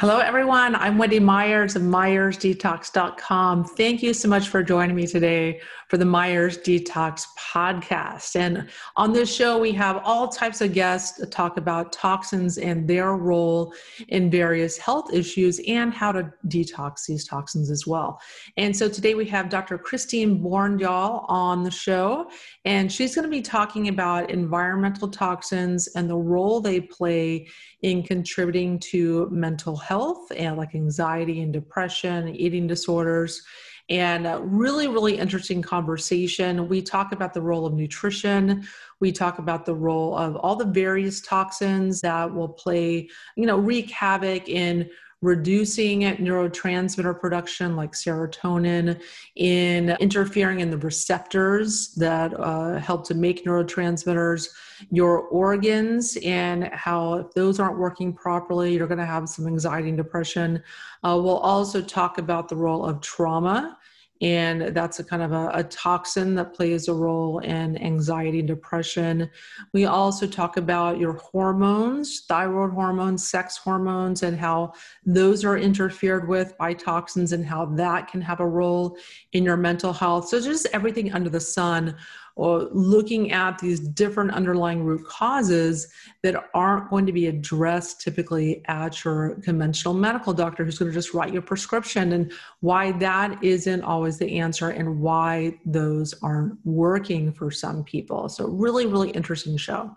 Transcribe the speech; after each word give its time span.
Hello, 0.00 0.20
everyone. 0.20 0.76
I'm 0.76 0.96
Wendy 0.96 1.18
Myers 1.18 1.74
of 1.74 1.82
MyersDetox.com. 1.82 3.64
Thank 3.64 4.00
you 4.00 4.14
so 4.14 4.28
much 4.28 4.48
for 4.48 4.62
joining 4.62 4.94
me 4.94 5.08
today 5.08 5.60
for 5.88 5.96
the 5.96 6.04
Myers 6.04 6.58
Detox 6.58 7.26
podcast. 7.38 8.36
And 8.36 8.68
on 8.96 9.12
this 9.12 9.34
show, 9.34 9.58
we 9.58 9.72
have 9.72 10.00
all 10.04 10.28
types 10.28 10.60
of 10.60 10.74
guests 10.74 11.20
talk 11.30 11.56
about 11.56 11.92
toxins 11.92 12.58
and 12.58 12.86
their 12.86 13.16
role 13.16 13.72
in 14.08 14.30
various 14.30 14.76
health 14.76 15.12
issues 15.12 15.60
and 15.66 15.92
how 15.92 16.12
to 16.12 16.30
detox 16.46 17.06
these 17.06 17.26
toxins 17.26 17.70
as 17.70 17.86
well. 17.86 18.20
And 18.58 18.76
so 18.76 18.88
today 18.88 19.14
we 19.14 19.24
have 19.26 19.48
Dr. 19.48 19.78
Christine 19.78 20.40
Bjorndal 20.40 21.24
on 21.28 21.62
the 21.64 21.70
show, 21.70 22.30
and 22.66 22.92
she's 22.92 23.14
going 23.14 23.24
to 23.24 23.30
be 23.30 23.42
talking 23.42 23.88
about 23.88 24.30
environmental 24.30 25.08
toxins 25.08 25.88
and 25.88 26.08
the 26.08 26.16
role 26.16 26.60
they 26.60 26.80
play 26.80 27.48
in 27.82 28.02
contributing 28.02 28.78
to 28.78 29.28
mental 29.30 29.76
health 29.76 30.30
and 30.36 30.56
like 30.58 30.74
anxiety 30.74 31.40
and 31.40 31.52
depression, 31.52 32.28
eating 32.28 32.66
disorders. 32.66 33.42
And 33.90 34.26
really, 34.42 34.86
really 34.86 35.18
interesting 35.18 35.62
conversation. 35.62 36.68
We 36.68 36.82
talk 36.82 37.12
about 37.12 37.32
the 37.32 37.40
role 37.40 37.64
of 37.64 37.72
nutrition. 37.72 38.66
We 39.00 39.12
talk 39.12 39.38
about 39.38 39.64
the 39.64 39.74
role 39.74 40.16
of 40.16 40.36
all 40.36 40.56
the 40.56 40.66
various 40.66 41.20
toxins 41.20 42.00
that 42.02 42.32
will 42.32 42.50
play, 42.50 43.08
you 43.36 43.46
know, 43.46 43.56
wreak 43.56 43.90
havoc 43.90 44.48
in 44.48 44.90
reducing 45.20 46.02
neurotransmitter 46.02 47.18
production 47.18 47.74
like 47.74 47.92
serotonin, 47.92 49.00
in 49.34 49.96
interfering 50.00 50.60
in 50.60 50.70
the 50.70 50.78
receptors 50.78 51.92
that 51.94 52.32
uh, 52.38 52.78
help 52.78 53.04
to 53.08 53.14
make 53.14 53.44
neurotransmitters, 53.44 54.48
your 54.90 55.22
organs, 55.22 56.16
and 56.24 56.68
how 56.72 57.14
if 57.14 57.32
those 57.32 57.58
aren't 57.58 57.78
working 57.78 58.12
properly, 58.12 58.76
you're 58.76 58.86
going 58.86 58.98
to 58.98 59.06
have 59.06 59.28
some 59.28 59.46
anxiety 59.46 59.88
and 59.88 59.98
depression. 59.98 60.62
Uh, 61.02 61.18
we'll 61.20 61.38
also 61.38 61.82
talk 61.82 62.18
about 62.18 62.48
the 62.48 62.56
role 62.56 62.84
of 62.84 63.00
trauma 63.00 63.76
and 64.20 64.74
that's 64.74 64.98
a 64.98 65.04
kind 65.04 65.22
of 65.22 65.32
a, 65.32 65.50
a, 65.54 65.64
toxin 65.64 66.34
that 66.34 66.52
plays 66.52 66.88
a 66.88 66.94
role 66.94 67.38
in 67.38 67.80
anxiety 67.80 68.40
and 68.40 68.48
depression. 68.48 69.30
We 69.72 69.84
also 69.84 70.26
talk 70.26 70.56
about 70.56 70.98
your 70.98 71.12
hormones, 71.12 72.24
thyroid 72.28 72.72
hormones, 72.72 73.28
sex 73.28 73.56
hormones, 73.56 74.24
and 74.24 74.36
how 74.36 74.72
those 75.06 75.44
are 75.44 75.56
interfered 75.56 76.28
with 76.28 76.56
by 76.58 76.74
toxins 76.74 77.32
and 77.32 77.46
how 77.46 77.66
that 77.76 78.08
can 78.08 78.20
have 78.20 78.40
a 78.40 78.46
role 78.46 78.98
in 79.32 79.44
your 79.44 79.56
mental 79.56 79.92
health. 79.92 80.28
So, 80.28 80.40
just 80.40 80.66
everything 80.72 81.12
under 81.12 81.30
the 81.30 81.40
sun 81.40 81.94
or 82.38 82.68
looking 82.70 83.32
at 83.32 83.58
these 83.58 83.80
different 83.80 84.30
underlying 84.30 84.84
root 84.84 85.04
causes 85.04 85.88
that 86.22 86.36
aren't 86.54 86.88
going 86.88 87.04
to 87.04 87.12
be 87.12 87.26
addressed 87.26 88.00
typically 88.00 88.62
at 88.66 89.04
your 89.04 89.34
conventional 89.42 89.92
medical 89.92 90.32
doctor 90.32 90.64
who's 90.64 90.78
going 90.78 90.88
to 90.88 90.94
just 90.94 91.12
write 91.12 91.32
you 91.32 91.40
a 91.40 91.42
prescription 91.42 92.12
and 92.12 92.32
why 92.60 92.92
that 92.92 93.42
isn't 93.42 93.82
always 93.82 94.18
the 94.18 94.38
answer 94.38 94.70
and 94.70 95.00
why 95.00 95.52
those 95.66 96.14
aren't 96.22 96.56
working 96.64 97.32
for 97.32 97.50
some 97.50 97.82
people. 97.82 98.28
So, 98.28 98.46
really, 98.46 98.86
really 98.86 99.10
interesting 99.10 99.56
show. 99.56 99.90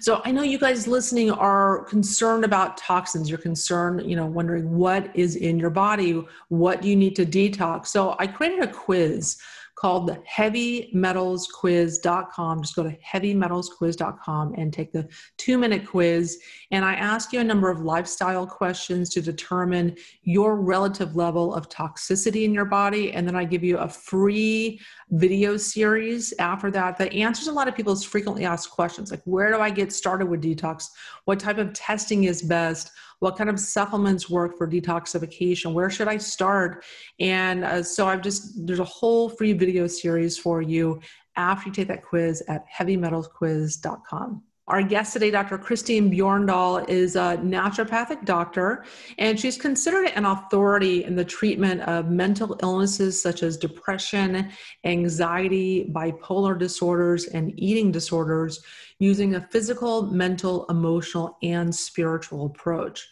So 0.00 0.20
I 0.24 0.32
know 0.32 0.42
you 0.42 0.58
guys 0.58 0.86
listening 0.86 1.30
are 1.30 1.84
concerned 1.84 2.44
about 2.44 2.76
toxins. 2.76 3.28
You're 3.28 3.38
concerned, 3.38 4.08
you 4.08 4.16
know, 4.16 4.26
wondering 4.26 4.76
what 4.76 5.10
is 5.14 5.36
in 5.36 5.58
your 5.58 5.70
body, 5.70 6.22
what 6.48 6.82
do 6.82 6.88
you 6.88 6.96
need 6.96 7.16
to 7.16 7.24
detox. 7.24 7.86
So 7.86 8.14
I 8.18 8.26
created 8.26 8.62
a 8.62 8.66
quiz 8.66 9.38
called 9.78 10.08
the 10.08 10.20
heavymetalsquiz.com. 10.28 12.62
Just 12.62 12.74
go 12.74 12.82
to 12.82 12.98
heavymetalsquiz.com 12.98 14.54
and 14.54 14.72
take 14.72 14.90
the 14.92 15.08
two 15.36 15.56
minute 15.56 15.86
quiz. 15.86 16.40
And 16.72 16.84
I 16.84 16.94
ask 16.94 17.32
you 17.32 17.38
a 17.40 17.44
number 17.44 17.70
of 17.70 17.80
lifestyle 17.80 18.44
questions 18.46 19.10
to 19.10 19.20
determine 19.20 19.94
your 20.22 20.56
relative 20.56 21.14
level 21.14 21.54
of 21.54 21.68
toxicity 21.68 22.42
in 22.44 22.52
your 22.52 22.64
body. 22.64 23.12
And 23.12 23.24
then 23.26 23.36
I 23.36 23.44
give 23.44 23.62
you 23.62 23.78
a 23.78 23.88
free 23.88 24.80
video 25.10 25.56
series 25.56 26.34
after 26.38 26.70
that 26.72 26.98
that 26.98 27.12
answers 27.12 27.46
a 27.46 27.52
lot 27.52 27.68
of 27.68 27.76
people's 27.76 28.04
frequently 28.04 28.44
asked 28.44 28.70
questions 28.70 29.12
like, 29.12 29.22
where 29.24 29.52
do 29.52 29.60
I 29.60 29.70
get 29.70 29.92
started 29.92 30.26
with 30.26 30.42
detox? 30.42 30.88
What 31.24 31.38
type 31.38 31.58
of 31.58 31.72
testing 31.72 32.24
is 32.24 32.42
best? 32.42 32.90
What 33.20 33.36
kind 33.36 33.50
of 33.50 33.58
supplements 33.58 34.30
work 34.30 34.56
for 34.56 34.68
detoxification? 34.68 35.72
Where 35.72 35.90
should 35.90 36.08
i 36.08 36.16
start? 36.18 36.84
And 37.18 37.64
uh, 37.64 37.82
so 37.82 38.06
i've 38.06 38.22
just 38.22 38.66
there's 38.66 38.78
a 38.80 38.84
whole 38.84 39.28
free 39.28 39.52
video 39.52 39.86
series 39.86 40.38
for 40.38 40.62
you 40.62 41.00
after 41.36 41.68
you 41.68 41.74
take 41.74 41.88
that 41.88 42.02
quiz 42.02 42.42
at 42.48 42.64
heavymetalsquiz.com 42.76 44.42
our 44.68 44.82
guest 44.82 45.14
today, 45.14 45.30
Dr. 45.30 45.56
Christine 45.56 46.10
Bjorndal, 46.10 46.86
is 46.88 47.16
a 47.16 47.40
naturopathic 47.42 48.26
doctor, 48.26 48.84
and 49.16 49.40
she's 49.40 49.56
considered 49.56 50.12
an 50.14 50.26
authority 50.26 51.04
in 51.04 51.16
the 51.16 51.24
treatment 51.24 51.80
of 51.82 52.10
mental 52.10 52.58
illnesses 52.62 53.20
such 53.20 53.42
as 53.42 53.56
depression, 53.56 54.50
anxiety, 54.84 55.90
bipolar 55.92 56.58
disorders, 56.58 57.24
and 57.26 57.52
eating 57.58 57.90
disorders 57.90 58.62
using 58.98 59.34
a 59.34 59.40
physical, 59.40 60.02
mental, 60.02 60.66
emotional, 60.66 61.38
and 61.42 61.74
spiritual 61.74 62.46
approach. 62.46 63.08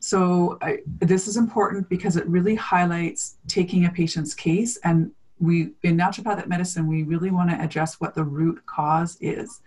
So, 0.00 0.58
I, 0.60 0.78
this 0.86 1.26
is 1.26 1.36
important 1.36 1.88
because 1.88 2.16
it 2.16 2.26
really 2.26 2.54
highlights 2.54 3.36
taking 3.48 3.86
a 3.86 3.90
patient's 3.90 4.34
case. 4.34 4.76
And 4.84 5.12
we, 5.38 5.72
in 5.82 5.96
naturopathic 5.96 6.48
medicine, 6.48 6.86
we 6.86 7.02
really 7.02 7.30
want 7.30 7.50
to 7.50 7.60
address 7.60 8.00
what 8.00 8.14
the 8.14 8.24
root 8.24 8.64
cause 8.66 9.16
is. 9.20 9.60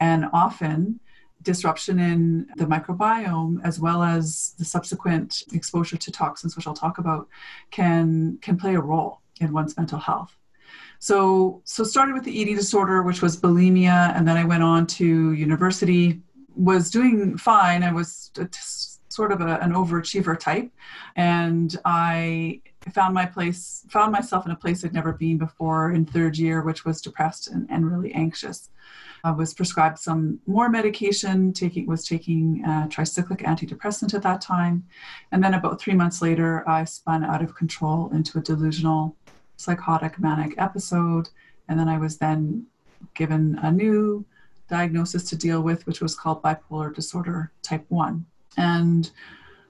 And 0.00 0.26
often, 0.32 1.00
disruption 1.42 1.98
in 1.98 2.46
the 2.56 2.64
microbiome 2.64 3.60
as 3.64 3.80
well 3.80 4.02
as 4.02 4.54
the 4.58 4.64
subsequent 4.64 5.42
exposure 5.52 5.96
to 5.96 6.12
toxins 6.12 6.56
which 6.56 6.66
i'll 6.66 6.74
talk 6.74 6.98
about 6.98 7.28
can 7.70 8.38
can 8.40 8.56
play 8.56 8.74
a 8.74 8.80
role 8.80 9.20
in 9.40 9.52
one's 9.52 9.76
mental 9.76 9.98
health 9.98 10.36
so, 11.02 11.62
so 11.64 11.82
started 11.82 12.14
with 12.14 12.22
the 12.22 12.30
eating 12.30 12.54
disorder, 12.54 13.02
which 13.02 13.22
was 13.22 13.36
bulimia, 13.36 14.16
and 14.16 14.26
then 14.26 14.36
I 14.36 14.44
went 14.44 14.62
on 14.62 14.86
to 14.98 15.32
university. 15.32 16.22
Was 16.54 16.92
doing 16.92 17.36
fine. 17.36 17.82
I 17.82 17.92
was 17.92 18.30
sort 19.08 19.32
of 19.32 19.40
a, 19.40 19.58
an 19.58 19.72
overachiever 19.72 20.38
type, 20.38 20.70
and 21.16 21.76
I 21.84 22.60
found 22.92 23.14
my 23.14 23.26
place, 23.26 23.84
found 23.90 24.12
myself 24.12 24.46
in 24.46 24.52
a 24.52 24.56
place 24.56 24.84
I'd 24.84 24.94
never 24.94 25.12
been 25.12 25.38
before 25.38 25.90
in 25.90 26.06
third 26.06 26.38
year, 26.38 26.62
which 26.62 26.84
was 26.84 27.00
depressed 27.00 27.48
and, 27.48 27.66
and 27.68 27.90
really 27.90 28.12
anxious. 28.14 28.70
I 29.24 29.32
was 29.32 29.54
prescribed 29.54 29.98
some 29.98 30.38
more 30.46 30.68
medication, 30.68 31.52
taking 31.52 31.88
was 31.88 32.06
taking 32.06 32.62
a 32.64 32.86
tricyclic 32.88 33.40
antidepressant 33.40 34.14
at 34.14 34.22
that 34.22 34.40
time, 34.40 34.84
and 35.32 35.42
then 35.42 35.54
about 35.54 35.80
three 35.80 35.94
months 35.94 36.22
later, 36.22 36.62
I 36.68 36.84
spun 36.84 37.24
out 37.24 37.42
of 37.42 37.56
control 37.56 38.08
into 38.12 38.38
a 38.38 38.40
delusional 38.40 39.16
psychotic 39.56 40.18
manic 40.18 40.54
episode. 40.58 41.28
And 41.68 41.78
then 41.78 41.88
I 41.88 41.98
was 41.98 42.18
then 42.18 42.66
given 43.14 43.58
a 43.62 43.70
new 43.70 44.24
diagnosis 44.68 45.24
to 45.24 45.36
deal 45.36 45.62
with, 45.62 45.86
which 45.86 46.00
was 46.00 46.14
called 46.14 46.42
bipolar 46.42 46.94
disorder 46.94 47.52
type 47.62 47.84
1. 47.88 48.24
And 48.56 49.10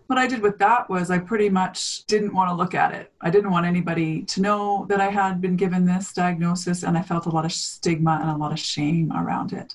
what 0.07 0.19
I 0.19 0.27
did 0.27 0.43
with 0.43 0.59
that 0.59 0.91
was 0.91 1.11
I 1.11 1.19
pretty 1.19 1.49
much 1.49 2.05
didn't 2.07 2.35
want 2.35 2.51
to 2.51 2.55
look 2.55 2.75
at 2.75 2.93
it. 2.93 3.13
I 3.21 3.31
didn't 3.31 3.51
want 3.51 3.67
anybody 3.67 4.23
to 4.25 4.41
know 4.43 4.87
that 4.89 5.01
I 5.01 5.09
had 5.09 5.41
been 5.41 5.57
given 5.57 5.87
this 5.87 6.13
diagnosis, 6.13 6.83
and 6.83 6.99
I 6.99 7.03
felt 7.03 7.27
a 7.27 7.31
lot 7.31 7.45
of 7.45 7.53
stigma 7.53 8.19
and 8.21 8.31
a 8.31 8.37
lot 8.37 8.53
of 8.53 8.59
shame 8.59 9.11
around 9.13 9.53
it. 9.53 9.75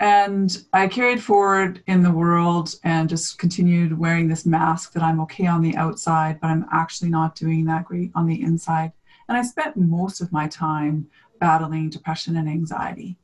And 0.00 0.64
I 0.72 0.88
carried 0.88 1.22
forward 1.22 1.80
in 1.86 2.02
the 2.02 2.10
world 2.10 2.74
and 2.82 3.08
just 3.08 3.38
continued 3.38 3.96
wearing 3.96 4.26
this 4.26 4.44
mask 4.44 4.94
that 4.94 5.02
I'm 5.02 5.20
okay 5.20 5.46
on 5.46 5.62
the 5.62 5.76
outside, 5.76 6.40
but 6.40 6.48
I'm 6.48 6.66
actually 6.72 7.10
not 7.10 7.36
doing 7.36 7.64
that 7.66 7.84
great 7.84 8.10
on 8.16 8.26
the 8.26 8.42
inside. 8.42 8.90
And 9.32 9.38
I 9.38 9.44
spent 9.44 9.78
most 9.78 10.20
of 10.20 10.30
my 10.30 10.46
time 10.46 11.06
battling 11.40 11.88
depression 11.88 12.36
and 12.36 12.46
anxiety. 12.46 13.16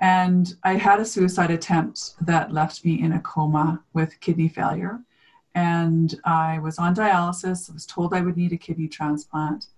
And 0.00 0.54
I 0.64 0.74
had 0.74 1.00
a 1.00 1.04
suicide 1.06 1.50
attempt 1.50 2.12
that 2.20 2.52
left 2.52 2.84
me 2.84 3.00
in 3.00 3.12
a 3.12 3.20
coma 3.20 3.82
with 3.94 4.20
kidney 4.20 4.50
failure. 4.50 5.00
And 5.54 6.14
I 6.26 6.58
was 6.58 6.78
on 6.78 6.94
dialysis, 6.94 7.70
I 7.70 7.72
was 7.72 7.86
told 7.86 8.12
I 8.12 8.20
would 8.20 8.36
need 8.36 8.52
a 8.52 8.58
kidney 8.58 8.86
transplant. 8.86 9.68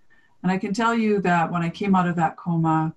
And 0.43 0.51
I 0.51 0.59
can 0.59 0.75
tell 0.75 0.97
you 0.97 1.21
that 1.21 1.53
when 1.53 1.63
I 1.63 1.71
came 1.71 1.95
out 1.95 2.09
of 2.09 2.17
that 2.17 2.37
coma, 2.37 2.93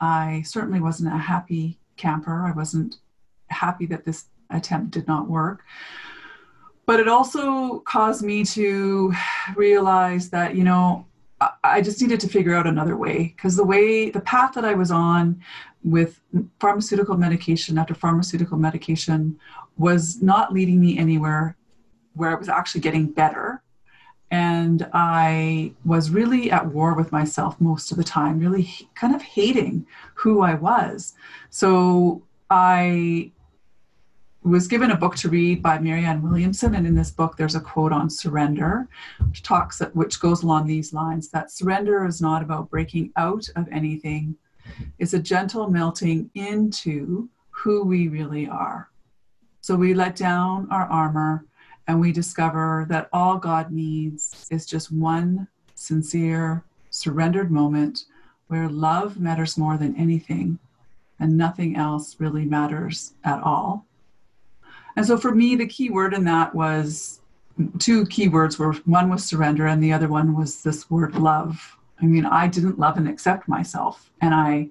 I 0.00 0.44
certainly 0.46 0.80
wasn't 0.80 1.12
a 1.12 1.18
happy 1.18 1.80
camper. 1.96 2.46
I 2.46 2.52
wasn't 2.52 2.98
happy 3.48 3.86
that 3.86 4.04
this 4.04 4.26
attempt 4.50 4.92
did 4.92 5.08
not 5.08 5.28
work. 5.28 5.64
But 6.86 7.00
it 7.00 7.08
also 7.08 7.80
caused 7.80 8.22
me 8.22 8.44
to 8.44 9.12
realize 9.56 10.30
that, 10.30 10.54
you 10.54 10.62
know, 10.62 11.06
I 11.64 11.80
just 11.80 12.02
needed 12.02 12.20
to 12.20 12.28
figure 12.28 12.54
out 12.54 12.66
another 12.66 12.96
way 12.96 13.34
because 13.34 13.56
the 13.56 13.64
way, 13.64 14.10
the 14.10 14.20
path 14.20 14.52
that 14.54 14.64
I 14.64 14.74
was 14.74 14.90
on 14.90 15.40
with 15.82 16.20
pharmaceutical 16.58 17.16
medication 17.16 17.78
after 17.78 17.94
pharmaceutical 17.94 18.58
medication 18.58 19.38
was 19.78 20.20
not 20.20 20.52
leading 20.52 20.78
me 20.80 20.98
anywhere 20.98 21.56
where 22.14 22.30
I 22.30 22.34
was 22.34 22.50
actually 22.50 22.82
getting 22.82 23.06
better. 23.06 23.62
And 24.30 24.88
I 24.92 25.72
was 25.84 26.10
really 26.10 26.50
at 26.50 26.66
war 26.66 26.94
with 26.94 27.10
myself 27.10 27.60
most 27.60 27.90
of 27.90 27.96
the 27.96 28.04
time, 28.04 28.38
really 28.38 28.70
kind 28.94 29.14
of 29.14 29.22
hating 29.22 29.86
who 30.14 30.42
I 30.42 30.54
was. 30.54 31.14
So 31.48 32.22
I 32.50 33.32
was 34.42 34.66
given 34.66 34.90
a 34.90 34.96
book 34.96 35.16
to 35.16 35.28
read 35.28 35.62
by 35.62 35.78
Marianne 35.78 36.22
Williamson, 36.22 36.74
and 36.74 36.86
in 36.86 36.94
this 36.94 37.10
book, 37.10 37.36
there's 37.36 37.54
a 37.54 37.60
quote 37.60 37.92
on 37.92 38.08
surrender, 38.08 38.88
which 39.28 39.42
talks 39.42 39.80
which 39.92 40.18
goes 40.18 40.42
along 40.42 40.66
these 40.66 40.94
lines: 40.94 41.28
that 41.28 41.50
surrender 41.50 42.06
is 42.06 42.22
not 42.22 42.42
about 42.42 42.70
breaking 42.70 43.12
out 43.16 43.46
of 43.56 43.68
anything; 43.70 44.34
it's 44.98 45.12
a 45.12 45.18
gentle 45.18 45.68
melting 45.68 46.30
into 46.34 47.28
who 47.50 47.84
we 47.84 48.08
really 48.08 48.48
are. 48.48 48.88
So 49.60 49.76
we 49.76 49.92
let 49.92 50.16
down 50.16 50.68
our 50.70 50.86
armor, 50.86 51.44
and 51.86 52.00
we 52.00 52.10
discover 52.10 52.86
that 52.88 53.10
all 53.12 53.36
God 53.36 53.70
needs 53.70 54.46
is 54.50 54.64
just 54.64 54.90
one 54.90 55.48
sincere, 55.74 56.64
surrendered 56.88 57.50
moment 57.50 58.04
where 58.46 58.70
love 58.70 59.20
matters 59.20 59.58
more 59.58 59.76
than 59.76 59.94
anything, 59.96 60.58
and 61.18 61.36
nothing 61.36 61.76
else 61.76 62.16
really 62.18 62.46
matters 62.46 63.12
at 63.22 63.42
all 63.42 63.84
and 64.96 65.06
so 65.06 65.16
for 65.16 65.34
me, 65.34 65.56
the 65.56 65.66
key 65.66 65.90
word 65.90 66.14
in 66.14 66.24
that 66.24 66.54
was 66.54 67.20
two 67.78 68.06
key 68.06 68.28
words 68.28 68.58
were 68.58 68.72
one 68.84 69.10
was 69.10 69.24
surrender 69.24 69.66
and 69.66 69.82
the 69.82 69.92
other 69.92 70.08
one 70.08 70.36
was 70.36 70.62
this 70.62 70.90
word 70.90 71.14
love. 71.16 71.76
I 72.00 72.06
mean, 72.06 72.24
I 72.24 72.48
didn't 72.48 72.78
love 72.78 72.96
and 72.96 73.08
accept 73.08 73.48
myself. 73.48 74.10
And 74.20 74.34
I 74.34 74.70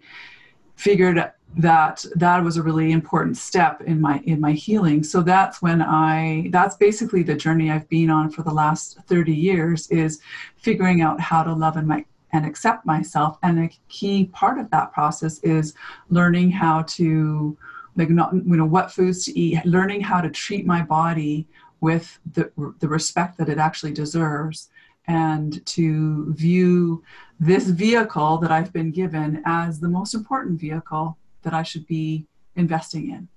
figured 0.75 1.31
that 1.57 2.05
that 2.15 2.43
was 2.43 2.57
a 2.57 2.63
really 2.63 2.91
important 2.91 3.35
step 3.35 3.81
in 3.81 3.99
my 3.99 4.19
in 4.25 4.39
my 4.39 4.51
healing 4.51 5.03
so 5.03 5.21
that's 5.21 5.63
when 5.63 5.81
i 5.81 6.47
that's 6.51 6.75
basically 6.75 7.23
the 7.23 7.33
journey 7.33 7.71
i've 7.71 7.89
been 7.89 8.09
on 8.09 8.29
for 8.29 8.43
the 8.43 8.53
last 8.53 8.99
30 9.07 9.33
years 9.33 9.87
is 9.89 10.21
figuring 10.57 11.01
out 11.01 11.19
how 11.19 11.41
to 11.41 11.51
love 11.51 11.75
and 11.75 11.87
my 11.87 12.05
and 12.33 12.45
accept 12.45 12.85
myself 12.85 13.39
and 13.41 13.59
a 13.59 13.69
key 13.87 14.25
part 14.25 14.59
of 14.59 14.69
that 14.69 14.93
process 14.93 15.39
is 15.39 15.73
learning 16.09 16.51
how 16.51 16.83
to 16.83 17.57
like 17.99 18.09
not 18.09 18.33
you 18.33 18.57
know 18.57 18.65
what 18.65 18.91
foods 18.91 19.25
to 19.25 19.37
eat 19.37 19.63
learning 19.65 20.01
how 20.01 20.19
to 20.21 20.29
treat 20.29 20.65
my 20.65 20.81
body 20.81 21.47
with 21.81 22.19
the, 22.33 22.51
the 22.79 22.87
respect 22.87 23.37
that 23.37 23.49
it 23.49 23.57
actually 23.57 23.93
deserves 23.93 24.69
and 25.07 25.65
to 25.65 26.33
view 26.33 27.03
this 27.39 27.67
vehicle 27.67 28.37
that 28.37 28.51
I've 28.51 28.73
been 28.73 28.91
given 28.91 29.41
as 29.45 29.79
the 29.79 29.87
most 29.87 30.13
important 30.13 30.59
vehicle 30.59 31.17
that 31.41 31.53
I 31.53 31.63
should 31.63 31.87
be 31.87 32.25
investing 32.55 33.09
in. 33.09 33.27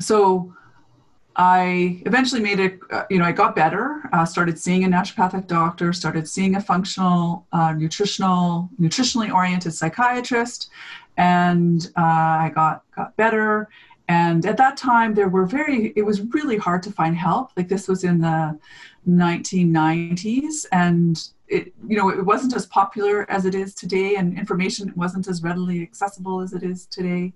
So 0.00 0.54
I 1.34 2.02
eventually 2.04 2.42
made 2.42 2.60
it, 2.60 2.78
uh, 2.90 3.04
you 3.08 3.18
know, 3.18 3.24
I 3.24 3.32
got 3.32 3.56
better, 3.56 4.02
uh, 4.12 4.24
started 4.26 4.58
seeing 4.58 4.84
a 4.84 4.88
naturopathic 4.88 5.46
doctor, 5.46 5.92
started 5.92 6.28
seeing 6.28 6.56
a 6.56 6.60
functional, 6.60 7.46
uh, 7.52 7.72
nutritional, 7.72 8.68
nutritionally 8.78 9.32
oriented 9.32 9.72
psychiatrist, 9.72 10.70
and 11.16 11.90
uh, 11.96 12.00
I 12.00 12.52
got 12.54 12.84
got 12.94 13.16
better. 13.16 13.68
And 14.08 14.44
at 14.44 14.56
that 14.56 14.76
time, 14.76 15.14
there 15.14 15.28
were 15.28 15.46
very. 15.46 15.92
It 15.96 16.02
was 16.02 16.20
really 16.32 16.56
hard 16.56 16.82
to 16.84 16.92
find 16.92 17.16
help. 17.16 17.50
Like 17.56 17.68
this 17.68 17.88
was 17.88 18.04
in 18.04 18.20
the 18.20 18.58
1990s, 19.08 20.66
and 20.72 21.28
it 21.48 21.72
you 21.88 21.96
know 21.96 22.08
it 22.08 22.24
wasn't 22.24 22.54
as 22.54 22.66
popular 22.66 23.30
as 23.30 23.44
it 23.44 23.54
is 23.54 23.74
today, 23.74 24.16
and 24.16 24.38
information 24.38 24.92
wasn't 24.96 25.28
as 25.28 25.42
readily 25.42 25.82
accessible 25.82 26.40
as 26.40 26.52
it 26.52 26.62
is 26.62 26.86
today. 26.86 27.32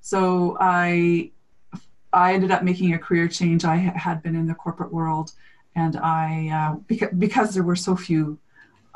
So 0.00 0.56
I 0.60 1.30
I 2.12 2.34
ended 2.34 2.50
up 2.50 2.62
making 2.62 2.94
a 2.94 2.98
career 2.98 3.28
change. 3.28 3.64
I 3.64 3.76
had 3.76 4.22
been 4.22 4.34
in 4.34 4.46
the 4.46 4.54
corporate 4.54 4.92
world, 4.92 5.32
and 5.76 5.96
I 5.96 6.50
uh, 6.52 6.74
because 6.86 7.10
because 7.18 7.54
there 7.54 7.62
were 7.62 7.76
so 7.76 7.94
few 7.96 8.38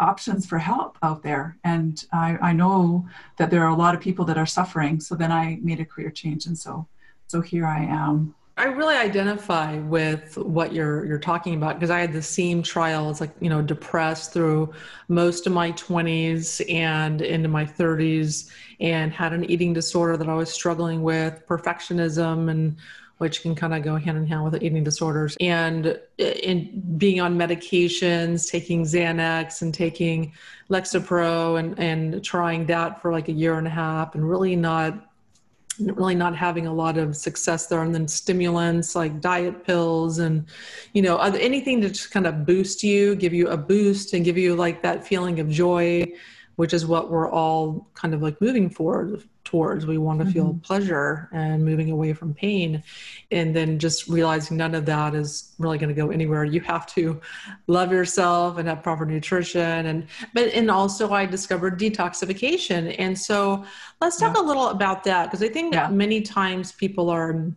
options 0.04 0.46
for 0.46 0.58
help 0.58 0.98
out 1.02 1.22
there. 1.22 1.56
And 1.64 2.04
I, 2.12 2.38
I 2.40 2.52
know 2.52 3.06
that 3.38 3.50
there 3.50 3.62
are 3.64 3.70
a 3.70 3.76
lot 3.76 3.94
of 3.94 4.00
people 4.00 4.24
that 4.26 4.38
are 4.38 4.46
suffering. 4.46 5.00
So 5.00 5.14
then 5.14 5.32
I 5.32 5.58
made 5.62 5.80
a 5.80 5.84
career 5.84 6.10
change. 6.10 6.46
And 6.46 6.56
so, 6.56 6.86
so 7.26 7.40
here 7.40 7.66
I 7.66 7.80
am. 7.84 8.34
I 8.56 8.66
really 8.66 8.94
identify 8.94 9.78
with 9.80 10.38
what 10.38 10.72
you're 10.72 11.04
you're 11.06 11.18
talking 11.18 11.54
about 11.56 11.74
because 11.74 11.90
I 11.90 11.98
had 11.98 12.12
the 12.12 12.22
same 12.22 12.62
trials, 12.62 13.20
like 13.20 13.32
you 13.40 13.50
know, 13.50 13.60
depressed 13.60 14.32
through 14.32 14.72
most 15.08 15.48
of 15.48 15.52
my 15.52 15.72
20s 15.72 16.64
and 16.72 17.20
into 17.20 17.48
my 17.48 17.64
30s, 17.64 18.50
and 18.78 19.12
had 19.12 19.32
an 19.32 19.44
eating 19.50 19.72
disorder 19.72 20.16
that 20.16 20.28
I 20.28 20.34
was 20.34 20.52
struggling 20.52 21.02
with, 21.02 21.44
perfectionism, 21.48 22.48
and 22.48 22.76
which 23.24 23.40
can 23.40 23.54
kind 23.54 23.72
of 23.72 23.82
go 23.82 23.96
hand 23.96 24.18
in 24.18 24.26
hand 24.26 24.44
with 24.44 24.62
eating 24.62 24.84
disorders. 24.84 25.34
And 25.40 25.98
in 26.18 26.82
being 26.98 27.22
on 27.22 27.38
medications, 27.38 28.50
taking 28.50 28.82
Xanax 28.82 29.62
and 29.62 29.72
taking 29.72 30.34
Lexapro 30.68 31.58
and, 31.58 31.78
and 31.78 32.22
trying 32.22 32.66
that 32.66 33.00
for 33.00 33.10
like 33.12 33.30
a 33.30 33.32
year 33.32 33.54
and 33.56 33.66
a 33.66 33.70
half 33.70 34.14
and 34.14 34.28
really 34.28 34.56
not 34.56 35.08
really 35.80 36.14
not 36.14 36.36
having 36.36 36.66
a 36.66 36.72
lot 36.72 36.98
of 36.98 37.16
success 37.16 37.66
there 37.66 37.82
and 37.82 37.94
then 37.94 38.06
stimulants 38.06 38.94
like 38.94 39.20
diet 39.20 39.64
pills 39.64 40.20
and 40.20 40.46
you 40.92 41.02
know 41.02 41.18
anything 41.18 41.80
to 41.80 41.88
just 41.88 42.12
kind 42.12 42.28
of 42.28 42.46
boost 42.46 42.84
you 42.84 43.16
give 43.16 43.34
you 43.34 43.48
a 43.48 43.56
boost 43.56 44.14
and 44.14 44.24
give 44.24 44.38
you 44.38 44.54
like 44.54 44.82
that 44.82 45.04
feeling 45.04 45.40
of 45.40 45.48
joy 45.48 46.06
which 46.56 46.72
is 46.72 46.86
what 46.86 47.10
we're 47.10 47.30
all 47.30 47.88
kind 47.94 48.14
of 48.14 48.22
like 48.22 48.40
moving 48.40 48.70
forward 48.70 49.22
towards. 49.44 49.86
We 49.86 49.98
want 49.98 50.20
to 50.20 50.26
feel 50.26 50.48
mm-hmm. 50.48 50.58
pleasure 50.58 51.28
and 51.32 51.64
moving 51.64 51.90
away 51.90 52.12
from 52.12 52.34
pain. 52.34 52.82
And 53.30 53.54
then 53.54 53.78
just 53.78 54.08
realizing 54.08 54.56
none 54.56 54.74
of 54.74 54.86
that 54.86 55.14
is 55.14 55.52
really 55.58 55.78
going 55.78 55.88
to 55.88 55.94
go 55.94 56.10
anywhere. 56.10 56.44
You 56.44 56.60
have 56.62 56.86
to 56.94 57.20
love 57.66 57.92
yourself 57.92 58.58
and 58.58 58.68
have 58.68 58.82
proper 58.82 59.04
nutrition. 59.04 59.86
And, 59.86 60.06
but, 60.32 60.48
and 60.54 60.70
also 60.70 61.12
I 61.12 61.26
discovered 61.26 61.78
detoxification. 61.78 62.94
And 62.98 63.18
so 63.18 63.64
let's 64.00 64.16
talk 64.16 64.34
yeah. 64.34 64.42
a 64.42 64.44
little 64.44 64.68
about 64.68 65.04
that 65.04 65.26
because 65.26 65.42
I 65.42 65.48
think 65.48 65.74
yeah. 65.74 65.88
many 65.88 66.22
times 66.22 66.72
people 66.72 67.10
are 67.10 67.52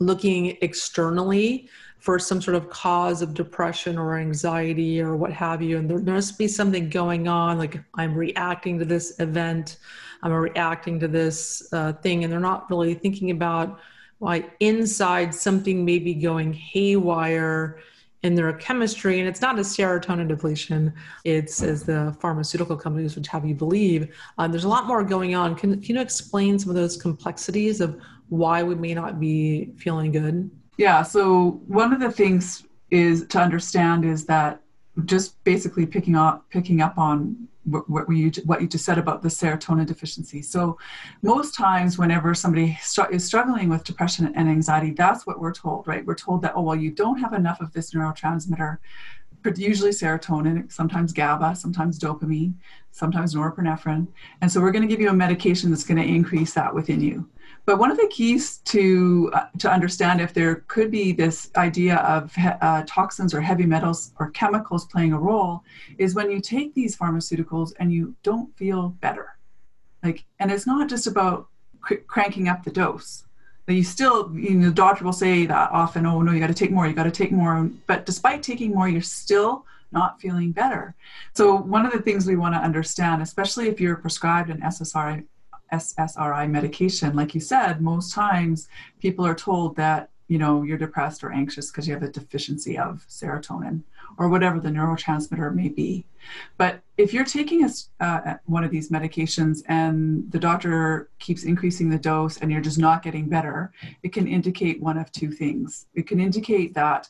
looking 0.00 0.56
externally 0.60 1.68
for 1.98 2.18
some 2.18 2.40
sort 2.40 2.56
of 2.56 2.70
cause 2.70 3.22
of 3.22 3.34
depression 3.34 3.98
or 3.98 4.18
anxiety 4.18 5.00
or 5.00 5.16
what 5.16 5.32
have 5.32 5.60
you. 5.60 5.78
And 5.78 5.90
there 5.90 5.98
must 5.98 6.38
be 6.38 6.48
something 6.48 6.88
going 6.88 7.28
on, 7.28 7.58
like 7.58 7.80
I'm 7.94 8.14
reacting 8.14 8.78
to 8.78 8.84
this 8.84 9.18
event, 9.18 9.78
I'm 10.22 10.32
reacting 10.32 11.00
to 11.00 11.08
this 11.08 11.68
uh, 11.72 11.92
thing, 11.94 12.24
and 12.24 12.32
they're 12.32 12.40
not 12.40 12.70
really 12.70 12.94
thinking 12.94 13.30
about 13.30 13.80
why 14.18 14.44
inside 14.60 15.34
something 15.34 15.84
may 15.84 15.98
be 15.98 16.14
going 16.14 16.52
haywire 16.52 17.80
in 18.22 18.34
their 18.34 18.52
chemistry. 18.54 19.20
And 19.20 19.28
it's 19.28 19.40
not 19.40 19.58
a 19.58 19.62
serotonin 19.62 20.26
depletion. 20.26 20.92
It's 21.24 21.62
as 21.62 21.84
the 21.84 22.16
pharmaceutical 22.20 22.76
companies 22.76 23.14
would 23.14 23.26
have 23.28 23.46
you 23.46 23.54
believe 23.54 24.14
uh, 24.38 24.48
there's 24.48 24.64
a 24.64 24.68
lot 24.68 24.86
more 24.86 25.04
going 25.04 25.36
on. 25.36 25.54
Can, 25.54 25.80
can 25.80 25.96
you 25.96 26.00
explain 26.02 26.58
some 26.58 26.70
of 26.70 26.76
those 26.76 26.96
complexities 26.96 27.80
of 27.80 28.00
why 28.28 28.62
we 28.62 28.74
may 28.74 28.92
not 28.92 29.20
be 29.20 29.72
feeling 29.76 30.10
good 30.10 30.50
yeah, 30.78 31.02
so 31.02 31.60
one 31.66 31.92
of 31.92 32.00
the 32.00 32.10
things 32.10 32.64
is 32.90 33.26
to 33.26 33.38
understand 33.38 34.04
is 34.04 34.24
that 34.26 34.62
just 35.04 35.42
basically 35.44 35.84
picking 35.84 36.16
up 36.16 36.48
picking 36.50 36.80
up 36.80 36.96
on 36.96 37.48
what, 37.64 37.88
what 37.88 38.08
you 38.08 38.30
what 38.44 38.62
you 38.62 38.68
just 38.68 38.84
said 38.84 38.96
about 38.96 39.20
the 39.20 39.28
serotonin 39.28 39.86
deficiency. 39.86 40.40
So, 40.40 40.78
most 41.22 41.54
times, 41.54 41.98
whenever 41.98 42.32
somebody 42.32 42.78
is 43.10 43.24
struggling 43.24 43.68
with 43.68 43.84
depression 43.84 44.32
and 44.34 44.48
anxiety, 44.48 44.92
that's 44.92 45.26
what 45.26 45.40
we're 45.40 45.52
told, 45.52 45.86
right? 45.86 46.06
We're 46.06 46.14
told 46.14 46.42
that 46.42 46.52
oh 46.54 46.62
well, 46.62 46.76
you 46.76 46.92
don't 46.92 47.18
have 47.18 47.32
enough 47.32 47.60
of 47.60 47.72
this 47.72 47.92
neurotransmitter, 47.92 48.78
usually 49.56 49.90
serotonin, 49.90 50.70
sometimes 50.70 51.12
GABA, 51.12 51.56
sometimes 51.56 51.98
dopamine, 51.98 52.54
sometimes 52.92 53.34
norepinephrine, 53.34 54.06
and 54.40 54.50
so 54.50 54.60
we're 54.60 54.72
going 54.72 54.86
to 54.86 54.88
give 54.88 55.00
you 55.00 55.10
a 55.10 55.14
medication 55.14 55.70
that's 55.70 55.84
going 55.84 56.00
to 56.00 56.08
increase 56.08 56.54
that 56.54 56.74
within 56.74 57.00
you. 57.00 57.28
But 57.68 57.78
one 57.78 57.90
of 57.90 57.98
the 57.98 58.08
keys 58.08 58.60
to 58.72 59.30
uh, 59.34 59.48
to 59.58 59.70
understand 59.70 60.22
if 60.22 60.32
there 60.32 60.64
could 60.68 60.90
be 60.90 61.12
this 61.12 61.50
idea 61.54 61.96
of 61.96 62.32
uh, 62.38 62.82
toxins 62.86 63.34
or 63.34 63.42
heavy 63.42 63.66
metals 63.66 64.12
or 64.18 64.30
chemicals 64.30 64.86
playing 64.86 65.12
a 65.12 65.18
role 65.18 65.62
is 65.98 66.14
when 66.14 66.30
you 66.30 66.40
take 66.40 66.72
these 66.72 66.96
pharmaceuticals 66.96 67.74
and 67.78 67.92
you 67.92 68.14
don't 68.22 68.56
feel 68.56 68.96
better. 69.02 69.36
Like, 70.02 70.24
and 70.38 70.50
it's 70.50 70.66
not 70.66 70.88
just 70.88 71.06
about 71.06 71.48
cr- 71.82 72.06
cranking 72.06 72.48
up 72.48 72.64
the 72.64 72.70
dose. 72.70 73.24
That 73.66 73.74
you 73.74 73.84
still, 73.84 74.34
you 74.34 74.54
know, 74.54 74.68
the 74.70 74.74
doctor 74.74 75.04
will 75.04 75.12
say 75.12 75.44
that 75.44 75.70
often. 75.70 76.06
Oh 76.06 76.22
no, 76.22 76.32
you 76.32 76.40
got 76.40 76.46
to 76.46 76.54
take 76.54 76.70
more. 76.70 76.86
You 76.86 76.94
got 76.94 77.04
to 77.04 77.10
take 77.10 77.32
more. 77.32 77.68
But 77.86 78.06
despite 78.06 78.42
taking 78.42 78.72
more, 78.72 78.88
you're 78.88 79.02
still 79.02 79.66
not 79.92 80.18
feeling 80.22 80.52
better. 80.52 80.94
So 81.34 81.56
one 81.56 81.84
of 81.84 81.92
the 81.92 82.00
things 82.00 82.26
we 82.26 82.36
want 82.36 82.54
to 82.54 82.60
understand, 82.60 83.20
especially 83.20 83.68
if 83.68 83.78
you're 83.78 83.96
prescribed 83.96 84.48
an 84.48 84.62
SSRI 84.62 85.26
SSRI 85.72 86.50
medication, 86.50 87.14
like 87.16 87.34
you 87.34 87.40
said, 87.40 87.80
most 87.80 88.12
times 88.12 88.68
people 89.00 89.26
are 89.26 89.34
told 89.34 89.76
that 89.76 90.10
you 90.28 90.38
know 90.38 90.62
you're 90.62 90.78
depressed 90.78 91.24
or 91.24 91.32
anxious 91.32 91.70
because 91.70 91.88
you 91.88 91.94
have 91.94 92.02
a 92.02 92.08
deficiency 92.08 92.78
of 92.78 93.04
serotonin 93.08 93.82
or 94.18 94.28
whatever 94.28 94.58
the 94.60 94.68
neurotransmitter 94.68 95.54
may 95.54 95.68
be. 95.68 96.04
But 96.56 96.80
if 96.96 97.12
you're 97.12 97.24
taking 97.24 97.64
a, 97.64 97.70
uh, 98.00 98.34
one 98.46 98.64
of 98.64 98.70
these 98.70 98.90
medications 98.90 99.62
and 99.68 100.30
the 100.32 100.38
doctor 100.38 101.08
keeps 101.18 101.44
increasing 101.44 101.88
the 101.88 101.98
dose 101.98 102.38
and 102.38 102.50
you're 102.50 102.60
just 102.60 102.78
not 102.78 103.02
getting 103.02 103.28
better, 103.28 103.72
it 104.02 104.12
can 104.12 104.26
indicate 104.26 104.82
one 104.82 104.98
of 104.98 105.12
two 105.12 105.30
things. 105.30 105.86
It 105.94 106.06
can 106.06 106.20
indicate 106.20 106.74
that 106.74 107.08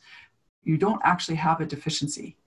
you 0.63 0.77
don't 0.77 1.01
actually 1.03 1.37
have 1.37 1.61
a 1.61 1.65
deficiency 1.65 2.37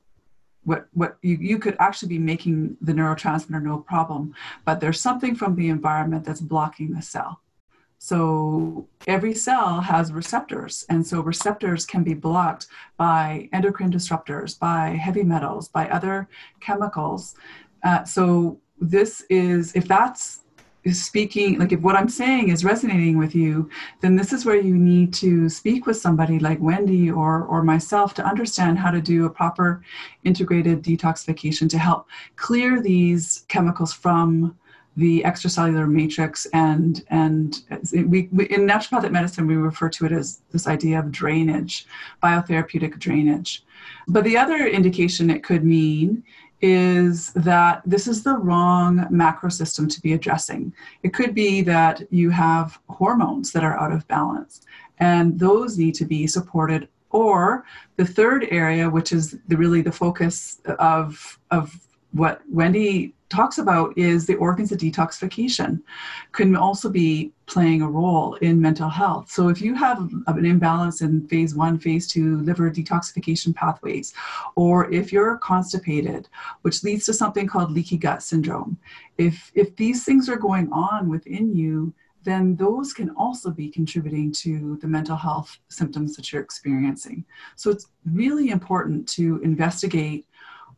what 0.65 0.87
what 0.93 1.19
you, 1.23 1.37
you 1.41 1.59
could 1.59 1.77
actually 1.81 2.09
be 2.09 2.19
making 2.19 2.77
the 2.81 2.93
neurotransmitter 2.93 3.63
no 3.63 3.79
problem 3.79 4.35
but 4.65 4.81
there's 4.81 5.01
something 5.01 5.35
from 5.35 5.57
the 5.57 5.69
environment 5.69 6.25
that's 6.25 6.41
blocking 6.41 6.93
the 6.93 7.03
cell. 7.03 7.41
So 7.99 8.89
every 9.07 9.33
cell 9.33 9.81
has 9.81 10.13
receptors 10.13 10.85
and 10.89 11.07
so 11.07 11.21
receptors 11.21 11.87
can 11.87 12.03
be 12.03 12.15
blocked 12.15 12.67
by 12.97 13.49
endocrine 13.53 13.93
disruptors 13.93 14.59
by 14.59 14.89
heavy 14.91 15.23
metals 15.23 15.69
by 15.69 15.89
other 15.89 16.29
chemicals. 16.59 17.37
Uh, 17.85 18.03
so 18.03 18.61
this 18.81 19.25
is 19.31 19.73
if 19.77 19.87
that's 19.87 20.41
speaking 20.91 21.59
like 21.59 21.71
if 21.71 21.81
what 21.81 21.95
i'm 21.95 22.09
saying 22.09 22.49
is 22.49 22.65
resonating 22.65 23.17
with 23.17 23.35
you 23.35 23.71
then 24.01 24.17
this 24.17 24.33
is 24.33 24.45
where 24.45 24.57
you 24.57 24.77
need 24.77 25.15
to 25.15 25.49
speak 25.49 25.87
with 25.87 25.97
somebody 25.97 26.41
like 26.41 26.61
wendy 26.61 27.11
or 27.11 27.45
or 27.45 27.63
myself 27.63 28.15
to 28.15 28.25
understand 28.25 28.79
how 28.79 28.91
to 28.91 29.01
do 29.01 29.25
a 29.27 29.31
proper 29.31 29.83
integrated 30.25 30.83
detoxification 30.83 31.69
to 31.69 31.79
help 31.79 32.09
clear 32.35 32.81
these 32.81 33.45
chemicals 33.49 33.93
from 33.93 34.57
the 34.97 35.23
extracellular 35.25 35.91
matrix 35.91 36.47
and 36.53 37.05
and 37.09 37.63
we, 37.93 38.29
we, 38.31 38.47
in 38.49 38.67
naturopathic 38.67 39.11
medicine 39.11 39.47
we 39.47 39.55
refer 39.55 39.89
to 39.89 40.05
it 40.05 40.13
as 40.13 40.43
this 40.51 40.67
idea 40.67 40.99
of 40.99 41.11
drainage 41.11 41.87
biotherapeutic 42.23 42.99
drainage. 42.99 43.65
But 44.07 44.25
the 44.25 44.37
other 44.37 44.67
indication 44.67 45.31
it 45.31 45.43
could 45.43 45.65
mean 45.65 46.23
is 46.63 47.33
that 47.33 47.83
this 47.85 48.07
is 48.07 48.23
the 48.23 48.37
wrong 48.37 49.07
macro 49.11 49.51
system 49.51 49.89
to 49.89 50.01
be 50.01 50.13
addressing. 50.13 50.73
It 51.03 51.13
could 51.13 51.35
be 51.35 51.61
that 51.63 52.03
you 52.11 52.31
have 52.31 52.79
hormones 52.89 53.53
that 53.53 53.65
are 53.65 53.79
out 53.79 53.93
of 53.93 54.07
balance, 54.09 54.63
and 54.99 55.39
those 55.39 55.77
need 55.77 55.95
to 55.97 56.05
be 56.05 56.27
supported. 56.27 56.89
Or 57.11 57.67
the 57.97 58.07
third 58.07 58.47
area, 58.51 58.89
which 58.89 59.13
is 59.13 59.37
the, 59.49 59.57
really 59.57 59.83
the 59.83 59.93
focus 59.93 60.63
of, 60.79 61.39
of 61.51 61.79
what 62.13 62.41
Wendy 62.49 63.15
talks 63.33 63.59
about 63.59 63.97
is 63.97 64.27
the 64.27 64.37
organs 64.37 64.71
of 64.73 64.79
detoxification 64.79 65.81
can 66.33 66.55
also 66.55 66.89
be 66.89 67.33
playing 67.47 67.83
a 67.83 67.89
role 67.89 68.35
in 68.37 68.61
mental 68.61 68.89
health. 68.89 69.31
So 69.31 69.49
if 69.49 69.61
you 69.61 69.75
have 69.75 69.99
an 70.27 70.45
imbalance 70.45 71.01
in 71.01 71.27
phase 71.29 71.55
one, 71.55 71.79
phase 71.79 72.07
two 72.07 72.39
liver 72.49 72.71
detoxification 72.71 73.55
pathways, 73.55 74.15
or 74.55 74.91
if 74.93 75.13
you're 75.13 75.39
constipated, 75.39 76.29
which 76.63 76.85
leads 76.85 77.05
to 77.07 77.15
something 77.15 77.47
called 77.47 77.73
leaky 77.73 77.99
gut 77.99 78.23
syndrome, 78.23 78.79
if 79.19 79.51
if 79.55 79.75
these 79.77 80.05
things 80.05 80.29
are 80.29 80.37
going 80.49 80.71
on 80.73 81.09
within 81.09 81.57
you, 81.57 81.93
then 82.25 82.57
those 82.57 82.93
can 82.93 83.11
also 83.11 83.51
be 83.51 83.69
contributing 83.69 84.33
to 84.33 84.79
the 84.81 84.87
mental 84.87 85.17
health 85.17 85.59
symptoms 85.69 86.15
that 86.15 86.31
you're 86.31 86.43
experiencing. 86.43 87.25
So 87.57 87.71
it's 87.71 87.89
really 88.13 88.51
important 88.51 89.09
to 89.17 89.41
investigate 89.43 90.27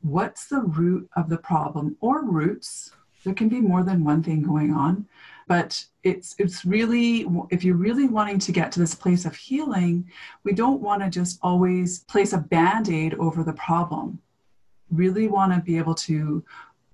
what's 0.04 0.46
the 0.46 0.60
root 0.60 1.08
of 1.16 1.28
the 1.28 1.38
problem 1.38 1.96
or 2.00 2.24
roots? 2.24 2.92
There 3.24 3.34
can 3.34 3.48
be 3.48 3.60
more 3.60 3.82
than 3.82 4.04
one 4.04 4.22
thing 4.22 4.42
going 4.42 4.72
on 4.72 5.06
but 5.46 5.84
it's 6.02 6.34
it's 6.38 6.64
really 6.64 7.26
if 7.50 7.64
you're 7.64 7.76
really 7.76 8.06
wanting 8.06 8.38
to 8.38 8.52
get 8.52 8.72
to 8.72 8.80
this 8.80 8.94
place 8.94 9.24
of 9.24 9.34
healing 9.34 10.08
we 10.42 10.52
don't 10.52 10.80
want 10.80 11.02
to 11.02 11.10
just 11.10 11.38
always 11.42 12.00
place 12.00 12.32
a 12.32 12.38
band-aid 12.38 13.14
over 13.14 13.42
the 13.42 13.52
problem. 13.52 14.20
Really 14.90 15.28
want 15.28 15.52
to 15.52 15.60
be 15.60 15.78
able 15.78 15.94
to 15.96 16.44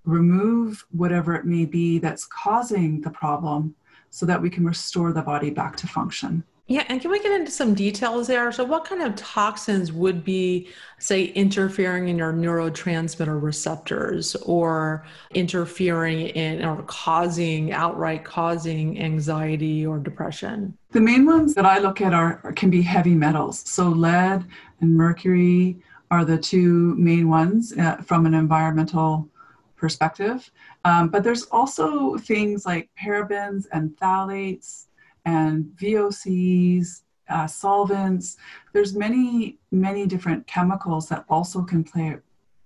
remove 0.04 0.84
whatever 0.90 1.34
it 1.34 1.44
may 1.44 1.64
be 1.64 1.98
that's 1.98 2.26
causing 2.26 3.00
the 3.00 3.10
problem 3.10 3.74
so 4.10 4.26
that 4.26 4.40
we 4.40 4.50
can 4.50 4.64
restore 4.64 5.12
the 5.12 5.22
body 5.22 5.50
back 5.50 5.76
to 5.76 5.86
function 5.86 6.42
yeah, 6.70 6.84
and 6.88 7.00
can 7.00 7.10
we 7.10 7.18
get 7.18 7.32
into 7.32 7.50
some 7.50 7.74
details 7.74 8.28
there? 8.28 8.52
So, 8.52 8.62
what 8.62 8.84
kind 8.84 9.02
of 9.02 9.16
toxins 9.16 9.92
would 9.92 10.22
be, 10.22 10.68
say, 11.00 11.24
interfering 11.24 12.06
in 12.06 12.16
your 12.16 12.32
neurotransmitter 12.32 13.42
receptors 13.42 14.36
or 14.36 15.04
interfering 15.34 16.28
in 16.28 16.64
or 16.64 16.80
causing, 16.84 17.72
outright 17.72 18.24
causing 18.24 19.00
anxiety 19.02 19.84
or 19.84 19.98
depression? 19.98 20.78
The 20.92 21.00
main 21.00 21.26
ones 21.26 21.54
that 21.54 21.66
I 21.66 21.80
look 21.80 22.00
at 22.00 22.14
are 22.14 22.36
can 22.52 22.70
be 22.70 22.82
heavy 22.82 23.16
metals. 23.16 23.68
So, 23.68 23.88
lead 23.88 24.46
and 24.80 24.96
mercury 24.96 25.76
are 26.12 26.24
the 26.24 26.38
two 26.38 26.94
main 26.94 27.28
ones 27.28 27.76
uh, 27.76 27.96
from 27.96 28.26
an 28.26 28.34
environmental 28.34 29.28
perspective. 29.74 30.48
Um, 30.84 31.08
but 31.08 31.24
there's 31.24 31.46
also 31.46 32.16
things 32.16 32.64
like 32.64 32.88
parabens 32.96 33.66
and 33.72 33.90
phthalates 33.96 34.84
and 35.30 35.64
VOCs, 35.80 37.02
uh, 37.28 37.46
solvents. 37.46 38.36
There's 38.72 38.94
many, 38.94 39.58
many 39.70 40.06
different 40.06 40.46
chemicals 40.46 41.08
that 41.08 41.24
also 41.28 41.62
can 41.62 41.84
play 41.84 42.16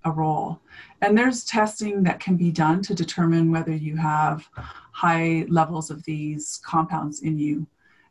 a 0.04 0.11
role. 0.11 0.61
And 1.02 1.16
there's 1.16 1.44
testing 1.44 2.02
that 2.04 2.21
can 2.21 2.37
be 2.37 2.50
done 2.50 2.83
to 2.83 2.94
determine 2.94 3.50
whether 3.50 3.75
you 3.75 3.97
have 3.97 4.49
high 4.92 5.47
levels 5.49 5.90
of 5.90 6.02
these 6.04 6.61
compounds 6.64 7.21
in 7.23 7.38
you 7.38 7.66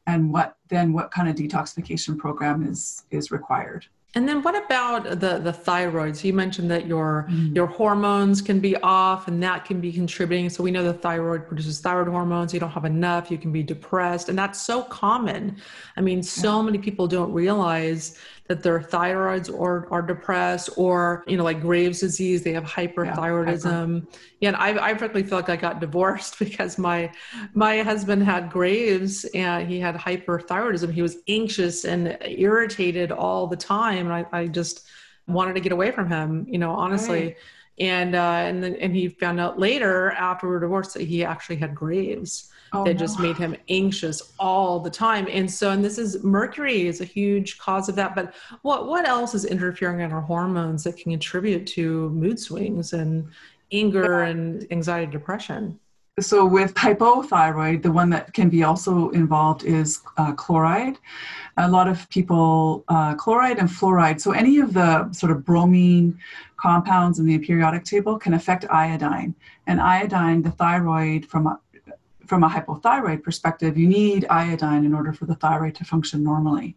and 0.05 0.31
what 0.33 0.57
then 0.67 0.91
what 0.91 1.11
kind 1.11 1.29
of 1.29 1.35
detoxification 1.35 2.17
program 2.17 2.67
is 2.67 3.05
is 3.09 3.31
required. 3.31 3.85
And 4.15 4.29
then 4.29 4.43
what 4.43 4.55
about 4.55 5.19
the 5.19 5.39
the 5.39 5.51
thyroid? 5.51 6.15
So 6.15 6.27
you 6.27 6.33
mentioned 6.33 6.69
that 6.69 6.85
your 6.85 7.27
mm. 7.29 7.55
your 7.55 7.65
hormones 7.65 8.41
can 8.41 8.59
be 8.59 8.75
off 8.77 9.27
and 9.27 9.41
that 9.41 9.65
can 9.65 9.81
be 9.81 9.91
contributing. 9.91 10.49
So 10.49 10.61
we 10.61 10.69
know 10.69 10.83
the 10.83 10.93
thyroid 10.93 11.47
produces 11.47 11.79
thyroid 11.79 12.07
hormones. 12.07 12.53
You 12.53 12.59
don't 12.59 12.69
have 12.69 12.85
enough, 12.85 13.31
you 13.31 13.39
can 13.39 13.51
be 13.51 13.63
depressed. 13.63 14.29
And 14.29 14.37
that's 14.37 14.61
so 14.61 14.83
common. 14.83 15.57
I 15.97 16.01
mean, 16.01 16.21
so 16.21 16.57
yeah. 16.57 16.65
many 16.65 16.77
people 16.77 17.07
don't 17.07 17.33
realize 17.33 18.19
that 18.47 18.61
their 18.61 18.79
thyroids 18.79 19.49
are, 19.49 19.91
are 19.91 20.01
depressed 20.01 20.69
or, 20.75 21.23
you 21.27 21.37
know, 21.37 21.43
like 21.43 21.61
Graves' 21.61 22.01
disease, 22.01 22.43
they 22.43 22.51
have 22.53 22.65
hyperthyroidism. 22.65 24.01
Yeah, 24.01 24.09
yeah 24.39 24.49
and 24.49 24.57
I, 24.57 24.89
I 24.89 24.97
frankly 24.97 25.23
feel 25.23 25.37
like 25.37 25.49
I 25.49 25.55
got 25.55 25.79
divorced 25.79 26.39
because 26.39 26.77
my, 26.77 27.11
my 27.53 27.81
husband 27.81 28.23
had 28.23 28.51
Graves 28.51 29.23
and 29.33 29.67
he 29.67 29.79
had 29.79 29.95
hyperthyroidism. 29.95 30.91
He 30.91 31.01
was 31.01 31.17
anxious 31.27 31.85
and 31.85 32.17
irritated 32.21 33.11
all 33.11 33.47
the 33.47 33.55
time. 33.55 34.11
And 34.11 34.13
I, 34.13 34.25
I 34.41 34.47
just 34.47 34.87
wanted 35.25 35.53
to 35.53 35.61
get 35.61 35.71
away 35.71 35.91
from 35.91 36.09
him, 36.09 36.45
you 36.49 36.57
know, 36.57 36.71
honestly. 36.71 37.23
Right. 37.23 37.37
And, 37.79 38.13
uh, 38.13 38.19
and 38.19 38.61
then, 38.61 38.75
and 38.75 38.95
he 38.95 39.07
found 39.07 39.39
out 39.39 39.57
later 39.57 40.11
after 40.11 40.47
we 40.47 40.53
were 40.53 40.59
divorced 40.59 40.93
that 40.95 41.03
he 41.03 41.23
actually 41.23 41.55
had 41.55 41.73
Graves 41.73 42.51
oh, 42.73 42.83
that 42.83 42.93
no. 42.93 42.99
just 42.99 43.19
made 43.19 43.37
him 43.37 43.55
anxious 43.69 44.33
all 44.39 44.79
the 44.79 44.89
time. 44.89 45.27
And 45.29 45.49
so, 45.49 45.71
and 45.71 45.83
this 45.83 45.97
is 45.97 46.23
mercury 46.23 46.87
is 46.87 47.01
a 47.01 47.05
huge 47.05 47.57
cause 47.57 47.89
of 47.89 47.95
that. 47.95 48.15
But 48.15 48.33
what 48.61 48.87
what 48.87 49.07
else 49.07 49.33
is 49.33 49.45
interfering 49.45 50.01
in 50.01 50.11
our 50.11 50.21
hormones 50.21 50.83
that 50.83 50.97
can 50.97 51.11
contribute 51.11 51.65
to 51.67 52.09
mood 52.09 52.39
swings 52.39 52.93
and 52.93 53.27
anger 53.71 54.23
yeah. 54.23 54.29
and 54.29 54.67
anxiety, 54.71 55.11
depression? 55.11 55.79
so 56.19 56.45
with 56.45 56.75
hypothyroid, 56.75 57.81
the 57.81 57.91
one 57.91 58.09
that 58.11 58.33
can 58.33 58.49
be 58.49 58.63
also 58.63 59.09
involved 59.11 59.63
is 59.63 60.01
uh, 60.17 60.31
chloride. 60.33 60.97
A 61.57 61.67
lot 61.67 61.87
of 61.87 62.07
people, 62.09 62.83
uh, 62.87 63.15
chloride 63.15 63.57
and 63.57 63.67
fluoride, 63.67 64.21
so 64.21 64.31
any 64.31 64.59
of 64.59 64.73
the 64.73 65.11
sort 65.11 65.31
of 65.31 65.43
bromine 65.43 66.19
compounds 66.57 67.19
in 67.19 67.25
the 67.25 67.39
periodic 67.39 67.83
table 67.83 68.19
can 68.19 68.35
affect 68.35 68.65
iodine. 68.69 69.33
And 69.65 69.81
iodine, 69.81 70.43
the 70.43 70.51
thyroid, 70.51 71.25
from 71.25 71.57
from 72.33 72.43
a 72.43 72.49
hypothyroid 72.49 73.21
perspective, 73.21 73.77
you 73.77 73.87
need 73.87 74.25
iodine 74.27 74.85
in 74.85 74.91
order 74.91 75.13
for 75.13 75.27
the 75.27 75.35
thyroid 75.35 75.75
to 75.75 75.83
function 75.85 76.23
normally. 76.23 76.75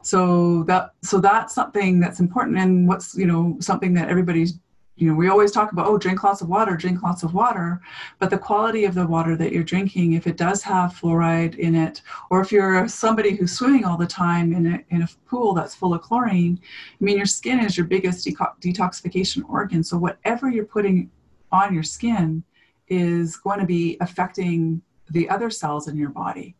So 0.00 0.62
that 0.68 0.92
so 1.02 1.20
that's 1.20 1.54
something 1.54 2.00
that's 2.00 2.18
important, 2.18 2.56
and 2.56 2.88
what's 2.88 3.14
you 3.14 3.26
know 3.26 3.58
something 3.60 3.92
that 3.92 4.08
everybody's 4.08 4.58
you 4.98 5.06
know, 5.06 5.14
we 5.14 5.28
always 5.28 5.52
talk 5.52 5.72
about, 5.72 5.86
oh, 5.88 5.98
drink 5.98 6.24
lots 6.24 6.40
of 6.40 6.48
water, 6.48 6.74
drink 6.74 7.02
lots 7.02 7.22
of 7.22 7.34
water. 7.34 7.82
But 8.18 8.30
the 8.30 8.38
quality 8.38 8.86
of 8.86 8.94
the 8.94 9.06
water 9.06 9.36
that 9.36 9.52
you're 9.52 9.62
drinking, 9.62 10.14
if 10.14 10.26
it 10.26 10.38
does 10.38 10.62
have 10.62 10.94
fluoride 10.98 11.58
in 11.58 11.74
it, 11.74 12.00
or 12.30 12.40
if 12.40 12.50
you're 12.50 12.88
somebody 12.88 13.36
who's 13.36 13.52
swimming 13.52 13.84
all 13.84 13.98
the 13.98 14.06
time 14.06 14.54
in 14.54 14.64
a, 14.66 14.94
in 14.94 15.02
a 15.02 15.08
pool 15.28 15.52
that's 15.52 15.74
full 15.74 15.92
of 15.92 16.00
chlorine, 16.00 16.58
I 16.98 17.04
mean, 17.04 17.18
your 17.18 17.26
skin 17.26 17.60
is 17.60 17.76
your 17.76 17.84
biggest 17.84 18.26
detoxification 18.26 19.46
organ. 19.50 19.84
So 19.84 19.98
whatever 19.98 20.48
you're 20.48 20.64
putting 20.64 21.10
on 21.52 21.74
your 21.74 21.82
skin 21.82 22.42
is 22.88 23.36
going 23.36 23.60
to 23.60 23.66
be 23.66 23.96
affecting 24.00 24.80
the 25.10 25.28
other 25.28 25.50
cells 25.50 25.88
in 25.88 25.96
your 25.96 26.10
body. 26.10 26.56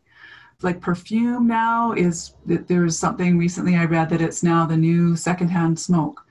Like 0.61 0.81
perfume 0.81 1.47
now 1.47 1.93
is, 1.93 2.33
there's 2.45 2.97
something 2.97 3.37
recently 3.37 3.75
I 3.75 3.85
read 3.85 4.09
that 4.09 4.21
it's 4.21 4.41
now 4.41 4.65
the 4.65 4.77
new 4.77 5.15
secondhand 5.15 5.79
smoke 5.79 6.27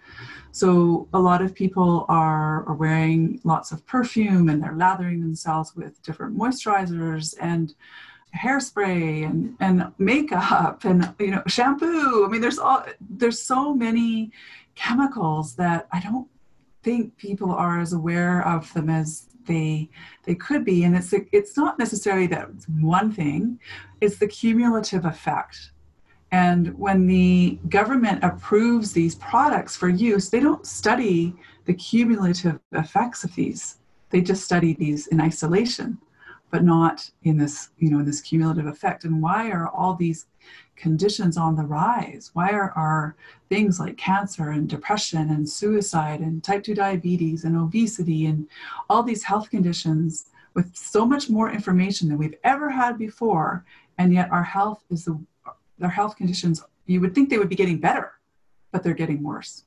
so 0.57 1.07
a 1.13 1.19
lot 1.19 1.43
of 1.43 1.55
people 1.55 2.07
are, 2.09 2.65
are 2.65 2.75
wearing 2.77 3.43
lots 3.45 3.73
of 3.73 3.85
perfume 3.85 4.49
and 4.49 4.63
they're 4.63 4.75
lathering 4.75 5.21
themselves 5.21 5.77
with 5.77 6.01
different 6.01 6.35
moisturizers 6.35 7.35
and 7.39 7.75
hairspray 8.35 9.27
and, 9.27 9.55
and 9.61 9.93
makeup 9.99 10.85
and 10.85 11.13
you 11.19 11.33
know 11.33 11.43
shampoo. 11.47 12.25
I 12.25 12.29
mean 12.31 12.41
there's 12.41 12.59
all 12.59 12.87
there's 13.03 13.39
so 13.39 13.75
many 13.75 14.33
chemicals 14.77 15.57
that 15.57 15.89
I 15.93 16.01
don't 16.01 16.27
think 16.83 17.15
people 17.19 17.53
are 17.53 17.79
as 17.79 17.93
aware 17.93 18.43
of 18.49 18.73
them 18.73 18.89
as 18.89 19.29
they 19.47 19.89
they 20.25 20.35
could 20.35 20.65
be 20.65 20.85
and 20.85 20.97
it's 20.97 21.13
it's 21.33 21.57
not 21.57 21.79
necessarily 21.79 22.27
that 22.27 22.49
one 22.81 23.13
thing 23.13 23.59
it's 24.01 24.19
the 24.19 24.27
cumulative 24.27 25.05
effect 25.05 25.71
and 26.33 26.77
when 26.79 27.07
the 27.07 27.59
government 27.69 28.25
approves 28.25 28.93
these 28.93 29.15
products 29.15 29.77
for 29.77 29.89
use, 29.89 30.29
they 30.29 30.41
don't 30.41 30.67
study 30.67 31.35
the 31.67 31.75
cumulative 31.75 32.59
effects 32.73 33.25
of 33.25 33.35
these. 33.35 33.79
They 34.11 34.21
just 34.21 34.45
study 34.45 34.75
these 34.75 35.07
in 35.09 35.21
isolation, 35.21 35.99
but 36.51 36.65
not 36.65 37.09
in 37.23 37.39
this, 37.39 37.71
you 37.79 37.91
know, 37.91 38.01
in 38.01 38.07
this 38.07 38.21
cumulative 38.21 38.67
effect. 38.67 39.05
And 39.05 39.23
why 39.23 39.51
are 39.51 39.69
all 39.69 39.95
these 39.95 40.27
conditions 40.77 41.37
on 41.37 41.57
the 41.57 41.65
rise? 41.65 42.31
Why 42.35 42.51
are, 42.51 42.71
are 42.73 43.17
things 43.49 43.81
like 43.81 43.97
cancer 43.97 44.51
and 44.51 44.69
depression 44.69 45.31
and 45.31 45.49
suicide 45.49 46.21
and 46.21 46.43
type 46.43 46.63
2 46.63 46.75
diabetes 46.75 47.45
and 47.45 47.57
obesity 47.57 48.27
and 48.27 48.47
all 48.89 49.03
these 49.03 49.23
health 49.23 49.51
conditions 49.51 50.27
with 50.55 50.75
so 50.75 51.05
much 51.05 51.29
more 51.29 51.51
information 51.51 52.09
than 52.09 52.19
we've 52.19 52.39
ever 52.45 52.71
had 52.71 52.97
before, 52.97 53.65
and 53.99 54.13
yet 54.13 54.31
our 54.31 54.43
health 54.43 54.85
is 54.91 55.05
the 55.05 55.19
their 55.79 55.91
health 55.91 56.17
conditions, 56.17 56.63
you 56.87 57.01
would 57.01 57.15
think 57.15 57.29
they 57.29 57.39
would 57.39 57.49
be 57.49 57.57
getting 57.57 57.79
better, 57.79 58.13
but 58.73 58.83
they're 58.83 58.95
getting 58.95 59.23
worse. 59.23 59.65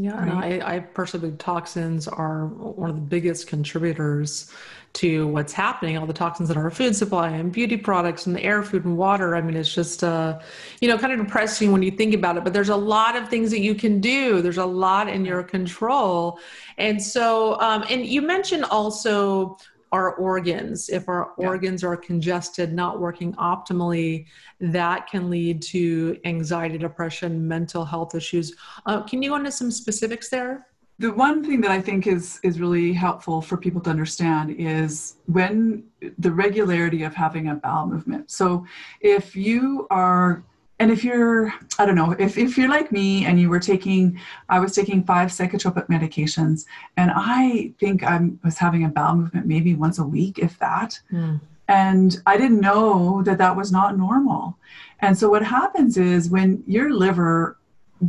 Yeah, 0.00 0.12
right? 0.16 0.52
and 0.52 0.62
I, 0.62 0.76
I 0.76 0.78
personally 0.78 1.30
think 1.30 1.40
toxins 1.40 2.06
are 2.06 2.46
one 2.46 2.88
of 2.88 2.94
the 2.94 3.02
biggest 3.02 3.48
contributors 3.48 4.48
to 4.92 5.26
what's 5.26 5.52
happening. 5.52 5.98
All 5.98 6.06
the 6.06 6.12
toxins 6.12 6.50
in 6.50 6.56
our 6.56 6.70
food 6.70 6.94
supply 6.94 7.30
and 7.30 7.50
beauty 7.50 7.76
products 7.76 8.24
and 8.26 8.36
the 8.36 8.40
air, 8.44 8.62
food, 8.62 8.84
and 8.84 8.96
water. 8.96 9.34
I 9.34 9.40
mean, 9.40 9.56
it's 9.56 9.74
just, 9.74 10.04
uh, 10.04 10.38
you 10.80 10.86
know, 10.86 10.96
kind 10.98 11.12
of 11.12 11.26
depressing 11.26 11.72
when 11.72 11.82
you 11.82 11.90
think 11.90 12.14
about 12.14 12.36
it. 12.36 12.44
But 12.44 12.52
there's 12.52 12.68
a 12.68 12.76
lot 12.76 13.16
of 13.16 13.28
things 13.28 13.50
that 13.50 13.58
you 13.58 13.74
can 13.74 14.00
do. 14.00 14.40
There's 14.40 14.58
a 14.58 14.64
lot 14.64 15.08
in 15.08 15.24
your 15.24 15.42
control, 15.42 16.38
and 16.78 17.02
so, 17.02 17.60
um, 17.60 17.84
and 17.90 18.06
you 18.06 18.22
mentioned 18.22 18.66
also 18.66 19.58
our 19.92 20.14
organs. 20.14 20.88
If 20.88 21.08
our 21.08 21.32
yeah. 21.38 21.46
organs 21.46 21.84
are 21.84 21.96
congested, 21.96 22.72
not 22.72 23.00
working 23.00 23.32
optimally, 23.34 24.26
that 24.60 25.08
can 25.08 25.30
lead 25.30 25.62
to 25.62 26.18
anxiety, 26.24 26.78
depression, 26.78 27.46
mental 27.46 27.84
health 27.84 28.14
issues. 28.14 28.54
Uh, 28.86 29.02
can 29.02 29.22
you 29.22 29.30
go 29.30 29.36
into 29.36 29.52
some 29.52 29.70
specifics 29.70 30.28
there? 30.28 30.66
The 31.00 31.12
one 31.12 31.44
thing 31.44 31.60
that 31.60 31.70
I 31.70 31.80
think 31.80 32.08
is 32.08 32.40
is 32.42 32.58
really 32.58 32.92
helpful 32.92 33.40
for 33.40 33.56
people 33.56 33.80
to 33.82 33.90
understand 33.90 34.56
is 34.58 35.14
when 35.26 35.84
the 36.18 36.32
regularity 36.32 37.04
of 37.04 37.14
having 37.14 37.48
a 37.48 37.54
bowel 37.54 37.86
movement. 37.86 38.32
So 38.32 38.66
if 39.00 39.36
you 39.36 39.86
are 39.90 40.42
and 40.78 40.90
if 40.90 41.04
you're 41.04 41.52
i 41.78 41.86
don't 41.86 41.94
know 41.94 42.12
if, 42.18 42.38
if 42.38 42.56
you're 42.56 42.68
like 42.68 42.92
me 42.92 43.24
and 43.24 43.40
you 43.40 43.48
were 43.48 43.60
taking 43.60 44.18
i 44.48 44.58
was 44.58 44.74
taking 44.74 45.02
five 45.04 45.28
psychotropic 45.28 45.86
medications 45.88 46.66
and 46.96 47.10
i 47.14 47.72
think 47.78 48.02
i 48.02 48.20
was 48.44 48.58
having 48.58 48.84
a 48.84 48.88
bowel 48.88 49.16
movement 49.16 49.46
maybe 49.46 49.74
once 49.74 49.98
a 49.98 50.04
week 50.04 50.38
if 50.38 50.58
that 50.58 50.98
mm. 51.12 51.40
and 51.68 52.22
i 52.26 52.36
didn't 52.36 52.60
know 52.60 53.22
that 53.22 53.38
that 53.38 53.56
was 53.56 53.72
not 53.72 53.98
normal 53.98 54.56
and 55.00 55.16
so 55.16 55.28
what 55.28 55.44
happens 55.44 55.96
is 55.96 56.30
when 56.30 56.62
your 56.66 56.90
liver 56.92 57.58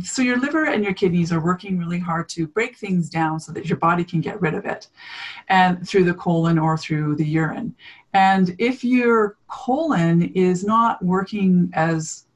so 0.04 0.22
your 0.22 0.38
liver 0.38 0.66
and 0.66 0.84
your 0.84 0.94
kidneys 0.94 1.32
are 1.32 1.40
working 1.40 1.76
really 1.76 1.98
hard 1.98 2.28
to 2.28 2.46
break 2.46 2.76
things 2.76 3.10
down 3.10 3.40
so 3.40 3.50
that 3.50 3.66
your 3.66 3.78
body 3.78 4.04
can 4.04 4.20
get 4.20 4.40
rid 4.40 4.54
of 4.54 4.64
it 4.64 4.86
and 5.48 5.86
through 5.88 6.04
the 6.04 6.14
colon 6.14 6.60
or 6.60 6.78
through 6.78 7.16
the 7.16 7.26
urine 7.26 7.74
and 8.12 8.54
if 8.58 8.84
your 8.84 9.36
colon 9.48 10.22
is 10.34 10.64
not 10.64 11.04
working 11.04 11.70
as 11.72 12.26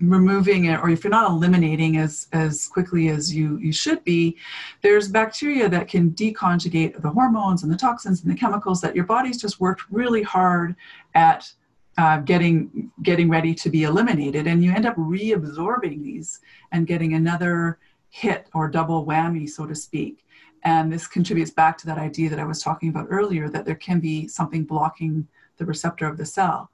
removing 0.00 0.66
it 0.66 0.78
or 0.80 0.90
if 0.90 1.02
you're 1.02 1.10
not 1.10 1.30
eliminating 1.30 1.96
as 1.96 2.28
as 2.32 2.68
quickly 2.68 3.08
as 3.08 3.34
you 3.34 3.58
you 3.58 3.72
should 3.72 4.02
be 4.04 4.36
there's 4.80 5.08
bacteria 5.08 5.68
that 5.68 5.88
can 5.88 6.10
deconjugate 6.12 7.00
the 7.02 7.10
hormones 7.10 7.64
and 7.64 7.72
the 7.72 7.76
toxins 7.76 8.22
and 8.22 8.30
the 8.30 8.38
chemicals 8.38 8.80
that 8.80 8.94
your 8.94 9.04
body's 9.04 9.40
just 9.40 9.60
worked 9.60 9.82
really 9.90 10.22
hard 10.22 10.76
at 11.14 11.52
uh, 11.96 12.18
getting 12.18 12.90
getting 13.02 13.28
ready 13.28 13.54
to 13.54 13.70
be 13.70 13.84
eliminated. 13.84 14.46
And 14.46 14.64
you 14.64 14.72
end 14.72 14.86
up 14.86 14.96
reabsorbing 14.96 16.02
these 16.02 16.40
and 16.72 16.86
getting 16.86 17.14
another 17.14 17.78
hit 18.10 18.48
or 18.54 18.68
double 18.68 19.06
whammy 19.06 19.48
so 19.48 19.66
to 19.66 19.74
speak. 19.74 20.24
And 20.64 20.92
this 20.92 21.06
contributes 21.06 21.50
back 21.50 21.76
to 21.78 21.86
that 21.86 21.98
idea 21.98 22.30
that 22.30 22.40
i 22.40 22.44
was 22.44 22.62
talking 22.62 22.88
about 22.88 23.06
earlier 23.10 23.48
that 23.48 23.64
there 23.64 23.74
can 23.74 24.00
be 24.00 24.26
something 24.26 24.64
blocking 24.64 25.26
the 25.56 25.64
receptor 25.64 26.06
of 26.06 26.16
the 26.16 26.26
cell. 26.26 26.70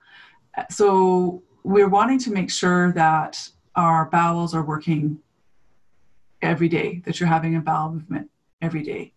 So 0.70 1.42
we're 1.64 1.88
wanting 1.88 2.18
to 2.20 2.31
make 2.31 2.51
sure 2.51 2.92
that 2.92 3.49
our 3.77 4.07
bowels 4.07 4.55
are 4.55 4.64
working 4.64 5.18
every 6.42 6.68
day, 6.68 7.03
that 7.05 7.20
you're 7.20 7.29
having 7.29 7.57
a 7.57 7.61
bowel 7.61 7.92
movement 7.92 8.31
every 8.62 8.83
day. 8.83 9.12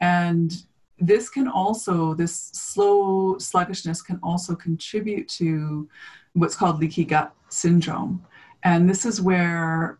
And 0.00 0.52
this 0.98 1.28
can 1.28 1.48
also, 1.48 2.14
this 2.14 2.34
slow 2.34 3.38
sluggishness 3.38 4.02
can 4.02 4.18
also 4.22 4.54
contribute 4.54 5.28
to 5.28 5.88
what's 6.32 6.56
called 6.56 6.78
leaky 6.78 7.04
gut 7.04 7.32
syndrome. 7.48 8.24
And 8.62 8.88
this 8.88 9.04
is 9.04 9.20
where 9.20 9.98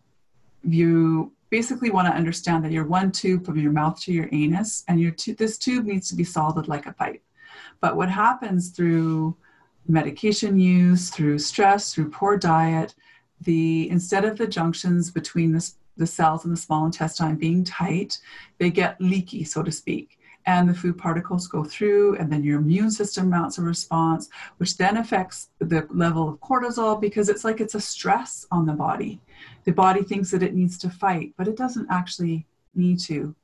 you 0.62 1.32
basically 1.50 1.90
want 1.90 2.08
to 2.08 2.14
understand 2.14 2.64
that 2.64 2.72
you're 2.72 2.86
one 2.86 3.12
tube 3.12 3.44
from 3.44 3.58
your 3.58 3.70
mouth 3.70 4.00
to 4.00 4.12
your 4.12 4.28
anus, 4.32 4.84
and 4.88 5.00
your 5.00 5.12
tu- 5.12 5.34
this 5.34 5.58
tube 5.58 5.84
needs 5.84 6.08
to 6.08 6.16
be 6.16 6.24
solid 6.24 6.66
like 6.66 6.86
a 6.86 6.92
pipe. 6.92 7.22
But 7.80 7.96
what 7.96 8.10
happens 8.10 8.70
through 8.70 9.36
medication 9.86 10.58
use, 10.58 11.10
through 11.10 11.38
stress, 11.38 11.94
through 11.94 12.10
poor 12.10 12.36
diet, 12.36 12.94
the 13.40 13.88
instead 13.90 14.24
of 14.24 14.38
the 14.38 14.46
junctions 14.46 15.10
between 15.10 15.52
the, 15.52 15.70
the 15.96 16.06
cells 16.06 16.44
in 16.44 16.50
the 16.50 16.56
small 16.56 16.86
intestine 16.86 17.36
being 17.36 17.64
tight, 17.64 18.18
they 18.58 18.70
get 18.70 19.00
leaky, 19.00 19.44
so 19.44 19.62
to 19.62 19.72
speak. 19.72 20.18
And 20.46 20.68
the 20.68 20.74
food 20.74 20.98
particles 20.98 21.46
go 21.46 21.64
through, 21.64 22.16
and 22.16 22.30
then 22.30 22.44
your 22.44 22.58
immune 22.58 22.90
system 22.90 23.30
mounts 23.30 23.56
a 23.56 23.62
response, 23.62 24.28
which 24.58 24.76
then 24.76 24.98
affects 24.98 25.48
the 25.58 25.86
level 25.90 26.28
of 26.28 26.40
cortisol 26.40 27.00
because 27.00 27.30
it's 27.30 27.44
like 27.44 27.60
it's 27.60 27.74
a 27.74 27.80
stress 27.80 28.46
on 28.50 28.66
the 28.66 28.74
body. 28.74 29.20
The 29.64 29.72
body 29.72 30.02
thinks 30.02 30.30
that 30.32 30.42
it 30.42 30.54
needs 30.54 30.76
to 30.78 30.90
fight, 30.90 31.32
but 31.38 31.48
it 31.48 31.56
doesn't 31.56 31.88
actually 31.90 32.46
need 32.74 33.00
to 33.00 33.34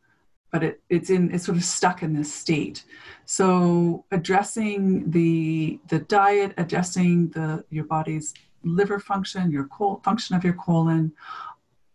but 0.50 0.62
it, 0.62 0.80
it's 0.88 1.10
in 1.10 1.32
it's 1.32 1.44
sort 1.44 1.58
of 1.58 1.64
stuck 1.64 2.02
in 2.02 2.14
this 2.14 2.32
state. 2.32 2.84
So 3.24 4.04
addressing 4.10 5.10
the 5.10 5.78
the 5.88 6.00
diet 6.00 6.54
addressing 6.56 7.28
the 7.28 7.64
your 7.70 7.84
body's 7.84 8.34
liver 8.62 8.98
function 8.98 9.50
your 9.50 9.64
col- 9.64 10.00
function 10.04 10.36
of 10.36 10.44
your 10.44 10.52
colon 10.52 11.12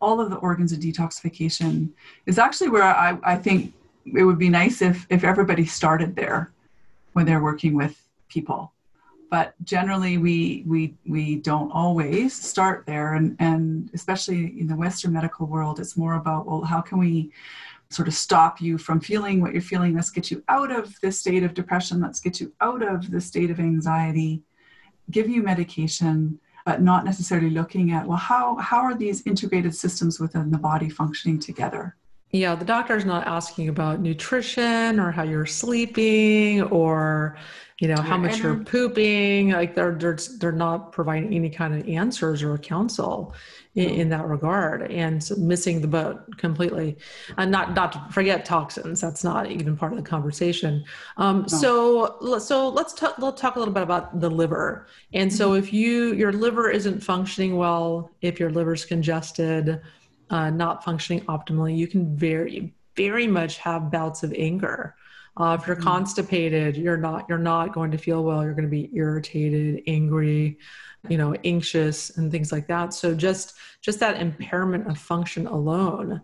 all 0.02 0.20
of 0.20 0.30
the 0.30 0.38
organs 0.38 0.72
of 0.72 0.80
detoxification 0.80 1.90
is 2.26 2.38
actually 2.38 2.70
where 2.70 2.84
I, 2.84 3.18
I 3.24 3.36
think 3.36 3.74
it 4.14 4.24
would 4.24 4.38
be 4.38 4.50
nice 4.50 4.82
if 4.82 5.06
if 5.10 5.24
everybody 5.24 5.66
started 5.66 6.16
there 6.16 6.52
when 7.14 7.26
they're 7.26 7.42
working 7.42 7.76
with 7.76 8.00
people. 8.30 8.72
But 9.32 9.56
generally 9.64 10.18
we 10.18 10.64
we 10.68 10.94
we 11.08 11.38
don't 11.38 11.72
always 11.72 12.34
start 12.34 12.86
there. 12.86 13.14
And 13.16 13.36
and 13.40 13.90
especially 13.94 14.60
in 14.60 14.68
the 14.68 14.76
western 14.76 15.14
medical 15.14 15.48
world 15.48 15.80
it's 15.80 15.98
more 15.98 16.16
about 16.16 16.46
well 16.46 16.62
how 16.62 16.82
can 16.82 16.98
we 17.00 17.32
sort 17.90 18.08
of 18.08 18.14
stop 18.14 18.62
you 18.62 18.78
from 18.78 19.00
feeling 19.00 19.42
what 19.42 19.54
you're 19.54 19.62
feeling. 19.62 19.96
Let's 19.96 20.10
get 20.10 20.32
you 20.32 20.44
out 20.50 20.72
of 20.72 20.94
this 21.02 21.20
state 21.20 21.44
of 21.44 21.54
depression. 21.54 22.02
Let's 22.02 22.20
get 22.20 22.40
you 22.40 22.54
out 22.62 22.82
of 22.82 23.12
the 23.12 23.22
state 23.22 23.52
of 23.52 23.60
anxiety. 23.60 24.44
Give 25.12 25.30
you 25.30 25.44
medication, 25.44 26.40
but 26.66 26.82
not 26.82 27.06
necessarily 27.06 27.52
looking 27.52 27.92
at 27.92 28.08
well, 28.08 28.18
how 28.18 28.56
how 28.58 28.80
are 28.80 28.96
these 28.96 29.26
integrated 29.28 29.76
systems 29.76 30.20
within 30.20 30.50
the 30.52 30.58
body 30.58 30.90
functioning 30.90 31.40
together? 31.40 31.96
Yeah, 32.32 32.56
the 32.56 32.66
doctor 32.66 32.98
is 32.98 33.06
not 33.06 33.28
asking 33.28 33.70
about 33.70 34.02
nutrition 34.02 35.00
or 35.00 35.12
how 35.12 35.24
you're 35.24 35.46
sleeping 35.46 36.64
or 36.64 37.38
you 37.80 37.90
know 37.90 38.02
how 38.02 38.18
much 38.18 38.40
you're 38.40 38.56
pooping. 38.56 39.52
Like 39.52 39.76
they're 39.76 39.96
they're 39.96 40.18
they're 40.40 40.52
not 40.54 40.94
providing 40.94 41.34
any 41.34 41.50
kind 41.50 41.74
of 41.76 41.88
answers 41.90 42.42
or 42.42 42.58
counsel 42.58 43.34
in, 43.76 43.90
in 43.90 44.10
that 44.10 44.26
regard, 44.28 44.90
and 44.90 45.30
missing 45.38 45.82
the 45.82 45.88
boat 45.88 46.38
completely. 46.38 46.98
And 47.38 47.52
not 47.52 47.74
not 47.74 47.92
to 47.92 48.06
forget 48.12 48.46
toxins. 48.46 49.02
That's 49.02 49.26
not 49.26 49.52
even 49.52 49.76
part 49.76 49.92
of 49.92 49.98
the 49.98 50.10
conversation. 50.10 50.86
Um, 51.18 51.42
no. 51.42 51.48
So 51.48 52.40
so 52.40 52.70
let's 52.70 52.94
talk 52.94 53.20
let's 53.20 53.42
talk 53.42 53.58
a 53.58 53.60
little 53.60 53.74
bit 53.74 53.84
about 53.84 54.22
the 54.22 54.30
liver. 54.30 54.88
And 55.14 55.32
so 55.32 55.50
mm-hmm. 55.50 55.64
if 55.64 55.74
you 55.74 56.14
your 56.14 56.32
liver 56.32 56.70
isn't 56.70 57.04
functioning 57.04 57.58
well, 57.58 58.10
if 58.22 58.40
your 58.40 58.52
liver's 58.52 58.86
congested 58.86 59.82
uh, 60.30 60.50
not 60.50 60.84
functioning 60.84 61.24
optimally, 61.26 61.78
you 61.78 61.88
can 61.88 62.16
very, 62.16 62.74
very 62.96 63.28
much 63.28 63.58
have 63.58 63.92
bouts 63.92 64.24
of 64.24 64.34
anger. 64.34 64.96
Uh, 65.38 65.58
if 65.60 65.68
you're 65.68 65.76
mm-hmm. 65.76 65.86
constipated, 65.86 66.78
you're 66.78 66.98
not 66.98 67.26
you're 67.28 67.38
not 67.38 67.74
going 67.74 67.92
to 67.92 67.98
feel 67.98 68.24
well. 68.24 68.44
You're 68.44 68.54
going 68.54 68.66
to 68.66 68.70
be 68.70 68.90
irritated, 68.94 69.84
angry, 69.88 70.58
you 71.10 71.18
know, 71.18 71.36
anxious, 71.44 72.18
and 72.18 72.32
things 72.32 72.52
like 72.52 72.68
that. 72.68 72.94
So 72.94 73.14
just 73.14 73.56
just 73.82 74.00
that 74.00 74.22
impairment 74.22 74.88
of 74.88 74.98
function 74.98 75.48
alone 75.48 76.22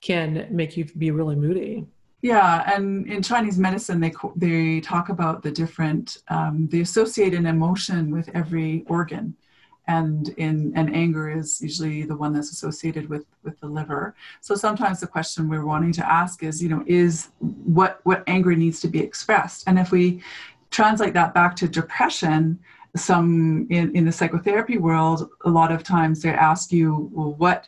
can 0.00 0.46
make 0.50 0.76
you 0.76 0.84
be 0.84 1.10
really 1.10 1.36
moody. 1.36 1.86
Yeah, 2.22 2.72
and 2.74 3.06
in 3.06 3.22
Chinese 3.22 3.58
medicine, 3.58 4.00
they 4.00 4.14
they 4.36 4.80
talk 4.80 5.10
about 5.10 5.42
the 5.42 5.50
different 5.50 6.18
um, 6.28 6.68
they 6.70 6.80
associate 6.80 7.34
an 7.34 7.44
emotion 7.44 8.10
with 8.10 8.30
every 8.34 8.84
organ 8.86 9.36
and 9.86 10.30
in 10.30 10.72
and 10.74 10.94
anger 10.94 11.30
is 11.30 11.60
usually 11.60 12.04
the 12.04 12.16
one 12.16 12.32
that's 12.32 12.50
associated 12.50 13.08
with 13.08 13.26
with 13.42 13.58
the 13.60 13.66
liver. 13.66 14.14
So 14.40 14.54
sometimes 14.54 15.00
the 15.00 15.06
question 15.06 15.48
we're 15.48 15.66
wanting 15.66 15.92
to 15.92 16.10
ask 16.10 16.42
is 16.42 16.62
you 16.62 16.68
know 16.68 16.82
is 16.86 17.28
what 17.38 18.00
what 18.04 18.24
anger 18.26 18.54
needs 18.54 18.80
to 18.80 18.88
be 18.88 19.00
expressed? 19.00 19.64
And 19.66 19.78
if 19.78 19.90
we 19.90 20.22
translate 20.70 21.14
that 21.14 21.34
back 21.34 21.54
to 21.56 21.68
depression 21.68 22.58
some 22.96 23.66
in, 23.70 23.94
in 23.96 24.04
the 24.04 24.12
psychotherapy 24.12 24.78
world 24.78 25.28
a 25.44 25.50
lot 25.50 25.72
of 25.72 25.82
times 25.82 26.22
they 26.22 26.30
ask 26.30 26.70
you 26.70 27.10
well 27.12 27.34
what 27.34 27.66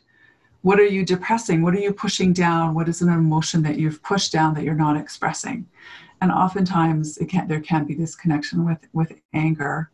what 0.62 0.80
are 0.80 0.86
you 0.86 1.04
depressing? 1.04 1.62
What 1.62 1.74
are 1.74 1.78
you 1.78 1.92
pushing 1.92 2.32
down? 2.32 2.74
What 2.74 2.88
is 2.88 3.00
an 3.00 3.08
emotion 3.08 3.62
that 3.62 3.78
you've 3.78 4.02
pushed 4.02 4.32
down 4.32 4.52
that 4.54 4.64
you're 4.64 4.74
not 4.74 4.96
expressing? 4.96 5.64
And 6.20 6.32
oftentimes 6.32 7.18
it 7.18 7.28
can 7.28 7.46
there 7.46 7.60
can 7.60 7.84
be 7.84 7.94
this 7.94 8.16
connection 8.16 8.64
with 8.64 8.80
with 8.92 9.12
anger 9.32 9.90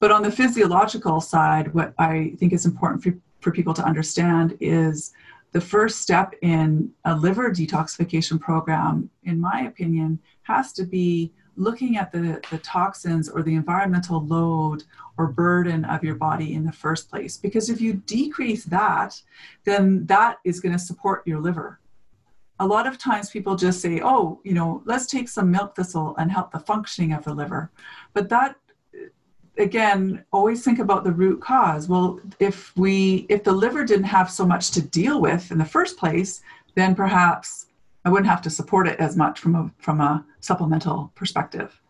but 0.00 0.10
on 0.10 0.22
the 0.22 0.30
physiological 0.30 1.20
side, 1.20 1.72
what 1.74 1.94
I 1.98 2.34
think 2.38 2.52
is 2.52 2.66
important 2.66 3.02
for, 3.02 3.14
for 3.40 3.52
people 3.52 3.74
to 3.74 3.84
understand 3.84 4.56
is 4.60 5.12
the 5.52 5.60
first 5.60 6.00
step 6.00 6.34
in 6.42 6.90
a 7.04 7.16
liver 7.16 7.50
detoxification 7.50 8.40
program, 8.40 9.08
in 9.24 9.40
my 9.40 9.62
opinion, 9.62 10.18
has 10.42 10.72
to 10.74 10.84
be 10.84 11.32
looking 11.56 11.96
at 11.96 12.12
the, 12.12 12.40
the 12.50 12.58
toxins 12.58 13.28
or 13.28 13.42
the 13.42 13.54
environmental 13.54 14.24
load 14.24 14.84
or 15.16 15.26
burden 15.26 15.84
of 15.86 16.04
your 16.04 16.14
body 16.14 16.54
in 16.54 16.64
the 16.64 16.72
first 16.72 17.10
place. 17.10 17.36
Because 17.36 17.68
if 17.68 17.80
you 17.80 17.94
decrease 17.94 18.64
that, 18.64 19.20
then 19.64 20.06
that 20.06 20.38
is 20.44 20.60
going 20.60 20.72
to 20.72 20.78
support 20.78 21.26
your 21.26 21.40
liver. 21.40 21.80
A 22.60 22.66
lot 22.66 22.86
of 22.86 22.98
times 22.98 23.30
people 23.30 23.56
just 23.56 23.80
say, 23.80 24.00
oh, 24.02 24.40
you 24.44 24.52
know, 24.52 24.82
let's 24.84 25.06
take 25.06 25.28
some 25.28 25.50
milk 25.50 25.74
thistle 25.76 26.14
and 26.18 26.30
help 26.30 26.52
the 26.52 26.60
functioning 26.60 27.12
of 27.12 27.24
the 27.24 27.34
liver. 27.34 27.70
But 28.14 28.28
that 28.28 28.56
again 29.58 30.24
always 30.32 30.64
think 30.64 30.78
about 30.78 31.04
the 31.04 31.12
root 31.12 31.40
cause. 31.40 31.88
Well 31.88 32.20
if 32.38 32.76
we 32.76 33.26
if 33.28 33.44
the 33.44 33.52
liver 33.52 33.84
didn't 33.84 34.04
have 34.04 34.30
so 34.30 34.46
much 34.46 34.70
to 34.72 34.82
deal 34.82 35.20
with 35.20 35.50
in 35.50 35.58
the 35.58 35.64
first 35.64 35.98
place 35.98 36.42
then 36.74 36.94
perhaps 36.94 37.66
i 38.04 38.08
wouldn't 38.08 38.28
have 38.28 38.42
to 38.42 38.50
support 38.50 38.86
it 38.86 38.98
as 39.00 39.16
much 39.16 39.40
from 39.40 39.54
a 39.54 39.70
from 39.78 40.00
a 40.00 40.24
supplemental 40.40 41.12
perspective. 41.14 41.80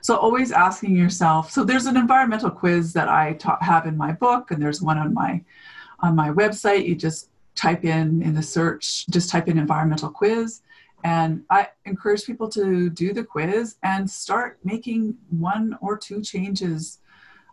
So 0.00 0.16
always 0.16 0.50
asking 0.50 0.96
yourself 0.96 1.50
so 1.50 1.64
there's 1.64 1.86
an 1.86 1.96
environmental 1.96 2.50
quiz 2.50 2.92
that 2.94 3.08
i 3.08 3.34
ta- 3.34 3.58
have 3.60 3.86
in 3.86 3.96
my 3.96 4.12
book 4.12 4.50
and 4.50 4.60
there's 4.60 4.82
one 4.82 4.98
on 4.98 5.14
my 5.14 5.42
on 6.00 6.14
my 6.14 6.30
website. 6.30 6.86
You 6.86 6.94
just 6.94 7.30
type 7.54 7.84
in 7.84 8.22
in 8.22 8.34
the 8.34 8.42
search 8.42 9.06
just 9.08 9.30
type 9.30 9.48
in 9.48 9.58
environmental 9.58 10.10
quiz. 10.10 10.62
And 11.04 11.44
I 11.50 11.68
encourage 11.84 12.24
people 12.24 12.48
to 12.50 12.90
do 12.90 13.12
the 13.12 13.22
quiz 13.22 13.76
and 13.82 14.08
start 14.08 14.58
making 14.64 15.16
one 15.30 15.78
or 15.80 15.96
two 15.96 16.22
changes 16.22 16.98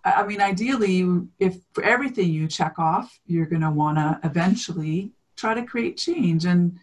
I 0.05 0.25
mean, 0.25 0.39
ideally, 0.39 1.27
if 1.39 1.57
for 1.73 1.83
everything 1.83 2.29
you 2.29 2.47
check 2.47 2.77
off, 2.77 3.19
you're 3.25 3.47
going 3.47 3.63
to 3.63 3.71
want 3.71 3.97
to 3.97 4.19
eventually 4.23 5.11
try 5.35 5.55
to 5.55 5.63
create 5.63 5.97
change. 5.97 6.45
And 6.45 6.77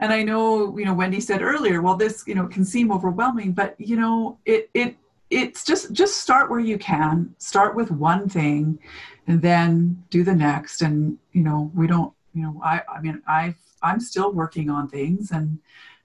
and 0.00 0.12
I 0.12 0.22
know, 0.22 0.76
you 0.76 0.84
know, 0.84 0.94
Wendy 0.94 1.20
said 1.20 1.42
earlier, 1.42 1.80
well, 1.80 1.96
this, 1.96 2.24
you 2.26 2.34
know, 2.34 2.46
can 2.46 2.64
seem 2.64 2.90
overwhelming, 2.90 3.52
but 3.52 3.76
you 3.78 3.96
know, 3.96 4.38
it 4.46 4.70
it 4.74 4.96
it's 5.30 5.64
just 5.64 5.92
just 5.92 6.20
start 6.20 6.50
where 6.50 6.60
you 6.60 6.78
can. 6.78 7.34
Start 7.38 7.76
with 7.76 7.90
one 7.90 8.28
thing, 8.28 8.78
and 9.26 9.42
then 9.42 10.02
do 10.10 10.24
the 10.24 10.34
next. 10.34 10.80
And 10.80 11.18
you 11.32 11.42
know, 11.42 11.70
we 11.74 11.86
don't, 11.86 12.12
you 12.34 12.42
know, 12.42 12.60
I 12.64 12.80
I 12.92 13.00
mean, 13.00 13.22
I 13.28 13.54
I'm 13.82 14.00
still 14.00 14.32
working 14.32 14.70
on 14.70 14.88
things, 14.88 15.30
and 15.32 15.58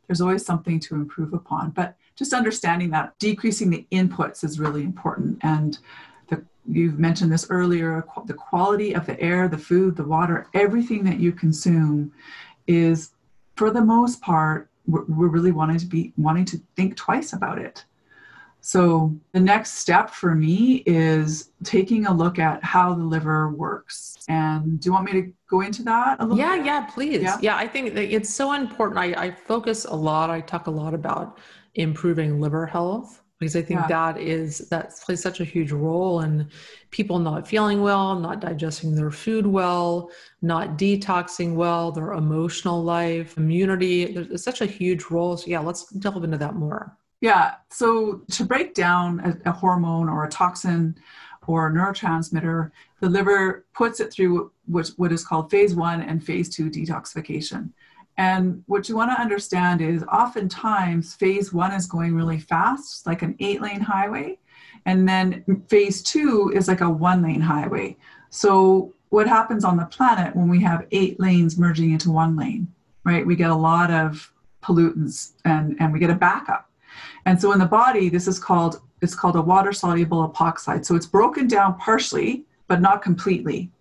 there's 0.07 0.21
always 0.21 0.45
something 0.45 0.79
to 0.81 0.95
improve 0.95 1.33
upon. 1.33 1.71
But 1.71 1.95
just 2.15 2.33
understanding 2.33 2.89
that 2.89 3.17
decreasing 3.17 3.69
the 3.69 3.87
inputs 3.93 4.43
is 4.43 4.59
really 4.59 4.83
important 4.83 5.39
and 5.41 5.79
you've 6.69 6.99
mentioned 6.99 7.31
this 7.31 7.47
earlier 7.49 8.05
the 8.25 8.33
quality 8.33 8.93
of 8.93 9.05
the 9.05 9.19
air 9.19 9.47
the 9.47 9.57
food 9.57 9.95
the 9.95 10.03
water 10.03 10.47
everything 10.53 11.03
that 11.03 11.19
you 11.19 11.31
consume 11.31 12.11
is 12.67 13.11
for 13.55 13.71
the 13.71 13.81
most 13.81 14.21
part 14.21 14.69
we're, 14.87 15.05
we're 15.05 15.27
really 15.27 15.51
wanting 15.51 15.77
to 15.77 15.85
be 15.85 16.13
wanting 16.17 16.45
to 16.45 16.61
think 16.75 16.95
twice 16.95 17.33
about 17.33 17.57
it 17.57 17.85
so 18.61 19.15
the 19.31 19.39
next 19.39 19.75
step 19.75 20.09
for 20.09 20.35
me 20.35 20.83
is 20.85 21.51
taking 21.63 22.07
a 22.07 22.13
look 22.13 22.39
at 22.39 22.63
how 22.63 22.93
the 22.93 23.03
liver 23.03 23.49
works. 23.49 24.17
And 24.27 24.79
do 24.79 24.89
you 24.89 24.93
want 24.93 25.05
me 25.05 25.13
to 25.13 25.33
go 25.49 25.61
into 25.61 25.81
that 25.83 26.19
a 26.19 26.23
little 26.23 26.37
yeah, 26.37 26.57
bit? 26.57 26.65
Yeah, 26.65 26.85
please. 26.85 27.21
Yeah. 27.21 27.37
yeah, 27.41 27.55
I 27.55 27.67
think 27.67 27.93
that 27.93 28.13
it's 28.13 28.29
so 28.29 28.53
important. 28.53 28.99
I, 28.99 29.27
I 29.27 29.31
focus 29.31 29.85
a 29.85 29.95
lot, 29.95 30.29
I 30.29 30.41
talk 30.41 30.67
a 30.67 30.71
lot 30.71 30.93
about 30.93 31.37
improving 31.75 32.41
liver 32.41 32.65
health 32.65 33.21
because 33.39 33.55
I 33.55 33.61
think 33.61 33.79
yeah. 33.81 33.87
that 33.87 34.19
is 34.19 34.59
that 34.69 34.93
plays 35.05 35.21
such 35.21 35.39
a 35.39 35.45
huge 35.45 35.71
role 35.71 36.21
in 36.21 36.49
people 36.91 37.19
not 37.19 37.47
feeling 37.47 37.81
well, 37.81 38.19
not 38.19 38.41
digesting 38.41 38.95
their 38.95 39.11
food 39.11 39.47
well, 39.47 40.11
not 40.41 40.77
detoxing 40.77 41.55
well, 41.55 41.91
their 41.91 42.13
emotional 42.13 42.83
life, 42.83 43.37
immunity. 43.37 44.13
There's 44.13 44.43
such 44.43 44.61
a 44.61 44.65
huge 44.65 45.05
role. 45.05 45.37
So 45.37 45.47
yeah, 45.47 45.59
let's 45.59 45.89
delve 45.89 46.23
into 46.23 46.37
that 46.37 46.55
more. 46.55 46.97
Yeah. 47.21 47.55
So 47.69 48.21
to 48.31 48.43
break 48.45 48.73
down 48.73 49.19
a, 49.21 49.49
a 49.49 49.53
hormone 49.53 50.09
or 50.09 50.25
a 50.25 50.29
toxin 50.29 50.97
or 51.47 51.67
a 51.67 51.71
neurotransmitter, 51.71 52.71
the 52.99 53.09
liver 53.09 53.65
puts 53.73 53.99
it 53.99 54.11
through 54.11 54.51
what, 54.67 54.87
what 54.97 55.11
is 55.11 55.25
called 55.25 55.49
phase 55.49 55.75
one 55.75 56.01
and 56.01 56.23
phase 56.23 56.53
two 56.53 56.69
detoxification. 56.69 57.71
And 58.19 58.61
what 58.67 58.89
you 58.89 58.97
want 58.97 59.11
to 59.11 59.21
understand 59.21 59.79
is 59.79 60.03
oftentimes 60.03 61.15
phase 61.15 61.53
one 61.53 61.71
is 61.71 61.87
going 61.87 62.13
really 62.13 62.37
fast, 62.37 63.07
like 63.07 63.21
an 63.21 63.33
eight 63.39 63.61
lane 63.61 63.79
highway. 63.79 64.37
And 64.85 65.07
then 65.07 65.63
phase 65.69 66.03
two 66.03 66.51
is 66.53 66.67
like 66.67 66.81
a 66.81 66.89
one 66.89 67.23
lane 67.23 67.39
highway. 67.39 67.95
So, 68.29 68.93
what 69.07 69.25
happens 69.25 69.63
on 69.63 69.77
the 69.77 69.85
planet 69.85 70.35
when 70.35 70.49
we 70.49 70.61
have 70.61 70.85
eight 70.91 71.17
lanes 71.17 71.57
merging 71.57 71.91
into 71.91 72.11
one 72.11 72.35
lane, 72.35 72.67
right? 73.05 73.25
We 73.25 73.37
get 73.37 73.51
a 73.51 73.55
lot 73.55 73.89
of 73.89 74.31
pollutants 74.61 75.31
and, 75.45 75.77
and 75.79 75.93
we 75.93 75.97
get 75.97 76.09
a 76.09 76.15
backup. 76.15 76.69
And 77.25 77.39
so 77.39 77.53
in 77.53 77.59
the 77.59 77.65
body, 77.65 78.09
this 78.09 78.27
is 78.27 78.37
called 78.37 78.81
it's 79.01 79.15
called 79.15 79.37
a 79.37 79.41
water 79.41 79.71
soluble 79.71 80.29
epoxide. 80.29 80.85
So 80.85 80.95
it's 80.95 81.05
broken 81.05 81.47
down 81.47 81.77
partially, 81.77 82.43
but 82.67 82.81
not 82.81 83.01
completely. 83.01 83.71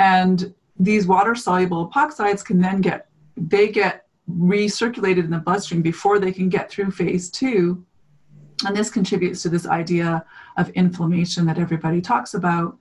And 0.00 0.52
these 0.80 1.06
water 1.06 1.36
soluble 1.36 1.88
epoxides 1.88 2.44
can 2.44 2.60
then 2.60 2.80
get 2.80 3.07
they 3.38 3.68
get 3.68 4.06
recirculated 4.30 5.24
in 5.24 5.30
the 5.30 5.38
bloodstream 5.38 5.82
before 5.82 6.18
they 6.18 6.32
can 6.32 6.48
get 6.48 6.70
through 6.70 6.90
phase 6.90 7.30
two. 7.30 7.84
And 8.66 8.76
this 8.76 8.90
contributes 8.90 9.42
to 9.42 9.48
this 9.48 9.66
idea 9.66 10.24
of 10.56 10.68
inflammation 10.70 11.46
that 11.46 11.58
everybody 11.58 12.00
talks 12.00 12.34
about. 12.34 12.76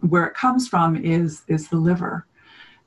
Where 0.00 0.26
it 0.26 0.34
comes 0.34 0.68
from 0.68 0.96
is, 0.96 1.42
is 1.48 1.68
the 1.68 1.76
liver. 1.76 2.26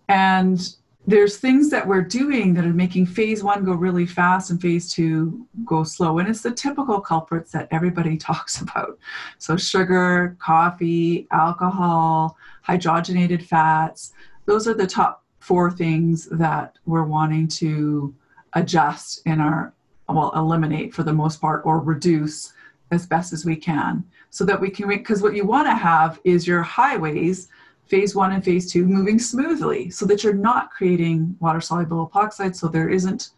And 0.08 0.76
there's 1.08 1.38
things 1.38 1.70
that 1.72 1.86
we're 1.86 2.04
doing 2.04 2.54
that 2.54 2.64
are 2.64 2.74
making 2.74 3.08
phase 3.08 3.44
one 3.44 3.66
go 3.66 3.74
really 3.74 4.06
fast 4.06 4.52
and 4.52 4.62
phase 4.62 4.94
two 4.94 5.46
go 5.66 5.84
slow. 5.84 6.20
And 6.20 6.30
it's 6.30 6.42
the 6.42 6.52
typical 6.52 7.02
culprits 7.02 7.52
that 7.52 7.68
everybody 7.72 8.18
talks 8.30 8.62
about. 8.62 8.98
So, 9.38 9.58
sugar, 9.58 10.38
coffee, 10.40 11.28
alcohol, 11.32 12.38
hydrogenated 12.66 13.44
fats, 13.44 14.14
those 14.46 14.68
are 14.68 14.74
the 14.74 14.88
top 14.88 15.21
four 15.42 15.70
things 15.70 16.28
that 16.32 16.78
we're 16.86 17.04
wanting 17.04 17.48
to 17.48 18.16
adjust 18.54 19.22
in 19.26 19.42
our 19.42 19.74
well 20.08 20.32
eliminate 20.36 20.94
for 20.94 21.04
the 21.04 21.14
most 21.14 21.40
part 21.40 21.62
or 21.66 21.80
reduce 21.80 22.54
as 22.92 23.06
best 23.06 23.32
as 23.32 23.46
we 23.46 23.56
can 23.56 24.04
so 24.30 24.44
that 24.44 24.60
we 24.60 24.70
can 24.70 24.88
because 24.88 25.22
what 25.22 25.36
you 25.36 25.46
want 25.46 25.68
to 25.68 25.74
have 25.74 26.20
is 26.24 26.46
your 26.46 26.62
highways 26.62 27.48
phase 27.86 28.14
one 28.16 28.32
and 28.34 28.44
phase 28.44 28.72
two 28.72 28.86
moving 28.86 29.18
smoothly 29.18 29.90
so 29.90 30.06
that 30.06 30.24
you're 30.24 30.34
not 30.34 30.72
creating 30.72 31.36
water 31.40 31.62
soluble 31.62 32.10
epoxide 32.10 32.56
so 32.56 32.68
there 32.68 32.90
isn't 32.90 33.32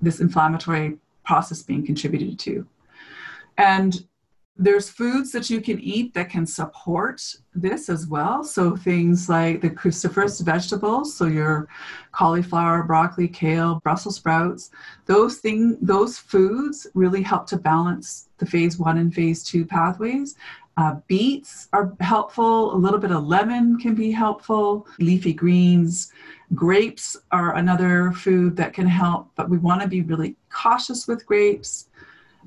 this 0.00 0.20
inflammatory 0.20 0.98
process 1.24 1.62
being 1.62 1.84
contributed 1.84 2.38
to. 2.38 2.66
And 3.58 4.04
there's 4.58 4.88
foods 4.88 5.32
that 5.32 5.50
you 5.50 5.60
can 5.60 5.78
eat 5.80 6.14
that 6.14 6.30
can 6.30 6.46
support 6.46 7.22
this 7.54 7.88
as 7.88 8.06
well. 8.06 8.42
So 8.42 8.74
things 8.74 9.28
like 9.28 9.60
the 9.60 9.70
cruciferous 9.70 10.42
vegetables, 10.42 11.14
so 11.14 11.26
your 11.26 11.68
cauliflower, 12.12 12.82
broccoli, 12.82 13.28
kale, 13.28 13.80
Brussels 13.84 14.16
sprouts, 14.16 14.70
those 15.04 15.38
thing, 15.38 15.76
those 15.82 16.16
foods 16.16 16.86
really 16.94 17.22
help 17.22 17.46
to 17.48 17.58
balance 17.58 18.28
the 18.38 18.46
phase 18.46 18.78
one 18.78 18.98
and 18.98 19.14
phase 19.14 19.44
two 19.44 19.66
pathways. 19.66 20.36
Uh, 20.78 20.96
beets 21.06 21.68
are 21.72 21.94
helpful. 22.00 22.74
A 22.74 22.76
little 22.76 22.98
bit 22.98 23.10
of 23.10 23.24
lemon 23.24 23.78
can 23.78 23.94
be 23.94 24.10
helpful. 24.10 24.86
Leafy 24.98 25.32
greens, 25.32 26.12
grapes 26.54 27.16
are 27.32 27.56
another 27.56 28.12
food 28.12 28.56
that 28.56 28.74
can 28.74 28.86
help, 28.86 29.30
but 29.36 29.48
we 29.48 29.58
want 29.58 29.80
to 29.80 29.88
be 29.88 30.02
really 30.02 30.36
cautious 30.50 31.08
with 31.08 31.24
grapes 31.26 31.88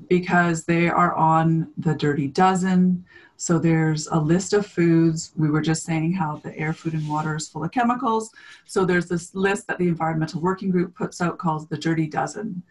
because 0.08 0.64
they 0.64 0.88
are 0.88 1.14
on 1.14 1.70
the 1.78 1.94
Dirty 1.94 2.28
Dozen. 2.28 3.04
So 3.36 3.58
there's 3.58 4.06
a 4.08 4.18
list 4.18 4.52
of 4.52 4.66
foods. 4.66 5.32
We 5.36 5.50
were 5.50 5.62
just 5.62 5.84
saying 5.84 6.12
how 6.12 6.36
the 6.36 6.56
air, 6.58 6.72
food, 6.72 6.94
and 6.94 7.08
water 7.08 7.36
is 7.36 7.48
full 7.48 7.64
of 7.64 7.70
chemicals. 7.70 8.30
So 8.66 8.84
there's 8.84 9.08
this 9.08 9.34
list 9.34 9.66
that 9.66 9.78
the 9.78 9.88
Environmental 9.88 10.40
Working 10.40 10.70
Group 10.70 10.94
puts 10.94 11.20
out 11.20 11.38
called 11.38 11.68
the 11.70 11.78
Dirty 11.78 12.06
Dozen. 12.06 12.62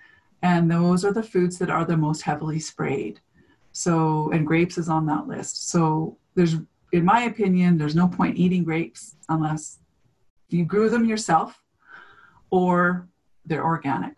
And 0.41 0.69
those 0.69 1.03
are 1.03 1.13
the 1.13 1.23
foods 1.23 1.57
that 1.59 1.69
are 1.69 1.85
the 1.85 1.97
most 1.97 2.21
heavily 2.21 2.59
sprayed. 2.59 3.19
So, 3.71 4.31
and 4.31 4.45
grapes 4.45 4.77
is 4.77 4.89
on 4.89 5.05
that 5.07 5.27
list. 5.27 5.69
So 5.69 6.17
there's, 6.35 6.55
in 6.91 7.05
my 7.05 7.21
opinion, 7.21 7.77
there's 7.77 7.95
no 7.95 8.07
point 8.07 8.37
eating 8.37 8.63
grapes 8.63 9.15
unless 9.27 9.79
you 10.49 10.65
grew 10.65 10.89
them 10.89 11.05
yourself 11.05 11.61
or 12.49 13.07
they're 13.45 13.65
organic. 13.65 14.15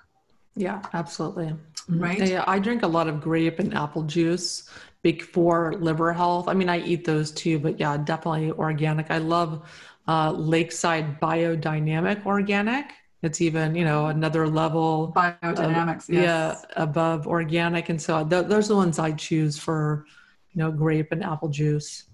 Yeah, 0.55 0.81
absolutely. 0.93 1.53
Right. 1.89 2.21
Yeah, 2.21 2.43
I 2.47 2.59
drink 2.59 2.83
a 2.83 2.87
lot 2.87 3.07
of 3.07 3.21
grape 3.21 3.59
and 3.59 3.73
apple 3.73 4.03
juice 4.03 4.69
before 5.03 5.73
liver 5.79 6.13
health. 6.13 6.47
I 6.47 6.53
mean, 6.53 6.69
I 6.69 6.79
eat 6.79 7.05
those 7.05 7.31
too, 7.31 7.59
but 7.59 7.79
yeah, 7.79 7.97
definitely 7.97 8.51
organic. 8.51 9.09
I 9.11 9.17
love 9.17 9.69
uh, 10.07 10.31
Lakeside 10.31 11.19
Biodynamic 11.19 12.25
Organic. 12.25 12.85
It's 13.23 13.41
even, 13.41 13.75
you 13.75 13.85
know, 13.85 14.07
another 14.07 14.47
level. 14.47 15.13
Biodynamics, 15.15 16.09
of, 16.09 16.15
yes. 16.15 16.65
Yeah, 16.67 16.81
above 16.81 17.27
organic. 17.27 17.89
And 17.89 18.01
so 18.01 18.27
th- 18.27 18.47
those 18.47 18.65
are 18.65 18.69
the 18.69 18.75
ones 18.77 18.97
I 18.97 19.11
choose 19.11 19.57
for, 19.57 20.05
you 20.53 20.59
know, 20.59 20.71
grape 20.71 21.11
and 21.11 21.23
apple 21.23 21.49
juice. 21.49 22.05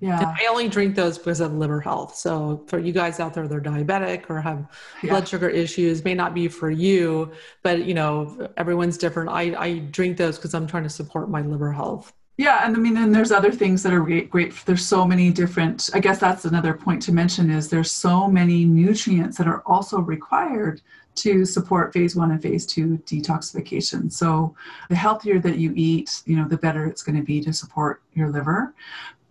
Yeah. 0.00 0.18
And 0.18 0.26
I 0.26 0.46
only 0.50 0.68
drink 0.68 0.94
those 0.94 1.16
because 1.16 1.40
of 1.40 1.54
liver 1.54 1.80
health. 1.80 2.14
So 2.16 2.62
for 2.66 2.78
you 2.78 2.92
guys 2.92 3.20
out 3.20 3.32
there, 3.32 3.48
they're 3.48 3.60
diabetic 3.60 4.28
or 4.28 4.40
have 4.40 4.66
yeah. 5.02 5.10
blood 5.10 5.26
sugar 5.26 5.48
issues, 5.48 6.04
may 6.04 6.14
not 6.14 6.34
be 6.34 6.48
for 6.48 6.70
you, 6.70 7.32
but 7.62 7.84
you 7.84 7.94
know, 7.94 8.50
everyone's 8.56 8.98
different. 8.98 9.30
I, 9.30 9.54
I 9.58 9.78
drink 9.78 10.16
those 10.16 10.36
because 10.36 10.52
I'm 10.52 10.66
trying 10.66 10.82
to 10.82 10.90
support 10.90 11.30
my 11.30 11.40
liver 11.40 11.72
health. 11.72 12.12
Yeah, 12.36 12.66
and 12.66 12.76
I 12.76 12.80
mean, 12.80 12.96
and 12.96 13.14
there's 13.14 13.30
other 13.30 13.52
things 13.52 13.84
that 13.84 13.92
are 13.92 14.00
great. 14.00 14.28
Great. 14.28 14.54
There's 14.66 14.84
so 14.84 15.06
many 15.06 15.30
different. 15.30 15.88
I 15.94 16.00
guess 16.00 16.18
that's 16.18 16.44
another 16.44 16.74
point 16.74 17.00
to 17.02 17.12
mention 17.12 17.48
is 17.48 17.70
there's 17.70 17.92
so 17.92 18.26
many 18.26 18.64
nutrients 18.64 19.38
that 19.38 19.46
are 19.46 19.62
also 19.66 20.00
required 20.00 20.82
to 21.16 21.44
support 21.44 21.92
phase 21.92 22.16
one 22.16 22.32
and 22.32 22.42
phase 22.42 22.66
two 22.66 22.98
detoxification. 23.06 24.12
So 24.12 24.56
the 24.88 24.96
healthier 24.96 25.38
that 25.38 25.58
you 25.58 25.72
eat, 25.76 26.22
you 26.26 26.36
know, 26.36 26.48
the 26.48 26.58
better 26.58 26.86
it's 26.86 27.04
going 27.04 27.16
to 27.16 27.22
be 27.22 27.40
to 27.40 27.52
support 27.52 28.02
your 28.14 28.30
liver. 28.30 28.74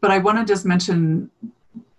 But 0.04 0.12
I 0.12 0.18
want 0.18 0.38
to 0.38 0.44
just 0.44 0.66
mention 0.66 1.32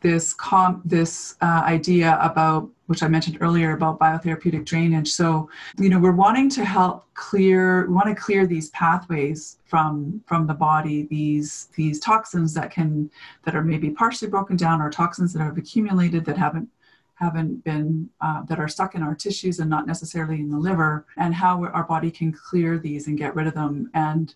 this 0.03 0.35
com- 0.35 0.83
this 0.85 1.37
uh, 1.41 1.63
idea 1.65 2.19
about 2.21 2.69
which 2.85 3.03
I 3.03 3.09
mentioned 3.09 3.39
earlier 3.41 3.73
about 3.73 3.99
biotherapeutic 3.99 4.67
drainage. 4.67 5.11
So, 5.11 5.49
you 5.79 5.89
know, 5.89 5.99
we're 5.99 6.13
wanting 6.13 6.51
to 6.51 6.67
help 6.67 7.07
clear, 7.15 7.87
we 7.87 7.95
want 7.95 8.09
to 8.09 8.15
clear 8.15 8.47
these 8.47 8.69
pathways 8.71 9.57
from 9.65 10.23
from 10.27 10.47
the 10.47 10.53
body, 10.53 11.05
these 11.05 11.69
these 11.77 11.99
toxins 11.99 12.53
that 12.53 12.71
can 12.71 13.11
that 13.45 13.57
are 13.57 13.65
maybe 13.65 13.89
partially 13.89 14.29
broken 14.29 14.59
down, 14.59 14.83
or 14.83 14.91
toxins 14.91 15.33
that 15.33 15.43
have 15.43 15.57
accumulated 15.57 16.27
that 16.27 16.37
haven't 16.37 16.69
haven't 17.15 17.65
been 17.65 18.11
uh, 18.21 18.43
that 18.43 18.61
are 18.61 18.69
stuck 18.69 18.95
in 18.95 19.03
our 19.03 19.15
tissues 19.15 19.61
and 19.61 19.71
not 19.71 19.87
necessarily 19.87 20.41
in 20.41 20.51
the 20.51 20.59
liver, 20.59 21.07
and 21.17 21.35
how 21.35 21.65
our 21.65 21.85
body 21.85 22.11
can 22.11 22.31
clear 22.33 22.79
these 22.79 23.07
and 23.09 23.17
get 23.17 23.35
rid 23.35 23.47
of 23.47 23.55
them. 23.55 23.91
And 23.95 24.35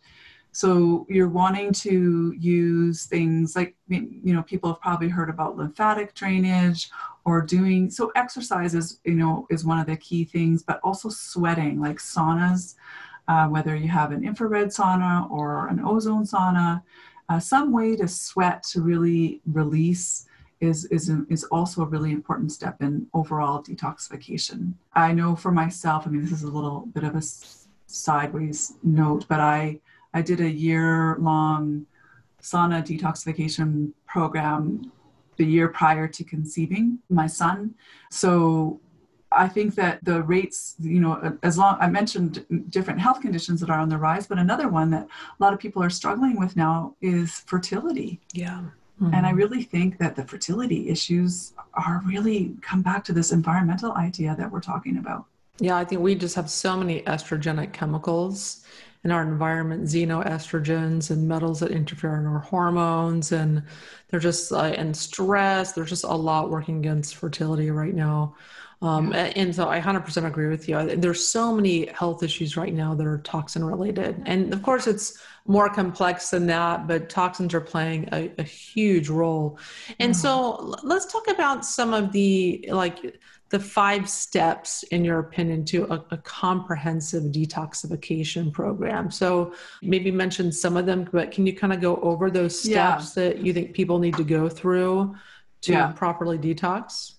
so 0.53 1.07
you're 1.09 1.29
wanting 1.29 1.73
to 1.73 2.35
use 2.39 3.07
things 3.07 3.55
like, 3.55 3.77
you 3.89 4.33
know, 4.33 4.43
people 4.43 4.73
have 4.73 4.81
probably 4.81 5.09
heard 5.09 5.31
about 5.31 5.57
lymphatic 5.57 6.15
drainage 6.15 6.91
or 7.25 7.43
doing, 7.43 7.91
so 7.91 8.11
exercises, 8.17 9.01
you 9.05 9.15
know, 9.15 9.47
is 9.51 9.65
one 9.65 9.79
of 9.79 9.87
the 9.87 9.97
key 9.97 10.25
things, 10.25 10.63
but 10.63 10.81
also 10.83 11.09
sweating, 11.09 11.81
like 11.81 11.99
saunas, 11.99 12.75
uh, 13.29 13.47
whether 13.47 13.77
you 13.77 13.89
have 13.89 14.11
an 14.11 14.25
infrared 14.25 14.69
sauna 14.69 15.31
or 15.31 15.69
an 15.69 15.81
ozone 15.85 16.25
sauna, 16.25 16.83
uh, 17.29 17.39
some 17.39 17.71
way 17.73 17.95
to 17.95 18.09
sweat 18.09 18.63
to 18.63 18.81
really 18.81 19.43
release 19.47 20.27
is, 20.61 20.87
is, 20.87 21.11
is 21.29 21.45
also 21.45 21.83
a 21.83 21.87
really 21.87 22.11
important 22.11 22.51
step 22.51 22.83
in 22.83 23.07
overall 23.15 23.63
detoxification. 23.63 24.73
I 24.95 25.13
know 25.13 25.37
for 25.37 25.53
myself, 25.53 26.07
I 26.07 26.11
mean, 26.11 26.23
this 26.23 26.33
is 26.33 26.43
a 26.43 26.51
little 26.51 26.87
bit 26.95 27.05
of 27.05 27.15
a 27.15 27.23
sideways 27.87 28.75
note, 28.83 29.27
but 29.29 29.41
I, 29.41 29.81
I 30.15 30.23
did 30.23 30.41
a 30.41 30.51
year 30.51 31.17
long 31.19 31.87
sauna 32.43 32.83
detoxification 32.83 33.93
program 34.07 34.91
the 35.37 35.45
year 35.45 35.69
prior 35.69 36.09
to 36.09 36.25
conceiving 36.25 36.99
my 37.09 37.27
son. 37.27 37.75
So 38.11 38.81
I 39.31 39.47
think 39.47 39.75
that 39.75 40.03
the 40.05 40.23
rates, 40.23 40.75
you 40.81 41.01
know, 41.01 41.39
as 41.43 41.59
long 41.59 41.77
I 41.81 41.89
mentioned 41.89 42.45
different 42.71 42.99
health 43.01 43.21
conditions 43.21 43.61
that 43.61 43.71
are 43.71 43.79
on 43.79 43.89
the 43.89 43.99
rise, 43.99 44.27
but 44.27 44.39
another 44.39 44.69
one 44.69 44.91
that 44.91 45.05
a 45.07 45.43
lot 45.43 45.53
of 45.53 45.59
people 45.59 45.83
are 45.83 45.91
struggling 45.91 46.39
with 46.39 46.57
now 46.57 46.95
is 47.01 47.41
fertility. 47.41 48.21
Yeah. 48.33 48.65
Mm-hmm. 49.01 49.15
And 49.15 49.27
I 49.27 49.31
really 49.31 49.63
think 49.63 49.99
that 49.99 50.17
the 50.17 50.25
fertility 50.25 50.89
issues 50.89 51.53
are 51.75 52.03
really 52.05 52.57
come 52.63 52.83
back 52.83 53.05
to 53.05 53.13
this 53.13 53.31
environmental 53.31 53.93
idea 53.93 54.35
that 54.39 54.51
we're 54.51 54.61
talking 54.61 54.99
about. 54.99 55.27
Yeah, 55.61 55.77
I 55.77 55.85
think 55.85 56.01
we 56.01 56.15
just 56.15 56.35
have 56.35 56.51
so 56.51 56.77
many 56.77 57.03
estrogenic 57.03 57.73
chemicals 57.73 58.65
in 59.05 59.11
our 59.11 59.23
environment 59.23 59.85
xenoestrogens 59.85 61.11
and 61.11 61.29
metals 61.29 61.61
that 61.61 61.71
interfere 61.71 62.17
in 62.17 62.27
our 62.27 62.41
hormones 62.41 63.33
and 63.33 63.63
they're 64.09 64.21
just 64.21 64.53
uh, 64.53 64.63
and 64.63 64.97
stress 64.97 65.73
there's 65.73 65.91
just 65.91 66.05
a 66.05 66.09
lot 66.09 66.51
working 66.51 66.79
against 66.79 67.17
fertility 67.17 67.71
right 67.71 67.95
now. 67.95 68.35
Um, 68.81 69.13
and 69.13 69.53
so 69.53 69.69
i 69.69 69.81
100% 69.81 70.25
agree 70.25 70.47
with 70.47 70.69
you. 70.69 70.95
There's 70.95 71.27
so 71.27 71.53
many 71.53 71.87
health 71.87 72.23
issues 72.23 72.57
right 72.57 72.73
now 72.73 72.95
that 72.95 73.07
are 73.07 73.19
toxin 73.19 73.65
related. 73.65 74.23
And 74.25 74.53
of 74.53 74.63
course 74.63 74.87
it's 74.87 75.21
more 75.47 75.69
complex 75.69 76.31
than 76.31 76.47
that 76.47 76.87
but 76.87 77.09
toxins 77.09 77.55
are 77.55 77.61
playing 77.61 78.09
a, 78.13 78.31
a 78.39 78.45
huge 78.45 79.09
role. 79.09 79.59
And 79.99 80.11
yeah. 80.11 80.21
so 80.21 80.77
let's 80.83 81.11
talk 81.11 81.29
about 81.29 81.65
some 81.65 81.93
of 81.93 82.13
the 82.13 82.69
like 82.71 83.19
the 83.51 83.59
five 83.59 84.09
steps, 84.09 84.83
in 84.85 85.05
your 85.05 85.21
opinion, 85.21 85.65
to 85.67 85.85
a, 85.91 86.05
a, 86.11 86.19
comprehensive 86.19 87.25
detoxification 87.25 88.53
program. 88.53 89.11
So 89.11 89.55
maybe 89.83 90.11
mention 90.11 90.53
some 90.53 90.77
of 90.77 90.85
them, 90.85 91.09
but 91.11 91.31
can 91.31 91.47
you 91.47 91.57
kind 91.57 91.73
of 91.73 91.81
go 91.81 91.97
over 91.97 92.31
those 92.31 92.59
steps 92.59 93.17
yeah. 93.17 93.25
that 93.25 93.39
you 93.39 93.55
think 93.55 93.73
people 93.73 93.99
need 93.99 94.17
to 94.17 94.25
go 94.25 94.49
through 94.49 95.15
to 95.63 95.73
yeah. 95.73 95.93
properly 95.93 96.39
detox? 96.39 97.15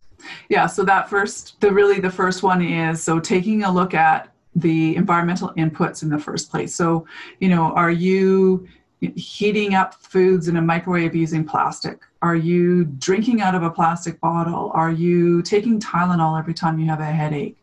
Yeah, 0.50 0.68
so 0.68 0.84
that 0.84 1.10
first, 1.10 1.60
the 1.62 1.72
really 1.72 2.00
the 2.00 2.12
first 2.12 2.44
one 2.44 2.62
is 2.62 3.02
so 3.02 3.20
taking 3.20 3.64
a 3.64 3.72
look 3.72 3.94
at 3.94 4.32
the 4.56 4.96
environmental 4.96 5.50
inputs 5.58 6.04
in 6.04 6.10
the 6.10 6.20
first 6.20 6.52
place. 6.52 6.76
So, 6.76 7.08
you 7.40 7.50
know, 7.50 7.72
are 7.74 7.92
you 7.92 8.68
heating 9.02 9.76
up 9.76 9.96
foods 9.96 10.48
in 10.48 10.58
a 10.58 10.62
microwave 10.62 11.16
using 11.16 11.46
plastic? 11.46 12.02
Are 12.22 12.36
you 12.36 12.86
drinking 12.86 13.42
out 13.42 13.56
of 13.56 13.64
a 13.64 13.70
plastic 13.70 14.20
bottle? 14.20 14.72
Are 14.74 14.92
you 14.92 15.42
taking 15.42 15.80
Tylenol 15.80 16.38
every 16.38 16.54
time 16.54 16.80
you 16.80 16.88
have 16.88 17.00
a 17.00 17.06
headache? 17.06 17.58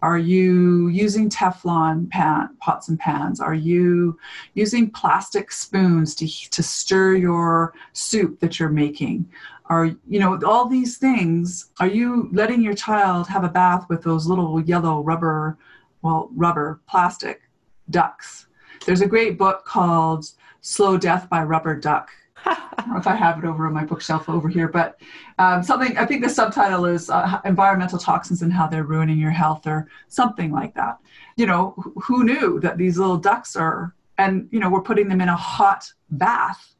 Are 0.00 0.18
you 0.18 0.88
using 0.88 1.28
Teflon 1.28 2.08
pan, 2.10 2.56
pots 2.60 2.88
and 2.88 2.98
pans? 2.98 3.40
Are 3.40 3.54
you 3.54 4.18
using 4.54 4.90
plastic 4.90 5.50
spoons 5.50 6.14
to, 6.16 6.28
to 6.50 6.62
stir 6.62 7.16
your 7.16 7.74
soup 7.92 8.38
that 8.40 8.60
you're 8.60 8.68
making? 8.68 9.28
Are 9.66 9.86
you 10.08 10.20
know 10.20 10.38
all 10.46 10.68
these 10.68 10.98
things? 10.98 11.70
Are 11.80 11.88
you 11.88 12.30
letting 12.32 12.62
your 12.62 12.74
child 12.74 13.26
have 13.26 13.44
a 13.44 13.48
bath 13.48 13.86
with 13.88 14.02
those 14.02 14.26
little 14.26 14.60
yellow 14.62 15.02
rubber, 15.02 15.58
well, 16.02 16.30
rubber 16.34 16.80
plastic 16.88 17.42
ducks? 17.90 18.46
There's 18.86 19.00
a 19.00 19.06
great 19.06 19.36
book 19.36 19.64
called 19.66 20.30
Slow 20.60 20.96
Death 20.96 21.28
by 21.28 21.42
Rubber 21.42 21.76
Duck 21.76 22.10
I 22.44 22.74
don't 22.78 22.90
know 22.90 22.98
if 22.98 23.06
I 23.06 23.14
have 23.14 23.38
it 23.38 23.44
over 23.44 23.66
on 23.66 23.72
my 23.72 23.84
bookshelf 23.84 24.28
over 24.28 24.48
here, 24.48 24.68
but 24.68 25.00
um, 25.38 25.62
something, 25.62 25.96
I 25.96 26.06
think 26.06 26.22
the 26.22 26.28
subtitle 26.28 26.84
is 26.84 27.10
uh, 27.10 27.40
Environmental 27.44 27.98
Toxins 27.98 28.42
and 28.42 28.52
How 28.52 28.66
They're 28.66 28.84
Ruining 28.84 29.18
Your 29.18 29.30
Health 29.30 29.66
or 29.66 29.88
something 30.08 30.52
like 30.52 30.74
that. 30.74 30.98
You 31.36 31.46
know, 31.46 31.74
who 32.02 32.24
knew 32.24 32.60
that 32.60 32.78
these 32.78 32.98
little 32.98 33.16
ducks 33.16 33.56
are, 33.56 33.94
and, 34.18 34.48
you 34.50 34.60
know, 34.60 34.70
we're 34.70 34.82
putting 34.82 35.08
them 35.08 35.20
in 35.20 35.28
a 35.28 35.36
hot 35.36 35.90
bath, 36.10 36.74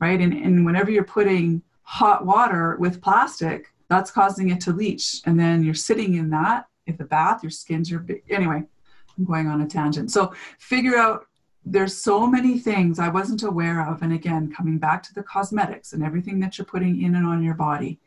right? 0.00 0.20
And, 0.20 0.32
and 0.32 0.64
whenever 0.64 0.90
you're 0.90 1.04
putting 1.04 1.62
hot 1.82 2.24
water 2.24 2.76
with 2.78 3.02
plastic, 3.02 3.72
that's 3.88 4.10
causing 4.10 4.50
it 4.50 4.60
to 4.62 4.72
leach. 4.72 5.22
And 5.26 5.38
then 5.38 5.62
you're 5.62 5.74
sitting 5.74 6.14
in 6.14 6.30
that, 6.30 6.66
in 6.86 6.96
the 6.96 7.04
bath, 7.04 7.42
your 7.42 7.50
skin's 7.50 7.90
your, 7.90 8.06
anyway, 8.28 8.62
I'm 9.18 9.24
going 9.24 9.48
on 9.48 9.60
a 9.60 9.66
tangent. 9.66 10.10
So 10.10 10.32
figure 10.58 10.96
out 10.96 11.26
there's 11.64 11.96
so 11.96 12.26
many 12.26 12.58
things 12.58 12.98
I 12.98 13.08
wasn't 13.08 13.42
aware 13.42 13.86
of. 13.86 14.02
And 14.02 14.12
again, 14.12 14.52
coming 14.52 14.78
back 14.78 15.02
to 15.04 15.14
the 15.14 15.22
cosmetics 15.22 15.92
and 15.92 16.02
everything 16.02 16.40
that 16.40 16.58
you're 16.58 16.64
putting 16.64 17.02
in 17.02 17.14
and 17.14 17.26
on 17.26 17.42
your 17.42 17.54
body. 17.54 17.98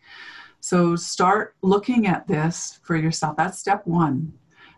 So 0.60 0.96
start 0.96 1.56
looking 1.62 2.08
at 2.08 2.28
this 2.28 2.80
for 2.84 2.96
yourself. 2.96 3.38
That's 3.38 3.60
step 3.60 3.86
one. 3.86 4.34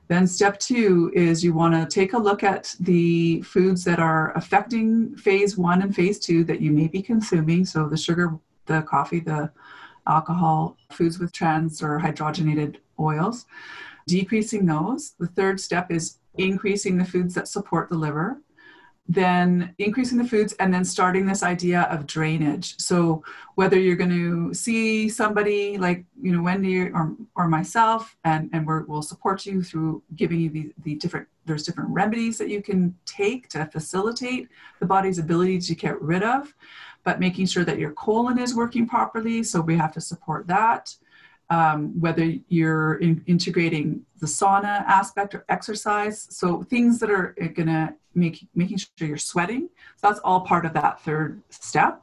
Then 0.08 0.28
step 0.28 0.60
two 0.60 1.12
is 1.16 1.44
you 1.44 1.54
want 1.54 1.74
to 1.74 1.86
take 1.88 2.14
a 2.14 2.18
look 2.18 2.44
at 2.44 2.76
the 2.80 3.42
foods 3.42 3.84
that 3.86 4.00
are 4.00 4.36
affecting 4.38 5.16
phase 5.16 5.58
one 5.58 5.82
and 5.82 5.96
phase 5.96 6.20
two 6.20 6.44
that 6.44 6.62
you 6.62 6.72
may 6.72 6.88
be 6.88 7.02
consuming. 7.02 7.66
So 7.66 7.88
the 7.88 7.98
sugar, 7.98 8.38
the 8.68 8.84
coffee, 8.84 9.20
the 9.20 9.52
alcohol, 10.08 10.78
foods 10.92 11.18
with 11.18 11.32
trans 11.32 11.82
or 11.82 12.00
hydrogenated 12.00 12.78
oils, 13.00 13.46
decreasing 14.08 14.66
those. 14.66 15.16
The 15.20 15.28
third 15.28 15.60
step 15.60 15.92
is 15.92 16.20
increasing 16.38 16.98
the 16.98 17.06
foods 17.06 17.34
that 17.34 17.48
support 17.48 17.90
the 17.90 17.96
liver 17.96 18.42
then 19.08 19.74
increasing 19.78 20.18
the 20.18 20.24
foods 20.24 20.54
and 20.54 20.74
then 20.74 20.84
starting 20.84 21.26
this 21.26 21.44
idea 21.44 21.82
of 21.92 22.08
drainage 22.08 22.76
so 22.80 23.24
whether 23.54 23.80
you're 23.80 23.96
going 23.96 24.10
to 24.10 24.52
see 24.54 25.08
somebody 25.08 25.78
like 25.78 26.04
you 26.22 26.32
know 26.32 26.42
wendy 26.42 26.90
or, 26.90 27.16
or 27.36 27.48
myself 27.48 28.16
and 28.24 28.50
and 28.52 28.66
we 28.66 28.82
will 28.84 29.04
support 29.04 29.46
you 29.46 29.62
through 29.62 30.02
giving 30.16 30.40
you 30.40 30.50
the, 30.50 30.74
the 30.84 30.96
different 30.96 31.28
there's 31.46 31.64
different 31.64 31.90
remedies 31.92 32.40
that 32.40 32.50
you 32.50 32.64
can 32.64 32.96
take 33.06 33.48
to 33.48 33.64
facilitate 33.68 34.50
the 34.80 34.86
body's 34.86 35.20
ability 35.20 35.60
to 35.60 35.76
get 35.76 36.02
rid 36.02 36.24
of 36.24 36.54
but 37.04 37.20
making 37.20 37.46
sure 37.46 37.64
that 37.64 37.78
your 37.78 37.92
colon 37.92 38.40
is 38.40 38.56
working 38.56 38.88
properly 38.88 39.44
so 39.44 39.62
we 39.62 39.78
have 39.78 39.94
to 39.94 40.02
support 40.02 40.48
that 40.48 40.96
um, 41.50 42.00
whether 42.00 42.34
you're 42.48 42.96
in, 42.96 43.24
integrating 43.28 44.04
the 44.20 44.26
sauna 44.26 44.84
aspect 44.86 45.36
or 45.36 45.46
exercise. 45.50 46.28
So 46.30 46.64
things 46.64 47.00
that 47.00 47.12
are 47.12 47.36
going 47.54 47.68
to 47.68 47.94
make 48.16 48.48
making 48.56 48.78
sure 48.78 49.08
you're 49.08 49.18
sweating. 49.18 49.70
So 49.98 50.08
that's 50.08 50.20
all 50.20 50.42
part 50.42 50.66
of 50.66 50.74
that 50.74 51.02
third 51.02 51.42
step. 51.50 52.02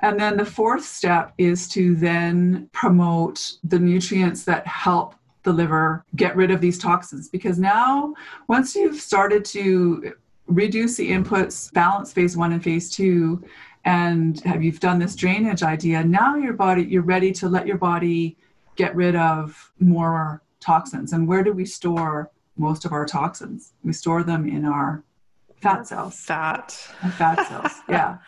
And 0.00 0.18
then 0.18 0.36
the 0.36 0.44
fourth 0.44 0.84
step 0.84 1.32
is 1.38 1.66
to 1.68 1.96
then 1.96 2.68
promote 2.72 3.54
the 3.64 3.78
nutrients 3.78 4.44
that 4.44 4.66
help 4.66 5.14
the 5.42 5.52
liver 5.52 6.04
get 6.14 6.36
rid 6.36 6.50
of 6.50 6.60
these 6.60 6.78
toxins. 6.78 7.28
Because 7.28 7.58
now, 7.58 8.14
once 8.48 8.76
you've 8.76 9.00
started 9.00 9.44
to 9.46 10.12
reduce 10.46 10.96
the 10.96 11.10
inputs, 11.10 11.72
balance 11.72 12.12
phase 12.12 12.36
one 12.36 12.52
and 12.52 12.62
phase 12.62 12.90
two, 12.90 13.42
and 13.84 14.40
have 14.40 14.62
you've 14.62 14.80
done 14.80 14.98
this 14.98 15.16
drainage 15.16 15.62
idea, 15.62 16.04
now 16.04 16.36
your 16.36 16.52
body, 16.52 16.84
you're 16.84 17.02
ready 17.02 17.32
to 17.32 17.48
let 17.48 17.66
your 17.66 17.78
body 17.78 18.36
get 18.76 18.94
rid 18.94 19.16
of 19.16 19.72
more 19.80 20.42
toxins. 20.60 21.12
And 21.12 21.26
where 21.26 21.42
do 21.42 21.52
we 21.52 21.64
store 21.64 22.30
most 22.56 22.84
of 22.84 22.92
our 22.92 23.06
toxins? 23.06 23.72
We 23.82 23.92
store 23.92 24.22
them 24.22 24.48
in 24.48 24.64
our 24.64 25.02
fat 25.60 25.86
cells. 25.86 26.20
Fat. 26.20 26.72
Fat 27.16 27.46
cells, 27.48 27.72
yeah. 27.88 28.18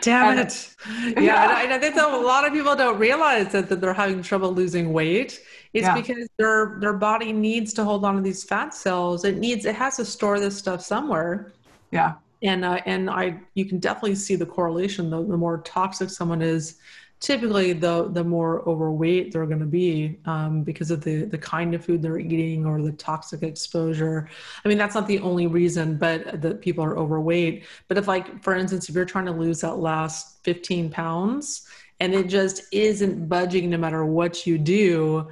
Damn 0.00 0.38
and, 0.38 0.40
it. 0.40 0.74
Yeah, 1.16 1.20
yeah. 1.20 1.62
And, 1.62 1.72
I 1.72 1.78
think 1.78 1.94
that 1.94 2.12
a 2.12 2.16
lot 2.16 2.46
of 2.46 2.52
people 2.52 2.76
don't 2.76 2.98
realize 2.98 3.52
that, 3.52 3.68
that 3.68 3.80
they're 3.80 3.94
having 3.94 4.22
trouble 4.22 4.52
losing 4.52 4.92
weight. 4.92 5.40
It's 5.72 5.86
yeah. 5.86 5.94
because 5.94 6.28
their 6.38 6.76
their 6.80 6.92
body 6.92 7.32
needs 7.32 7.72
to 7.74 7.84
hold 7.84 8.04
on 8.04 8.16
to 8.16 8.22
these 8.22 8.44
fat 8.44 8.74
cells. 8.74 9.24
It 9.24 9.36
needs 9.38 9.64
it 9.64 9.74
has 9.74 9.96
to 9.96 10.04
store 10.04 10.40
this 10.40 10.56
stuff 10.56 10.82
somewhere. 10.82 11.52
Yeah. 11.90 12.14
And 12.42 12.64
uh, 12.64 12.80
and 12.86 13.08
I 13.08 13.40
you 13.54 13.64
can 13.64 13.78
definitely 13.78 14.14
see 14.16 14.36
the 14.36 14.46
correlation. 14.46 15.10
The, 15.10 15.24
the 15.24 15.36
more 15.36 15.58
toxic 15.58 16.10
someone 16.10 16.42
is, 16.42 16.76
typically 17.20 17.72
the 17.72 18.08
the 18.10 18.22
more 18.22 18.68
overweight 18.68 19.32
they're 19.32 19.46
going 19.46 19.60
to 19.60 19.66
be 19.66 20.18
um, 20.26 20.62
because 20.62 20.90
of 20.90 21.02
the 21.02 21.24
the 21.24 21.38
kind 21.38 21.74
of 21.74 21.84
food 21.84 22.02
they're 22.02 22.18
eating 22.18 22.66
or 22.66 22.82
the 22.82 22.92
toxic 22.92 23.42
exposure. 23.42 24.28
I 24.64 24.68
mean 24.68 24.78
that's 24.78 24.94
not 24.94 25.06
the 25.06 25.20
only 25.20 25.46
reason 25.46 25.96
but 25.96 26.42
that 26.42 26.60
people 26.60 26.84
are 26.84 26.98
overweight. 26.98 27.64
But 27.88 27.98
if 27.98 28.06
like 28.06 28.42
for 28.42 28.54
instance 28.54 28.88
if 28.88 28.94
you're 28.94 29.04
trying 29.04 29.26
to 29.26 29.32
lose 29.32 29.60
that 29.60 29.76
last 29.76 30.42
15 30.44 30.90
pounds 30.90 31.66
and 32.00 32.14
it 32.14 32.28
just 32.28 32.62
isn't 32.72 33.28
budging 33.28 33.70
no 33.70 33.78
matter 33.78 34.04
what 34.04 34.46
you 34.46 34.58
do 34.58 35.28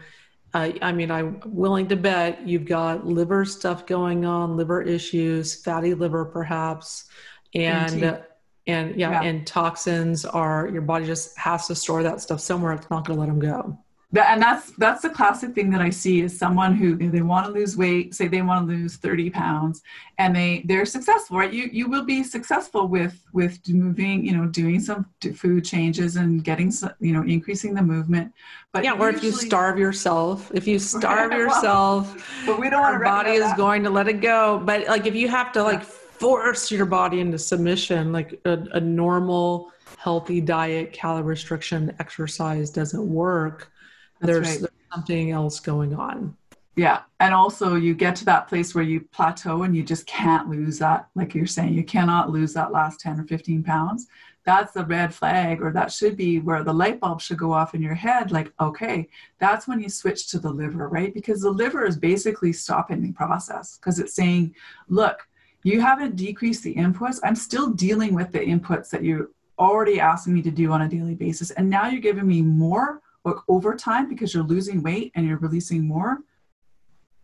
uh, 0.55 0.71
I 0.81 0.93
mean, 0.93 1.11
I'm 1.11 1.43
willing 1.45 1.89
to 1.89 1.97
bet 1.97 2.47
you've 2.47 2.65
got 2.65 3.05
liver 3.05 3.45
stuff 3.45 3.87
going 3.87 4.25
on, 4.25 4.57
liver 4.57 4.81
issues, 4.81 5.61
fatty 5.65 5.95
liver 5.95 6.25
perhaps, 6.25 7.07
and 7.55 8.23
and 8.67 8.97
yeah, 8.97 9.11
yeah, 9.11 9.23
and 9.23 9.47
toxins 9.47 10.25
are 10.25 10.69
your 10.69 10.83
body 10.83 11.05
just 11.05 11.37
has 11.37 11.67
to 11.67 11.75
store 11.75 12.03
that 12.03 12.21
stuff 12.21 12.41
somewhere. 12.41 12.73
It's 12.73 12.89
not 12.91 13.07
going 13.07 13.17
to 13.17 13.21
let 13.21 13.29
them 13.29 13.39
go. 13.39 13.79
And 14.17 14.41
that's 14.41 14.71
that's 14.73 15.03
the 15.03 15.11
classic 15.11 15.55
thing 15.55 15.71
that 15.71 15.81
i 15.81 15.91
see 15.91 16.21
is 16.21 16.39
someone 16.39 16.77
who 16.77 16.97
they 16.97 17.23
want 17.23 17.47
to 17.47 17.53
lose 17.53 17.77
weight 17.77 18.15
say 18.15 18.29
they 18.29 18.43
want 18.43 18.69
to 18.69 18.73
lose 18.73 18.97
30 18.97 19.31
pounds 19.31 19.83
and 20.19 20.37
they 20.37 20.63
they're 20.67 20.87
successful 20.87 21.39
right? 21.39 21.53
You 21.53 21.69
you 21.73 21.89
will 21.89 22.05
be 22.05 22.23
successful 22.23 22.87
with 22.87 23.21
with 23.33 23.59
moving 23.69 24.25
you 24.25 24.37
know 24.37 24.47
doing 24.47 24.79
some 24.79 25.07
food 25.35 25.65
changes 25.65 26.15
and 26.17 26.45
getting 26.45 26.71
some, 26.71 26.93
you 27.01 27.13
know 27.13 27.23
increasing 27.23 27.75
the 27.75 27.83
movement. 27.83 28.33
But 28.73 28.85
yeah 28.85 28.93
or 28.93 29.09
if 29.11 29.23
you 29.25 29.33
starve 29.33 29.79
yourself 29.79 30.51
if 30.55 30.69
you 30.69 30.79
starve 30.79 31.33
yourself 31.43 32.43
but 32.47 32.61
we 32.61 32.71
don't 32.71 32.83
want 32.83 32.95
our 32.95 33.03
body 33.03 33.33
is 33.33 33.41
that. 33.41 33.57
going 33.57 33.83
to 33.83 33.91
let 33.91 34.07
it 34.07 34.21
go. 34.21 34.63
But 34.65 34.87
like 34.87 35.07
if 35.07 35.17
you 35.17 35.29
have 35.29 35.51
to 35.53 35.63
like 35.63 35.83
force 36.19 36.71
your 36.71 36.87
body 36.87 37.21
into 37.21 37.39
submission 37.39 38.13
like 38.13 38.41
a, 38.45 38.59
a 38.73 38.81
normal 38.81 39.73
healthy 39.99 40.41
diet 40.41 40.93
calorie 40.93 41.23
restriction 41.23 41.95
exercise 41.99 42.71
doesn't 42.71 43.09
work 43.09 43.71
there's, 44.21 44.49
right. 44.49 44.61
there's 44.61 44.73
something 44.93 45.31
else 45.33 45.61
going 45.61 45.95
on. 45.95 46.37
Yeah 46.77 47.03
and 47.21 47.33
also 47.33 47.77
you 47.77 47.95
get 47.95 48.17
to 48.17 48.25
that 48.27 48.49
place 48.49 48.75
where 48.75 48.85
you 48.85 49.01
plateau 49.01 49.63
and 49.63 49.75
you 49.75 49.83
just 49.83 50.07
can't 50.07 50.49
lose 50.51 50.79
that 50.79 51.09
like 51.15 51.35
you're 51.35 51.47
saying 51.47 51.73
you 51.73 51.85
cannot 51.85 52.31
lose 52.31 52.53
that 52.53 52.73
last 52.73 53.01
10 53.01 53.21
or 53.21 53.25
15 53.25 53.63
pounds. 53.63 54.09
That's 54.45 54.73
the 54.73 54.85
red 54.85 55.15
flag 55.15 55.63
or 55.63 55.73
that 55.73 55.91
should 55.91 56.17
be 56.17 56.41
where 56.41 56.63
the 56.63 56.75
light 56.75 57.01
bulb 57.01 57.21
should 57.21 57.39
go 57.39 57.53
off 57.53 57.75
in 57.75 57.81
your 57.81 57.95
head 57.95 58.31
like 58.31 58.53
okay 58.61 59.09
that's 59.39 59.67
when 59.67 59.81
you 59.81 59.89
switch 59.89 60.29
to 60.29 60.39
the 60.39 60.51
liver 60.51 60.89
right? 60.89 61.15
Because 61.15 61.41
the 61.41 61.51
liver 61.51 61.87
is 61.87 61.97
basically 61.97 62.53
stopping 62.53 63.01
the 63.01 63.13
process 63.13 63.79
because 63.79 63.99
it's 63.99 64.15
saying 64.15 64.55
look 64.89 65.27
you 65.65 65.81
haven't 65.81 66.15
decreased 66.15 66.63
the 66.63 66.75
inputs. 66.75 67.19
I'm 67.25 67.35
still 67.35 67.71
dealing 67.71 68.15
with 68.15 68.31
the 68.31 68.39
inputs 68.39 68.91
that 68.91 69.03
you're 69.03 69.31
already 69.59 69.99
asking 69.99 70.35
me 70.35 70.43
to 70.43 70.51
do 70.51 70.71
on 70.71 70.83
a 70.83 70.89
daily 70.89 71.15
basis. 71.15 71.51
And 71.53 71.69
now 71.69 71.89
you're 71.89 72.01
giving 72.01 72.27
me 72.27 72.43
more 72.43 73.01
over 73.49 73.75
time 73.75 74.09
because 74.09 74.35
you're 74.35 74.45
losing 74.45 74.83
weight 74.83 75.11
and 75.15 75.27
you're 75.27 75.39
releasing 75.39 75.87
more 75.87 76.19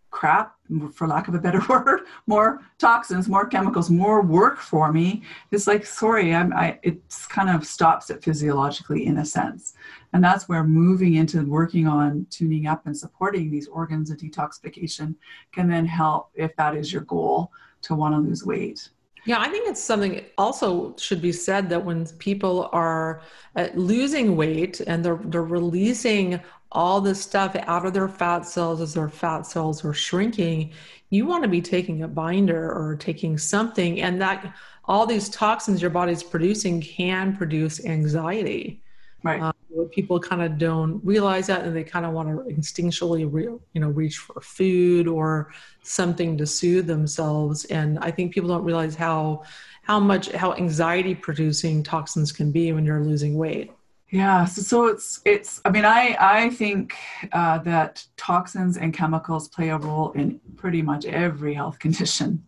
crap, 0.09 0.55
for 0.93 1.07
lack 1.07 1.27
of 1.27 1.35
a 1.35 1.39
better 1.39 1.61
word, 1.69 2.01
more 2.27 2.61
toxins, 2.77 3.27
more 3.27 3.45
chemicals, 3.45 3.89
more 3.89 4.21
work 4.21 4.59
for 4.59 4.91
me. 4.91 5.23
It's 5.51 5.67
like, 5.67 5.85
sorry, 5.85 6.33
I'm, 6.33 6.53
I, 6.53 6.79
it 6.83 7.01
kind 7.29 7.49
of 7.49 7.65
stops 7.65 8.09
it 8.09 8.23
physiologically 8.23 9.05
in 9.05 9.17
a 9.17 9.25
sense. 9.25 9.73
And 10.13 10.23
that's 10.23 10.47
where 10.49 10.63
moving 10.63 11.15
into 11.15 11.45
working 11.45 11.87
on 11.87 12.27
tuning 12.29 12.67
up 12.67 12.85
and 12.85 12.95
supporting 12.95 13.49
these 13.49 13.67
organs 13.67 14.09
of 14.09 14.17
detoxification 14.17 15.15
can 15.51 15.69
then 15.69 15.85
help 15.85 16.29
if 16.35 16.55
that 16.55 16.75
is 16.75 16.91
your 16.91 17.03
goal 17.03 17.51
to 17.83 17.95
want 17.95 18.13
to 18.13 18.19
lose 18.19 18.45
weight. 18.45 18.89
Yeah, 19.25 19.39
I 19.39 19.49
think 19.49 19.69
it's 19.69 19.81
something 19.81 20.25
also 20.37 20.95
should 20.97 21.21
be 21.21 21.31
said 21.31 21.69
that 21.69 21.85
when 21.85 22.07
people 22.17 22.69
are 22.73 23.21
uh, 23.55 23.67
losing 23.75 24.35
weight 24.35 24.79
and 24.81 25.05
they're 25.05 25.19
they're 25.25 25.43
releasing 25.43 26.39
all 26.71 27.01
this 27.01 27.21
stuff 27.21 27.55
out 27.67 27.85
of 27.85 27.93
their 27.93 28.07
fat 28.07 28.45
cells 28.45 28.81
as 28.81 28.93
their 28.93 29.09
fat 29.09 29.41
cells 29.41 29.83
are 29.83 29.93
shrinking, 29.93 30.71
you 31.09 31.25
want 31.25 31.43
to 31.43 31.49
be 31.49 31.61
taking 31.61 32.03
a 32.03 32.07
binder 32.07 32.71
or 32.71 32.95
taking 32.95 33.37
something 33.37 34.01
and 34.01 34.21
that 34.21 34.55
all 34.85 35.05
these 35.05 35.29
toxins 35.29 35.81
your 35.81 35.91
body's 35.91 36.23
producing 36.23 36.81
can 36.81 37.35
produce 37.35 37.85
anxiety. 37.85 38.81
Right. 39.23 39.41
Um, 39.41 39.53
people 39.91 40.19
kind 40.19 40.41
of 40.41 40.57
don't 40.57 40.99
realize 41.03 41.47
that 41.47 41.63
and 41.63 41.75
they 41.75 41.83
kind 41.83 42.05
of 42.05 42.13
want 42.13 42.29
to 42.29 42.53
instinctually 42.53 43.27
re, 43.31 43.43
you 43.43 43.81
know 43.81 43.89
reach 43.89 44.17
for 44.17 44.39
food 44.41 45.07
or 45.07 45.51
something 45.83 46.37
to 46.37 46.45
soothe 46.45 46.87
themselves 46.87 47.65
and 47.65 47.99
i 47.99 48.11
think 48.11 48.33
people 48.33 48.49
don't 48.49 48.63
realize 48.63 48.95
how 48.95 49.43
how 49.83 49.99
much 49.99 50.31
how 50.31 50.53
anxiety 50.53 51.15
producing 51.15 51.83
toxins 51.83 52.31
can 52.31 52.51
be 52.51 52.71
when 52.73 52.85
you're 52.85 53.03
losing 53.03 53.35
weight 53.35 53.71
yeah 54.11 54.45
so, 54.45 54.61
so 54.61 54.85
it's 54.87 55.21
it's 55.25 55.61
i 55.65 55.69
mean 55.69 55.85
i 55.85 56.15
i 56.19 56.49
think 56.49 56.95
uh, 57.31 57.57
that 57.59 58.05
toxins 58.17 58.77
and 58.77 58.93
chemicals 58.93 59.47
play 59.47 59.69
a 59.69 59.77
role 59.77 60.11
in 60.11 60.39
pretty 60.55 60.81
much 60.81 61.05
every 61.05 61.53
health 61.53 61.79
condition 61.79 62.45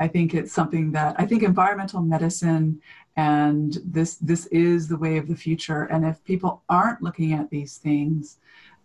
I 0.00 0.08
think 0.08 0.34
it's 0.34 0.52
something 0.52 0.90
that 0.92 1.14
I 1.16 1.26
think 1.26 1.44
environmental 1.44 2.00
medicine 2.00 2.80
and 3.16 3.78
this 3.84 4.16
this 4.16 4.46
is 4.46 4.88
the 4.88 4.96
way 4.96 5.16
of 5.16 5.28
the 5.28 5.36
future. 5.36 5.84
And 5.84 6.04
if 6.04 6.22
people 6.24 6.62
aren't 6.68 7.02
looking 7.02 7.34
at 7.34 7.50
these 7.50 7.76
things, 7.76 8.38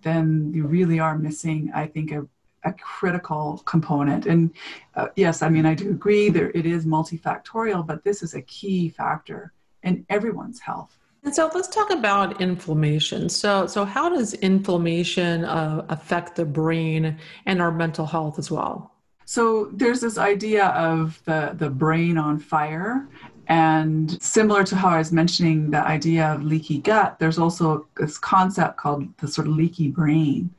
then 0.03 0.51
you 0.53 0.67
really 0.67 0.99
are 0.99 1.17
missing, 1.17 1.71
I 1.73 1.87
think, 1.87 2.11
a, 2.11 2.27
a 2.63 2.73
critical 2.73 3.63
component. 3.65 4.27
And 4.27 4.51
uh, 4.95 5.07
yes, 5.15 5.41
I 5.41 5.49
mean, 5.49 5.65
I 5.65 5.73
do 5.73 5.89
agree 5.89 6.29
there 6.29 6.51
it 6.51 6.67
is 6.67 6.85
multifactorial, 6.85 7.87
but 7.87 8.03
this 8.03 8.21
is 8.21 8.35
a 8.35 8.41
key 8.43 8.89
factor 8.89 9.53
in 9.81 10.05
everyone's 10.09 10.59
health. 10.59 10.97
And 11.27 11.35
so 11.35 11.51
let's 11.53 11.67
talk 11.67 11.89
about 11.89 12.39
inflammation. 12.39 13.27
So, 13.27 13.67
so 13.67 13.83
how 13.83 14.07
does 14.07 14.33
inflammation 14.35 15.43
uh, 15.43 15.85
affect 15.89 16.37
the 16.37 16.45
brain 16.45 17.19
and 17.45 17.61
our 17.61 17.69
mental 17.69 18.05
health 18.05 18.39
as 18.39 18.49
well? 18.49 18.93
So 19.25 19.65
there's 19.73 19.99
this 19.99 20.17
idea 20.17 20.67
of 20.67 21.21
the 21.25 21.53
the 21.53 21.69
brain 21.69 22.17
on 22.17 22.39
fire, 22.39 23.09
and 23.47 24.09
similar 24.23 24.63
to 24.63 24.77
how 24.77 24.87
I 24.87 24.99
was 24.99 25.11
mentioning 25.11 25.69
the 25.69 25.85
idea 25.85 26.27
of 26.27 26.43
leaky 26.43 26.77
gut, 26.77 27.19
there's 27.19 27.37
also 27.37 27.87
this 27.97 28.17
concept 28.17 28.77
called 28.77 29.03
the 29.17 29.27
sort 29.27 29.47
of 29.47 29.53
leaky 29.57 29.89
brain, 29.89 30.49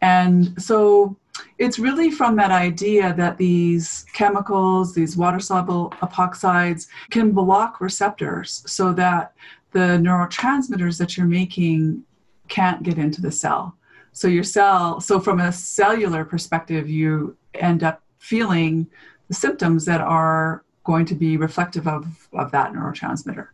and 0.00 0.62
so 0.62 1.16
it's 1.58 1.80
really 1.80 2.12
from 2.12 2.36
that 2.36 2.52
idea 2.52 3.12
that 3.14 3.36
these 3.36 4.06
chemicals, 4.12 4.94
these 4.94 5.16
water 5.16 5.40
soluble 5.40 5.90
epoxides, 6.02 6.86
can 7.10 7.32
block 7.32 7.80
receptors 7.80 8.62
so 8.66 8.92
that 8.92 9.32
the 9.74 9.98
neurotransmitters 9.98 10.98
that 10.98 11.16
you're 11.16 11.26
making 11.26 12.02
can't 12.48 12.82
get 12.82 12.96
into 12.96 13.20
the 13.20 13.30
cell. 13.30 13.76
So 14.12 14.28
your 14.28 14.44
cell, 14.44 15.00
so 15.00 15.18
from 15.18 15.40
a 15.40 15.52
cellular 15.52 16.24
perspective, 16.24 16.88
you 16.88 17.36
end 17.54 17.82
up 17.82 18.00
feeling 18.18 18.86
the 19.28 19.34
symptoms 19.34 19.84
that 19.86 20.00
are 20.00 20.64
going 20.84 21.06
to 21.06 21.14
be 21.16 21.36
reflective 21.36 21.88
of, 21.88 22.28
of 22.32 22.52
that 22.52 22.72
neurotransmitter. 22.72 23.48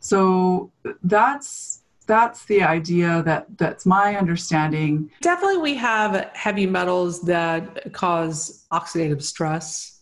So 0.00 0.72
that's 1.02 1.82
that's 2.06 2.46
the 2.46 2.62
idea 2.62 3.22
that 3.24 3.46
that's 3.58 3.84
my 3.84 4.16
understanding. 4.16 5.10
Definitely 5.20 5.58
we 5.58 5.74
have 5.74 6.30
heavy 6.32 6.64
metals 6.64 7.20
that 7.22 7.92
cause 7.92 8.64
oxidative 8.72 9.20
stress, 9.20 10.00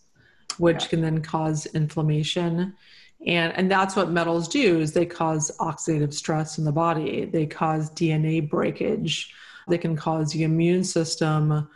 which 0.57 0.83
yeah. 0.83 0.87
can 0.87 1.01
then 1.01 1.21
cause 1.21 1.65
inflammation 1.65 2.73
and 3.25 3.53
and 3.57 3.71
that's 3.71 3.95
what 3.95 4.11
metals 4.11 4.47
do 4.47 4.79
is 4.79 4.93
they 4.93 5.05
cause 5.05 5.51
oxidative 5.59 6.13
stress 6.13 6.57
in 6.57 6.65
the 6.65 6.71
body. 6.71 7.25
They 7.25 7.45
cause 7.45 7.89
dna 7.91 8.47
breakage. 8.47 9.33
They 9.67 9.77
can 9.77 9.95
cause 9.95 10.31
the 10.31 10.43
immune 10.43 10.83
system 10.83 11.67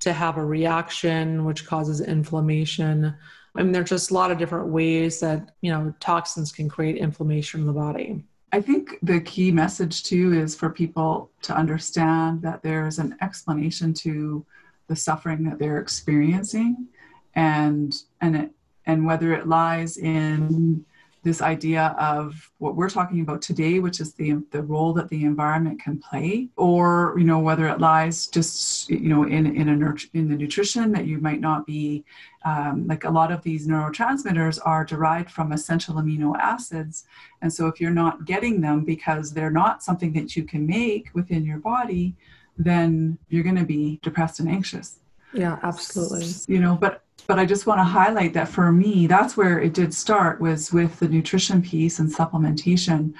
to 0.00 0.12
have 0.12 0.36
a 0.36 0.44
reaction 0.44 1.44
which 1.44 1.66
causes 1.66 2.00
inflammation. 2.00 3.14
I 3.54 3.62
mean 3.62 3.72
there's 3.72 3.88
just 3.88 4.10
a 4.10 4.14
lot 4.14 4.30
of 4.30 4.38
different 4.38 4.68
ways 4.68 5.20
that 5.20 5.54
you 5.62 5.72
know 5.72 5.94
toxins 6.00 6.52
can 6.52 6.68
create 6.68 6.96
inflammation 6.96 7.60
in 7.60 7.66
the 7.66 7.72
body. 7.72 8.22
I 8.52 8.60
think 8.60 8.98
the 9.02 9.20
key 9.20 9.52
message 9.52 10.02
too 10.02 10.32
is 10.32 10.54
for 10.54 10.70
people 10.70 11.30
to 11.42 11.54
understand 11.54 12.42
that 12.42 12.62
there's 12.62 12.98
an 12.98 13.16
explanation 13.22 13.94
to 13.94 14.44
the 14.88 14.96
suffering 14.96 15.44
that 15.44 15.58
they're 15.58 15.78
experiencing 15.78 16.88
and 17.34 17.94
and 18.20 18.36
it 18.36 18.50
and 18.86 19.06
whether 19.06 19.32
it 19.32 19.46
lies 19.46 19.96
in 19.96 20.84
this 21.22 21.42
idea 21.42 21.94
of 21.98 22.50
what 22.58 22.76
we're 22.76 22.88
talking 22.88 23.20
about 23.20 23.42
today, 23.42 23.78
which 23.78 24.00
is 24.00 24.14
the 24.14 24.42
the 24.50 24.62
role 24.62 24.92
that 24.94 25.08
the 25.10 25.24
environment 25.24 25.82
can 25.82 25.98
play, 25.98 26.48
or 26.56 27.14
you 27.18 27.24
know 27.24 27.38
whether 27.38 27.68
it 27.68 27.78
lies 27.78 28.26
just 28.26 28.88
you 28.88 29.08
know 29.08 29.24
in 29.24 29.46
in 29.54 29.68
a 29.68 29.94
in 30.14 30.28
the 30.28 30.36
nutrition 30.36 30.92
that 30.92 31.06
you 31.06 31.18
might 31.18 31.40
not 31.40 31.66
be 31.66 32.04
um, 32.44 32.86
like 32.86 33.04
a 33.04 33.10
lot 33.10 33.30
of 33.30 33.42
these 33.42 33.66
neurotransmitters 33.66 34.58
are 34.64 34.84
derived 34.84 35.30
from 35.30 35.52
essential 35.52 35.96
amino 35.96 36.34
acids, 36.38 37.04
and 37.42 37.52
so 37.52 37.66
if 37.66 37.80
you're 37.80 37.90
not 37.90 38.24
getting 38.24 38.60
them 38.60 38.84
because 38.84 39.32
they're 39.32 39.50
not 39.50 39.82
something 39.82 40.12
that 40.14 40.34
you 40.36 40.44
can 40.44 40.66
make 40.66 41.10
within 41.14 41.44
your 41.44 41.58
body, 41.58 42.14
then 42.56 43.18
you're 43.28 43.44
going 43.44 43.56
to 43.56 43.64
be 43.64 44.00
depressed 44.02 44.40
and 44.40 44.48
anxious. 44.48 45.00
Yeah, 45.32 45.58
absolutely. 45.62 46.26
You 46.48 46.60
know, 46.60 46.76
but 46.76 47.04
but 47.26 47.38
I 47.38 47.46
just 47.46 47.66
want 47.66 47.78
to 47.78 47.84
highlight 47.84 48.32
that 48.34 48.48
for 48.48 48.72
me, 48.72 49.06
that's 49.06 49.36
where 49.36 49.60
it 49.60 49.74
did 49.74 49.94
start 49.94 50.40
was 50.40 50.72
with 50.72 50.98
the 50.98 51.08
nutrition 51.08 51.62
piece 51.62 51.98
and 51.98 52.12
supplementation. 52.12 53.14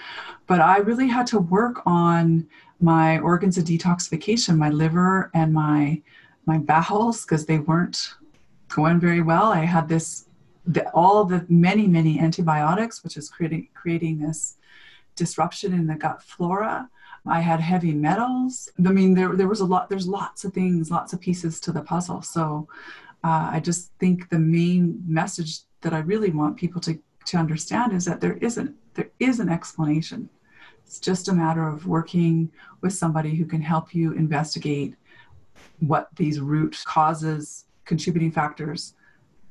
But 0.47 0.61
I 0.61 0.79
really 0.79 1.09
had 1.09 1.27
to 1.29 1.39
work 1.39 1.83
on 1.87 2.47
my 2.81 3.19
organs 3.21 3.59
of 3.59 3.65
detoxification, 3.65 4.57
my 4.57 4.71
liver 4.71 5.31
and 5.35 5.53
my 5.53 6.03
my 6.47 6.59
bowels, 6.59 7.23
because 7.23 7.47
they 7.47 7.59
weren't 7.59 8.15
going 8.69 8.99
very 8.99 9.21
well. 9.21 9.53
I 9.53 9.65
had 9.65 9.89
this 9.89 10.27
the, 10.67 10.89
all 10.91 11.25
the 11.25 11.45
many 11.49 11.87
many 11.87 12.19
antibiotics, 12.19 13.05
which 13.05 13.17
is 13.17 13.29
creating 13.29 13.69
creating 13.75 14.21
this 14.21 14.57
disruption 15.17 15.73
in 15.73 15.87
the 15.87 15.95
gut 15.95 16.23
flora. 16.23 16.89
I 17.27 17.41
had 17.41 17.61
heavy 17.61 17.93
metals. 17.93 18.71
I 18.79 18.93
mean, 18.93 19.15
there 19.15 19.37
there 19.37 19.49
was 19.49 19.61
a 19.61 19.67
lot. 19.67 19.89
There's 19.91 20.09
lots 20.09 20.45
of 20.45 20.53
things, 20.53 20.91
lots 20.91 21.13
of 21.13 21.21
pieces 21.21 21.61
to 21.61 21.73
the 21.73 21.83
puzzle. 21.83 22.23
So 22.23 22.67
uh, 23.23 23.51
I 23.53 23.61
just 23.61 23.93
think 23.99 24.29
the 24.31 24.39
main 24.39 25.03
message 25.07 25.61
that 25.83 25.93
I 25.93 25.99
really 26.01 26.31
want 26.31 26.57
people 26.57 26.81
to, 26.83 26.99
to 27.27 27.37
understand 27.37 27.93
is 27.93 28.05
that 28.07 28.21
there 28.21 28.37
isn't 28.39 28.75
there 28.95 29.11
is 29.19 29.41
an 29.41 29.49
explanation. 29.49 30.29
It's 30.85 30.99
just 30.99 31.29
a 31.29 31.33
matter 31.33 31.67
of 31.67 31.87
working 31.87 32.51
with 32.81 32.93
somebody 32.93 33.37
who 33.37 33.45
can 33.45 33.63
help 33.63 33.95
you 33.95 34.13
investigate 34.13 34.95
what 35.79 36.09
these 36.17 36.41
root 36.41 36.83
causes, 36.85 37.67
contributing 37.85 38.33
factors 38.33 38.95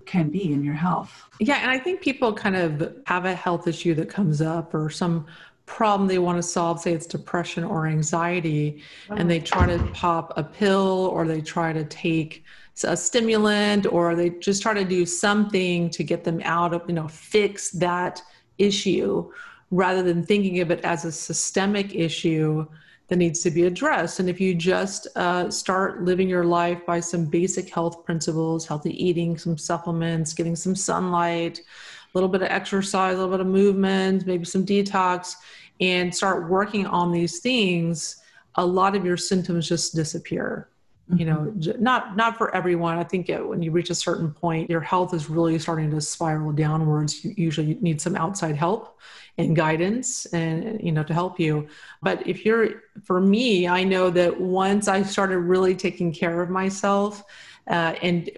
can 0.06 0.30
be 0.30 0.52
in 0.52 0.64
your 0.64 0.74
health. 0.74 1.30
Yeah, 1.40 1.60
and 1.62 1.70
I 1.70 1.78
think 1.78 2.02
people 2.02 2.34
kind 2.34 2.56
of 2.56 2.96
have 3.06 3.26
a 3.26 3.36
health 3.36 3.68
issue 3.68 3.94
that 3.96 4.10
comes 4.10 4.42
up 4.42 4.74
or 4.74 4.90
some 4.90 5.28
problem 5.66 6.08
they 6.08 6.18
want 6.18 6.38
to 6.38 6.44
solve, 6.44 6.80
say 6.82 6.94
it's 6.94 7.06
depression 7.06 7.64
or 7.64 7.86
anxiety, 7.86 8.82
and 9.10 9.30
they 9.30 9.40
try 9.40 9.68
to 9.68 9.78
pop 9.94 10.34
a 10.36 10.44
pill 10.44 11.10
or 11.14 11.28
they 11.28 11.42
try 11.42 11.72
to 11.72 11.84
take 11.86 12.44
a 12.84 12.96
stimulant 12.96 13.86
or 13.92 14.16
they 14.16 14.30
just 14.30 14.62
try 14.62 14.74
to 14.74 14.86
do 14.86 15.06
something 15.06 15.90
to 15.92 16.04
get 16.04 16.24
them 16.24 16.42
out 16.44 16.74
of, 16.74 16.84
you 16.88 16.94
know, 16.94 17.08
fix 17.08 17.72
that 17.72 18.22
issue 18.58 19.32
rather 19.72 20.02
than 20.04 20.26
thinking 20.26 20.60
of 20.62 20.72
it 20.72 20.82
as 20.82 21.06
a 21.06 21.12
systemic 21.12 21.94
issue 21.94 22.66
that 23.08 23.18
needs 23.18 23.42
to 23.42 23.52
be 23.52 23.64
addressed. 23.64 24.20
And 24.20 24.30
if 24.30 24.40
you 24.40 24.54
just 24.54 25.08
uh, 25.16 25.50
start 25.50 26.04
living 26.04 26.30
your 26.30 26.46
life 26.46 26.86
by 26.86 27.00
some 27.00 27.26
basic 27.26 27.70
health 27.70 28.06
principles, 28.06 28.68
healthy 28.68 29.04
eating, 29.04 29.38
some 29.38 29.58
supplements, 29.58 30.34
getting 30.34 30.56
some 30.56 30.76
sunlight, 30.76 31.60
a 31.60 32.18
little 32.18 32.30
bit 32.30 32.42
of 32.42 32.50
exercise, 32.50 33.16
a 33.16 33.18
little 33.18 33.32
bit 33.32 33.40
of 33.42 33.48
movement, 33.48 34.26
maybe 34.26 34.46
some 34.46 34.66
detox, 34.66 35.36
and 35.80 36.14
start 36.14 36.50
working 36.50 36.86
on 36.86 37.12
these 37.12 37.40
things, 37.40 38.22
a 38.56 38.66
lot 38.66 38.96
of 38.96 39.06
your 39.06 39.18
symptoms 39.18 39.68
just 39.68 39.96
disappear 39.96 40.70
you 41.16 41.26
know 41.26 41.52
mm-hmm. 41.58 41.82
not 41.82 42.16
not 42.16 42.38
for 42.38 42.54
everyone. 42.56 42.98
I 42.98 43.04
think 43.04 43.30
it, 43.30 43.48
when 43.48 43.62
you 43.62 43.72
reach 43.72 43.90
a 43.90 43.96
certain 43.96 44.32
point 44.32 44.70
your 44.70 44.82
health 44.82 45.14
is 45.14 45.30
really 45.30 45.58
starting 45.60 45.90
to 45.92 46.02
spiral 46.02 46.52
downwards. 46.52 47.24
You 47.24 47.34
usually 47.36 47.78
need 47.82 48.00
some 48.00 48.16
outside 48.16 48.56
help 48.56 49.00
and 49.38 49.56
guidance 49.56 50.26
and 50.28 50.80
you 50.82 50.92
know 50.92 51.04
to 51.04 51.14
help 51.14 51.40
you. 51.40 51.68
But 52.02 52.28
if 52.28 52.46
you're 52.46 52.84
for 53.04 53.22
me 53.22 53.68
i 53.68 53.84
know 53.84 54.10
that 54.10 54.40
once 54.40 54.88
i 54.88 55.02
started 55.04 55.40
really 55.40 55.76
taking 55.76 56.12
care 56.14 56.42
of 56.42 56.50
myself 56.50 57.24
uh, 57.68 57.96
and 58.02 58.30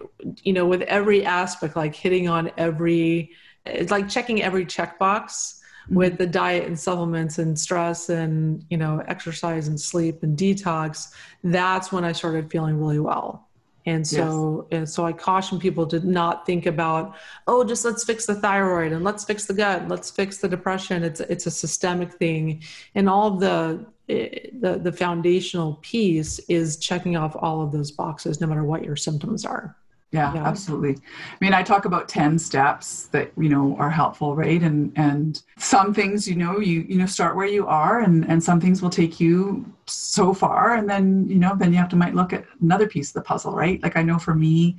you 0.44 0.54
know 0.54 0.66
with 0.66 0.82
every 0.84 1.26
aspect 1.26 1.76
like 1.76 1.96
hitting 1.96 2.28
on 2.28 2.52
every 2.58 3.32
it's 3.66 3.92
like 3.92 4.10
checking 4.10 4.42
every 4.42 4.66
checkbox 4.66 5.61
with 5.90 6.18
the 6.18 6.28
diet 6.28 6.68
and 6.68 6.80
supplements 6.80 7.40
and 7.40 7.58
stress 7.58 8.10
and 8.10 8.66
you 8.70 8.78
know 8.78 9.04
exercise 9.08 9.68
and 9.68 9.80
sleep 9.80 10.24
and 10.24 10.38
detox 10.38 11.12
that's 11.44 11.92
when 11.92 12.04
i 12.04 12.12
started 12.12 12.50
feeling 12.52 12.80
really 12.80 13.00
well. 13.00 13.48
And 13.88 14.06
so 14.06 14.68
yes. 14.70 14.78
and 14.78 14.90
so 14.90 15.06
i 15.06 15.12
caution 15.12 15.58
people 15.58 15.88
to 15.88 16.00
not 16.08 16.46
think 16.46 16.68
about 16.68 17.16
oh 17.48 17.64
just 17.64 17.84
let's 17.84 18.04
fix 18.04 18.28
the 18.28 18.36
thyroid 18.36 18.92
and 18.92 19.04
let's 19.04 19.24
fix 19.24 19.46
the 19.46 19.56
gut 19.56 19.88
let's 19.88 20.12
fix 20.12 20.38
the 20.38 20.48
depression. 20.48 21.04
It's 21.04 21.20
it's 21.20 21.48
a 21.48 21.52
systemic 21.52 22.14
thing. 22.14 22.62
And 22.94 23.10
all 23.10 23.34
of 23.34 23.40
the 23.40 23.84
eh, 24.08 24.50
the 24.60 24.78
the 24.78 24.92
foundational 24.92 25.80
piece 25.82 26.38
is 26.48 26.78
checking 26.78 27.18
off 27.18 27.36
all 27.36 27.64
of 27.64 27.72
those 27.72 27.90
boxes 27.90 28.40
no 28.40 28.46
matter 28.46 28.64
what 28.64 28.84
your 28.84 28.96
symptoms 28.96 29.46
are 29.46 29.76
yeah, 30.12 30.34
yeah, 30.34 30.46
absolutely. 30.46 30.96
I 30.96 31.38
mean 31.40 31.54
i 31.54 31.64
talk 31.64 31.86
about 31.86 32.10
10 32.10 32.38
steps 32.38 33.08
that 33.08 33.32
you 33.38 33.48
know 33.48 33.78
are 33.78 33.90
helpful 33.90 34.36
right? 34.36 34.62
And 34.62 34.92
and 34.98 35.42
some 35.58 35.94
things 35.94 36.28
you 36.28 36.36
know 36.36 36.60
you 36.60 36.82
you 36.82 36.98
know 36.98 37.06
start 37.06 37.36
where 37.36 37.48
you 37.48 37.66
are 37.66 38.02
and 38.02 38.26
and 38.30 38.44
some 38.44 38.60
things 38.60 38.82
will 38.82 38.90
take 38.90 39.20
you 39.20 39.66
so 39.86 40.34
far. 40.34 40.76
And 40.76 40.90
then 40.90 41.28
you 41.30 41.40
know 41.40 41.56
then 41.56 41.72
you 41.72 41.78
have 41.80 41.90
to 41.90 41.96
might 41.96 42.14
look 42.16 42.34
at 42.34 42.46
another 42.62 42.88
piece 42.88 43.10
of 43.10 43.14
the 43.16 43.22
puzzle 43.22 43.54
right? 43.54 43.82
Like 43.82 43.96
i 43.96 44.04
know 44.04 44.20
for 44.20 44.36
me 44.36 44.78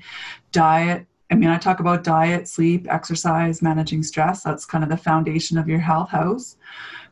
diet 0.53 1.07
I 1.31 1.35
mean, 1.35 1.49
I 1.49 1.57
talk 1.57 1.81
about 1.81 2.05
diet, 2.05 2.47
sleep, 2.47 2.87
exercise, 2.91 3.63
managing 3.63 4.03
stress. 4.03 4.43
That's 4.43 4.67
kind 4.67 4.85
of 4.85 4.91
the 4.91 4.99
foundation 4.99 5.57
of 5.57 5.67
your 5.67 5.79
health 5.79 6.11
house. 6.11 6.59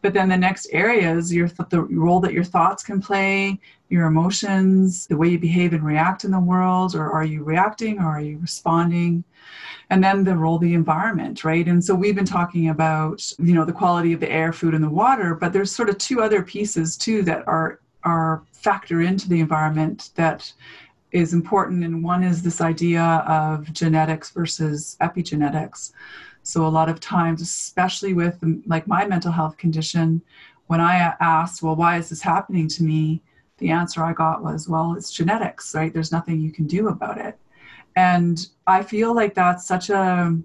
But 0.03 0.13
then 0.13 0.29
the 0.29 0.37
next 0.37 0.69
area 0.73 1.11
is 1.11 1.33
your 1.33 1.49
th- 1.49 1.71
the 1.71 1.85
role 1.85 2.21
that 2.21 2.35
your 2.35 2.45
thoughts 2.45 2.83
can 2.83 3.01
play, 3.01 3.59
your 3.91 4.07
emotions, 4.07 5.07
the 5.07 5.17
way 5.17 5.29
you 5.29 5.39
behave 5.39 5.73
and 5.73 5.85
react 5.85 6.25
in 6.25 6.31
the 6.31 6.41
world, 6.41 6.95
or 6.95 7.11
are 7.11 7.25
you 7.25 7.43
reacting 7.43 7.99
or 7.99 8.07
are 8.07 8.21
you 8.21 8.39
responding? 8.39 9.25
and 9.91 10.05
then 10.05 10.23
the 10.23 10.37
role 10.37 10.55
of 10.55 10.63
the 10.63 10.75
environment 10.75 11.45
right? 11.45 11.67
And 11.67 11.85
so 11.85 11.95
we've 11.95 12.15
been 12.15 12.25
talking 12.25 12.69
about 12.69 13.31
you 13.39 13.53
know 13.53 13.65
the 13.65 13.73
quality 13.73 14.13
of 14.13 14.21
the 14.21 14.31
air 14.31 14.53
food 14.53 14.75
and 14.75 14.85
the 14.85 14.89
water 14.89 15.35
but 15.35 15.53
there's 15.53 15.75
sort 15.75 15.91
of 15.91 15.99
two 15.99 16.23
other 16.23 16.43
pieces 16.43 16.97
too 16.97 17.23
that 17.23 17.47
are 17.47 17.81
are 18.05 18.43
factor 18.53 19.03
into 19.03 19.29
the 19.29 19.41
environment 19.41 20.11
that 20.15 20.53
is 21.13 21.35
important. 21.35 21.85
And 21.85 22.05
one 22.05 22.23
is 22.23 22.43
this 22.43 22.61
idea 22.61 23.03
of 23.03 23.73
genetics 23.73 24.31
versus 24.31 24.97
epigenetics. 25.01 25.93
So 26.43 26.67
a 26.67 26.69
lot 26.69 26.89
of 26.89 27.01
times 27.01 27.43
especially 27.43 28.15
with 28.15 28.43
like 28.67 28.87
my 28.87 29.05
mental 29.07 29.33
health 29.33 29.57
condition 29.59 30.23
when 30.69 30.81
i 30.81 31.13
asked 31.21 31.63
well 31.63 31.77
why 31.77 31.99
is 31.99 32.09
this 32.09 32.23
happening 32.23 32.67
to 32.69 32.83
me 32.83 33.21
the 33.61 33.71
answer 33.71 34.03
i 34.03 34.13
got 34.13 34.43
was 34.43 34.69
well 34.69 34.95
it's 34.97 35.13
genetics 35.13 35.75
right 35.75 35.95
there's 35.95 36.13
nothing 36.13 36.41
you 36.41 36.51
can 36.51 36.67
do 36.67 36.89
about 36.89 37.17
it 37.19 37.39
and 37.97 38.47
I 38.67 38.83
feel 38.83 39.15
like 39.15 39.35
that's 39.35 39.67
such 39.67 39.91
a 39.91 40.37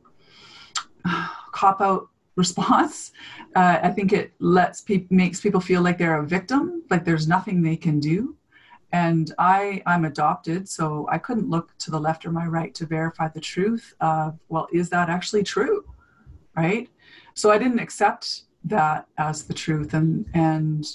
cop 1.51 1.82
out 1.82 2.09
response. 2.36 3.11
Uh, 3.55 3.80
I 3.84 3.89
think 3.89 4.11
it 4.11 4.34
lets 4.39 4.82
people 4.82 5.16
makes 5.16 5.39
people 5.39 5.61
feel 5.61 5.82
like 5.82 5.97
they're 5.97 6.20
a 6.20 6.28
victim, 6.28 6.84
like 6.89 7.05
there's 7.05 7.26
nothing 7.26 7.61
they 7.61 7.78
can 7.78 8.01
do. 8.01 8.36
And 8.91 9.34
I 9.39 9.82
I'm 9.86 10.03
adopted, 10.03 10.68
so 10.68 11.07
I 11.09 11.18
couldn't 11.20 11.49
look 11.49 11.72
to 11.78 11.89
the 11.89 11.97
left 11.97 12.26
or 12.26 12.34
my 12.34 12.47
right 12.47 12.76
to 12.76 12.86
verify 12.86 13.30
the 13.30 13.39
truth 13.39 13.93
of 14.01 14.38
well, 14.49 14.68
is 14.74 14.89
that 14.89 15.07
actually 15.07 15.43
true, 15.43 15.86
right? 16.57 16.89
So 17.34 17.49
I 17.49 17.57
didn't 17.57 17.80
accept 17.80 18.41
that 18.66 19.07
as 19.18 19.45
the 19.45 19.53
truth, 19.53 19.93
and 19.93 20.26
and 20.34 20.86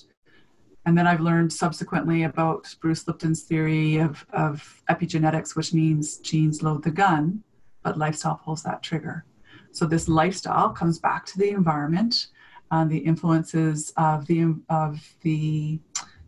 and 0.86 0.96
then 0.96 1.06
I've 1.06 1.20
learned 1.20 1.52
subsequently 1.52 2.22
about 2.24 2.74
Bruce 2.80 3.06
Lipton's 3.06 3.42
theory 3.42 3.98
of, 3.98 4.24
of 4.32 4.82
epigenetics, 4.88 5.54
which 5.54 5.74
means 5.74 6.18
genes 6.18 6.62
load 6.62 6.82
the 6.82 6.90
gun, 6.90 7.42
but 7.82 7.98
lifestyle 7.98 8.40
pulls 8.42 8.62
that 8.62 8.82
trigger. 8.82 9.24
So 9.72 9.86
this 9.86 10.08
lifestyle 10.08 10.70
comes 10.70 10.98
back 10.98 11.26
to 11.26 11.38
the 11.38 11.50
environment, 11.50 12.28
uh, 12.70 12.84
the 12.84 12.98
influences 12.98 13.92
of 13.96 14.26
the 14.26 14.54
of 14.68 15.00
the 15.22 15.80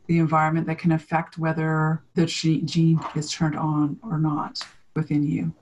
the 0.07 0.18
environment 0.18 0.66
that 0.66 0.78
can 0.78 0.92
affect 0.92 1.38
whether 1.38 2.03
the 2.14 2.26
gene 2.26 3.00
is 3.14 3.30
turned 3.30 3.57
on 3.57 3.98
or 4.03 4.18
not 4.18 4.61
within 4.94 5.22
you. 5.22 5.53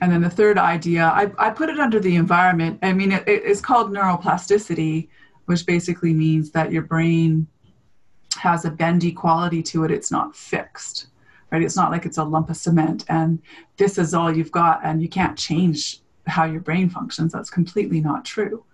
And 0.00 0.10
then 0.10 0.22
the 0.22 0.30
third 0.30 0.58
idea, 0.58 1.04
I, 1.04 1.30
I 1.38 1.50
put 1.50 1.68
it 1.68 1.78
under 1.78 2.00
the 2.00 2.16
environment. 2.16 2.78
I 2.82 2.92
mean, 2.92 3.12
it, 3.12 3.24
it's 3.26 3.60
called 3.60 3.92
neuroplasticity, 3.92 5.08
which 5.46 5.66
basically 5.66 6.12
means 6.12 6.50
that 6.52 6.72
your 6.72 6.82
brain 6.82 7.46
has 8.34 8.64
a 8.64 8.70
bendy 8.70 9.12
quality 9.12 9.62
to 9.62 9.84
it. 9.84 9.90
It's 9.90 10.10
not 10.10 10.36
fixed, 10.36 11.06
right? 11.50 11.62
It's 11.62 11.76
not 11.76 11.90
like 11.90 12.06
it's 12.06 12.18
a 12.18 12.24
lump 12.24 12.50
of 12.50 12.56
cement 12.56 13.04
and 13.08 13.40
this 13.76 13.98
is 13.98 14.14
all 14.14 14.34
you've 14.34 14.52
got 14.52 14.80
and 14.84 15.02
you 15.02 15.08
can't 15.08 15.38
change 15.38 16.00
how 16.26 16.44
your 16.44 16.60
brain 16.60 16.88
functions. 16.88 17.32
That's 17.32 17.50
completely 17.50 18.00
not 18.00 18.24
true. 18.24 18.64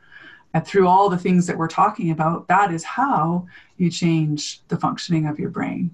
And 0.54 0.66
through 0.66 0.88
all 0.88 1.08
the 1.08 1.18
things 1.18 1.46
that 1.46 1.58
we're 1.58 1.68
talking 1.68 2.10
about, 2.10 2.48
that 2.48 2.72
is 2.72 2.82
how 2.82 3.46
you 3.76 3.90
change 3.90 4.62
the 4.68 4.78
functioning 4.78 5.26
of 5.26 5.38
your 5.38 5.50
brain. 5.50 5.90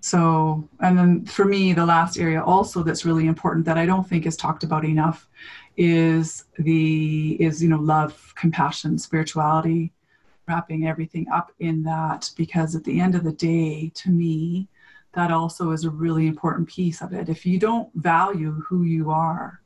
So, 0.00 0.68
and 0.80 0.98
then 0.98 1.24
for 1.26 1.44
me, 1.44 1.72
the 1.72 1.86
last 1.86 2.18
area 2.18 2.42
also 2.42 2.82
that's 2.82 3.04
really 3.04 3.26
important 3.26 3.64
that 3.66 3.78
I 3.78 3.86
don't 3.86 4.06
think 4.06 4.26
is 4.26 4.36
talked 4.36 4.64
about 4.64 4.84
enough 4.84 5.28
is 5.76 6.44
the 6.58 7.36
is 7.40 7.62
you 7.62 7.68
know 7.68 7.78
love, 7.78 8.34
compassion, 8.36 8.98
spirituality, 8.98 9.92
wrapping 10.48 10.86
everything 10.86 11.28
up 11.30 11.52
in 11.60 11.82
that 11.84 12.30
because 12.36 12.74
at 12.74 12.84
the 12.84 13.00
end 13.00 13.14
of 13.14 13.24
the 13.24 13.32
day, 13.32 13.90
to 13.94 14.10
me, 14.10 14.68
that 15.14 15.30
also 15.30 15.72
is 15.72 15.84
a 15.84 15.90
really 15.90 16.26
important 16.26 16.68
piece 16.68 17.02
of 17.02 17.12
it. 17.12 17.28
If 17.28 17.44
you 17.44 17.58
don't 17.58 17.90
value 17.94 18.52
who 18.66 18.82
you 18.82 19.10
are, 19.10 19.60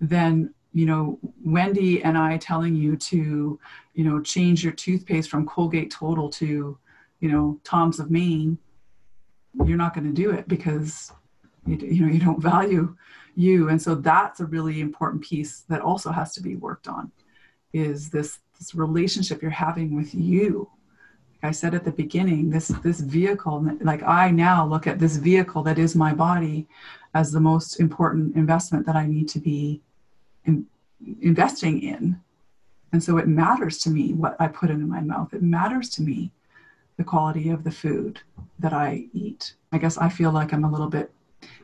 then 0.00 0.52
you 0.72 0.86
know 0.86 1.18
wendy 1.44 2.02
and 2.02 2.16
i 2.16 2.36
telling 2.36 2.74
you 2.74 2.96
to 2.96 3.58
you 3.94 4.04
know 4.04 4.20
change 4.20 4.64
your 4.64 4.72
toothpaste 4.72 5.30
from 5.30 5.46
colgate 5.46 5.90
total 5.90 6.28
to 6.28 6.78
you 7.20 7.30
know 7.30 7.60
tom's 7.64 8.00
of 8.00 8.10
maine 8.10 8.58
you're 9.64 9.76
not 9.76 9.94
going 9.94 10.06
to 10.06 10.12
do 10.12 10.30
it 10.30 10.48
because 10.48 11.12
you, 11.66 11.76
you 11.76 12.06
know 12.06 12.12
you 12.12 12.18
don't 12.18 12.42
value 12.42 12.96
you 13.34 13.68
and 13.68 13.80
so 13.80 13.94
that's 13.94 14.40
a 14.40 14.46
really 14.46 14.80
important 14.80 15.22
piece 15.22 15.60
that 15.68 15.80
also 15.80 16.10
has 16.10 16.34
to 16.34 16.42
be 16.42 16.56
worked 16.56 16.88
on 16.88 17.10
is 17.72 18.10
this 18.10 18.38
this 18.62 18.76
relationship 18.76 19.42
you're 19.42 19.50
having 19.50 19.96
with 19.96 20.14
you. 20.14 20.68
Like 21.34 21.48
i 21.48 21.50
said 21.50 21.74
at 21.74 21.84
the 21.84 21.90
beginning 21.90 22.50
this 22.50 22.68
this 22.86 23.00
vehicle 23.00 23.56
like 23.80 24.02
i 24.04 24.30
now 24.30 24.64
look 24.64 24.86
at 24.86 25.00
this 25.00 25.16
vehicle 25.16 25.60
that 25.64 25.76
is 25.76 25.96
my 25.96 26.14
body 26.14 26.68
as 27.14 27.32
the 27.32 27.40
most 27.40 27.80
important 27.80 28.36
investment 28.36 28.86
that 28.86 28.94
i 28.94 29.04
need 29.04 29.28
to 29.30 29.40
be 29.40 29.82
in, 30.44 30.64
investing 31.20 31.82
in. 31.82 32.20
And 32.92 33.02
so 33.02 33.18
it 33.18 33.26
matters 33.26 33.78
to 33.78 33.90
me 33.90 34.12
what 34.12 34.36
i 34.38 34.46
put 34.46 34.70
into 34.70 34.86
my 34.86 35.00
mouth. 35.00 35.34
It 35.34 35.42
matters 35.42 35.88
to 35.96 36.02
me 36.02 36.30
the 36.98 37.04
quality 37.12 37.50
of 37.50 37.64
the 37.64 37.72
food 37.72 38.20
that 38.60 38.72
i 38.72 39.06
eat. 39.12 39.54
I 39.72 39.78
guess 39.78 39.98
i 39.98 40.08
feel 40.08 40.30
like 40.30 40.52
i'm 40.52 40.64
a 40.64 40.70
little 40.70 40.92
bit 40.98 41.10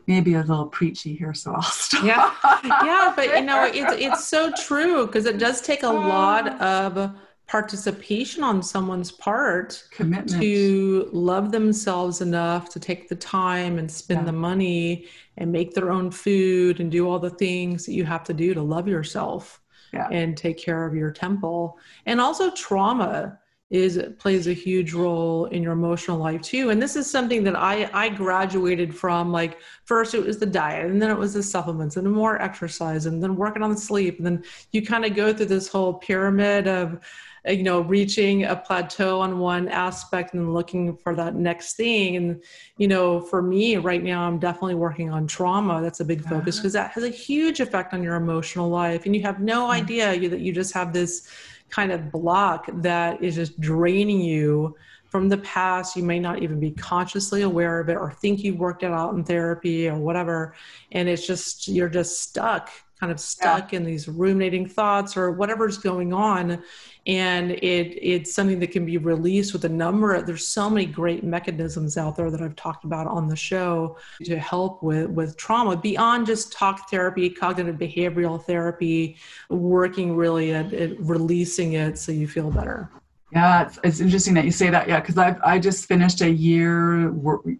maybe 0.08 0.34
a 0.34 0.40
little 0.40 0.66
preachy 0.66 1.14
here, 1.14 1.34
so 1.34 1.52
I'll 1.52 1.62
stop. 1.84 2.04
Yeah, 2.04 2.34
yeah, 2.64 3.12
but 3.14 3.28
you 3.28 3.42
know, 3.42 3.64
it's 3.72 3.92
it's 4.02 4.24
so 4.24 4.50
true 4.66 5.06
because 5.06 5.26
it 5.26 5.38
does 5.38 5.60
take 5.60 5.84
a 5.84 5.88
lot 5.88 6.60
uh. 6.60 6.90
of 6.94 7.12
participation 7.46 8.42
on 8.42 8.62
someone's 8.62 9.10
part 9.10 9.82
commitment 9.90 10.42
to 10.42 11.08
love 11.12 11.50
themselves 11.50 12.20
enough 12.20 12.68
to 12.68 12.78
take 12.78 13.08
the 13.08 13.16
time 13.16 13.78
and 13.78 13.90
spend 13.90 14.20
yeah. 14.20 14.26
the 14.26 14.32
money 14.32 15.06
and 15.38 15.50
make 15.50 15.72
their 15.72 15.90
own 15.90 16.10
food 16.10 16.78
and 16.78 16.92
do 16.92 17.08
all 17.08 17.18
the 17.18 17.30
things 17.30 17.86
that 17.86 17.94
you 17.94 18.04
have 18.04 18.22
to 18.22 18.34
do 18.34 18.52
to 18.52 18.60
love 18.60 18.86
yourself 18.86 19.62
yeah. 19.94 20.08
and 20.10 20.36
take 20.36 20.58
care 20.58 20.84
of 20.84 20.94
your 20.94 21.10
temple 21.10 21.78
and 22.04 22.20
also 22.20 22.50
trauma 22.50 23.38
is 23.70 24.02
plays 24.18 24.46
a 24.46 24.52
huge 24.54 24.94
role 24.94 25.44
in 25.46 25.62
your 25.62 25.72
emotional 25.72 26.16
life 26.16 26.40
too. 26.40 26.70
And 26.70 26.80
this 26.80 26.96
is 26.96 27.10
something 27.10 27.44
that 27.44 27.54
i 27.54 27.88
i 27.92 28.08
graduated 28.08 28.94
from 28.94 29.30
like 29.30 29.58
first 29.84 30.14
it 30.14 30.24
was 30.24 30.38
the 30.38 30.46
diet 30.46 30.90
and 30.90 31.02
then 31.02 31.10
it 31.10 31.18
was 31.18 31.34
the 31.34 31.42
supplements 31.42 31.96
and 31.96 32.10
more 32.10 32.40
exercise 32.40 33.04
and 33.04 33.22
then 33.22 33.36
working 33.36 33.62
on 33.62 33.70
the 33.70 33.76
sleep. 33.76 34.16
And 34.16 34.26
then 34.26 34.44
you 34.72 34.84
kind 34.84 35.04
of 35.04 35.14
go 35.14 35.34
through 35.34 35.46
this 35.46 35.68
whole 35.68 35.94
pyramid 35.94 36.66
of 36.66 36.98
uh, 37.46 37.52
you 37.52 37.62
know 37.62 37.82
reaching 37.82 38.44
a 38.44 38.56
plateau 38.56 39.20
on 39.20 39.38
one 39.38 39.68
aspect 39.68 40.32
and 40.32 40.54
looking 40.54 40.96
for 40.96 41.14
that 41.14 41.34
next 41.34 41.74
thing. 41.76 42.16
And 42.16 42.42
you 42.78 42.88
know 42.88 43.20
for 43.20 43.42
me 43.42 43.76
right 43.76 44.02
now 44.02 44.22
i'm 44.22 44.38
definitely 44.38 44.76
working 44.76 45.10
on 45.10 45.26
trauma. 45.26 45.82
That's 45.82 46.00
a 46.00 46.06
big 46.06 46.22
focus 46.22 46.56
because 46.56 46.74
uh-huh. 46.74 46.84
that 46.86 46.92
has 46.92 47.04
a 47.04 47.10
huge 47.10 47.60
effect 47.60 47.92
on 47.92 48.02
your 48.02 48.14
emotional 48.14 48.70
life. 48.70 49.04
And 49.04 49.14
you 49.14 49.20
have 49.24 49.40
no 49.40 49.70
idea 49.70 50.14
you, 50.14 50.30
that 50.30 50.40
you 50.40 50.54
just 50.54 50.72
have 50.72 50.94
this 50.94 51.28
kind 51.70 51.92
of 51.92 52.10
block 52.10 52.68
that 52.72 53.22
is 53.22 53.34
just 53.34 53.60
draining 53.60 54.20
you 54.20 54.76
from 55.06 55.28
the 55.28 55.38
past. 55.38 55.96
You 55.96 56.02
may 56.02 56.18
not 56.18 56.42
even 56.42 56.60
be 56.60 56.70
consciously 56.70 57.42
aware 57.42 57.80
of 57.80 57.88
it 57.88 57.96
or 57.96 58.10
think 58.10 58.44
you've 58.44 58.58
worked 58.58 58.82
it 58.82 58.90
out 58.90 59.14
in 59.14 59.24
therapy 59.24 59.88
or 59.88 59.98
whatever. 59.98 60.54
And 60.92 61.08
it's 61.08 61.26
just, 61.26 61.68
you're 61.68 61.88
just 61.88 62.20
stuck, 62.20 62.70
kind 62.98 63.12
of 63.12 63.20
stuck 63.20 63.72
yeah. 63.72 63.78
in 63.78 63.84
these 63.84 64.08
ruminating 64.08 64.68
thoughts 64.68 65.16
or 65.16 65.30
whatever's 65.30 65.78
going 65.78 66.12
on 66.12 66.62
and 67.06 67.52
it 67.52 67.96
it's 68.02 68.34
something 68.34 68.58
that 68.58 68.70
can 68.70 68.84
be 68.84 68.98
released 68.98 69.52
with 69.52 69.64
a 69.64 69.68
number 69.68 70.14
of 70.14 70.26
there's 70.26 70.46
so 70.46 70.68
many 70.68 70.84
great 70.84 71.24
mechanisms 71.24 71.96
out 71.96 72.16
there 72.16 72.30
that 72.30 72.42
I've 72.42 72.56
talked 72.56 72.84
about 72.84 73.06
on 73.06 73.28
the 73.28 73.36
show 73.36 73.96
to 74.24 74.38
help 74.38 74.82
with 74.82 75.08
with 75.10 75.36
trauma 75.36 75.76
beyond 75.76 76.26
just 76.26 76.52
talk 76.52 76.90
therapy 76.90 77.30
cognitive 77.30 77.76
behavioral 77.76 78.42
therapy 78.44 79.16
working 79.48 80.16
really 80.16 80.52
at, 80.52 80.72
at 80.72 80.98
releasing 81.00 81.72
it 81.74 81.98
so 81.98 82.12
you 82.12 82.28
feel 82.28 82.50
better 82.50 82.90
yeah, 83.32 83.66
it's, 83.66 83.78
it's, 83.84 84.00
interesting 84.00 84.34
that 84.34 84.44
you 84.46 84.50
say 84.50 84.70
that. 84.70 84.88
Yeah, 84.88 85.00
because 85.00 85.18
I've 85.18 85.40
I 85.42 85.58
just 85.58 85.86
finished 85.86 86.22
a 86.22 86.30
year 86.30 87.12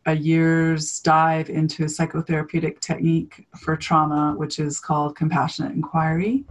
a 0.07 0.15
year's 0.15 1.01
dive 1.01 1.51
into 1.51 1.83
a 1.83 1.87
psychotherapeutic 1.87 2.81
technique 2.81 3.47
for 3.59 3.77
trauma, 3.77 4.35
which 4.37 4.59
is 4.59 4.81
called 4.81 5.17
compassionate 5.17 5.73
inquiry. 5.73 6.45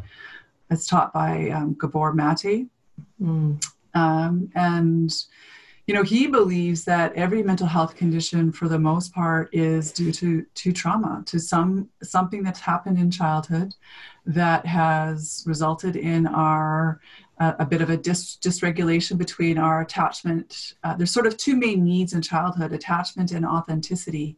It's 0.70 0.86
taught 0.86 1.14
by 1.14 1.50
um, 1.50 1.76
Gabor 1.80 2.14
Mate, 2.14 2.68
Mm. 3.22 3.64
Um, 3.94 4.50
and 4.56 5.14
you 5.88 5.94
know 5.94 6.04
he 6.04 6.28
believes 6.28 6.84
that 6.84 7.14
every 7.14 7.42
mental 7.42 7.68
health 7.68 7.96
condition 7.96 8.52
for 8.52 8.68
the 8.68 8.78
most 8.78 9.14
part 9.14 9.50
is 9.54 9.92
due 9.92 10.12
to 10.14 10.46
to 10.54 10.72
trauma 10.72 11.24
to 11.26 11.40
some 11.40 11.90
something 12.04 12.44
that's 12.44 12.60
happened 12.60 13.00
in 13.00 13.10
childhood 13.10 13.74
that 14.26 14.66
has 14.66 15.44
resulted 15.48 15.96
in 15.96 16.28
our 16.28 17.00
a 17.40 17.66
bit 17.66 17.82
of 17.82 17.92
a 17.92 17.98
dis- 17.98 18.38
dysregulation 18.38 19.18
between 19.18 19.58
our 19.58 19.82
attachment 19.82 20.74
uh, 20.84 20.96
there's 20.96 21.12
sort 21.12 21.28
of 21.28 21.38
two 21.38 21.56
main 21.56 21.84
needs 21.84 22.14
in 22.14 22.22
childhood 22.22 22.74
attachment 22.74 23.32
and 23.32 23.46
authenticity 23.46 24.36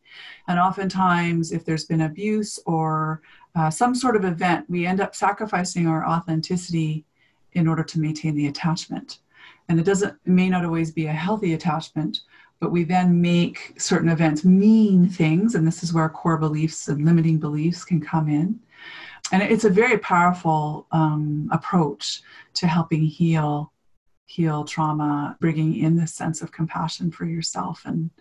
and 0.47 0.59
oftentimes 0.59 1.51
if 1.51 1.63
there's 1.63 1.85
been 1.85 2.01
abuse 2.01 2.59
or 2.65 3.21
uh, 3.55 3.69
some 3.69 3.95
sort 3.95 4.15
of 4.15 4.25
event 4.25 4.65
we 4.69 4.85
end 4.85 4.99
up 4.99 5.15
sacrificing 5.15 5.87
our 5.87 6.05
authenticity 6.05 7.05
in 7.53 7.67
order 7.67 7.83
to 7.83 7.99
maintain 7.99 8.35
the 8.35 8.47
attachment. 8.47 9.19
And 9.67 9.79
it 9.79 9.83
doesn't 9.83 10.17
it 10.25 10.29
may 10.29 10.49
not 10.49 10.65
always 10.65 10.91
be 10.91 11.05
a 11.05 11.13
healthy 11.13 11.53
attachment, 11.53 12.21
but 12.59 12.71
we 12.71 12.83
then 12.83 13.21
make 13.21 13.73
certain 13.77 14.09
events 14.09 14.43
mean 14.43 15.07
things, 15.07 15.55
and 15.55 15.65
this 15.65 15.83
is 15.83 15.93
where 15.93 16.09
core 16.09 16.37
beliefs 16.37 16.87
and 16.87 17.05
limiting 17.05 17.39
beliefs 17.39 17.85
can 17.85 18.01
come 18.01 18.27
in. 18.27 18.59
And 19.31 19.43
it's 19.43 19.65
a 19.65 19.69
very 19.69 19.97
powerful 19.97 20.87
um, 20.91 21.49
approach 21.51 22.21
to 22.55 22.67
helping 22.67 23.03
heal 23.03 23.71
heal 24.29 24.63
trauma 24.63 25.35
bringing 25.39 25.75
in 25.77 25.95
this 25.97 26.13
sense 26.13 26.43
of 26.43 26.51
compassion 26.51 27.09
for 27.09 27.25
yourself. 27.25 27.81
And 27.85 28.11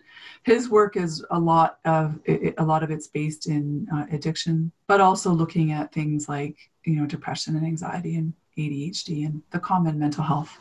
his 0.41 0.67
work 0.67 0.97
is 0.97 1.23
a 1.29 1.39
lot 1.39 1.77
of 1.85 2.19
a 2.27 2.63
lot 2.63 2.81
of 2.81 2.89
it's 2.89 3.07
based 3.07 3.47
in 3.47 3.87
uh, 3.93 4.05
addiction 4.11 4.71
but 4.87 5.01
also 5.01 5.31
looking 5.31 5.71
at 5.71 5.93
things 5.93 6.27
like 6.27 6.57
you 6.83 6.95
know 6.95 7.05
depression 7.05 7.55
and 7.55 7.65
anxiety 7.65 8.15
and 8.15 8.33
adhd 8.57 9.25
and 9.25 9.41
the 9.51 9.59
common 9.59 9.99
mental 9.99 10.23
health 10.23 10.57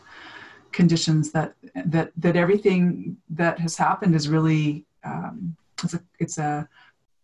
conditions 0.72 1.32
that 1.32 1.55
that 1.86 2.12
that 2.16 2.36
everything 2.36 3.16
that 3.30 3.59
has 3.59 3.76
happened 3.76 4.14
is 4.14 4.28
really 4.28 4.84
um, 5.05 5.57
it's 5.82 5.94
a 5.94 6.01
it's 6.18 6.38
a 6.38 6.68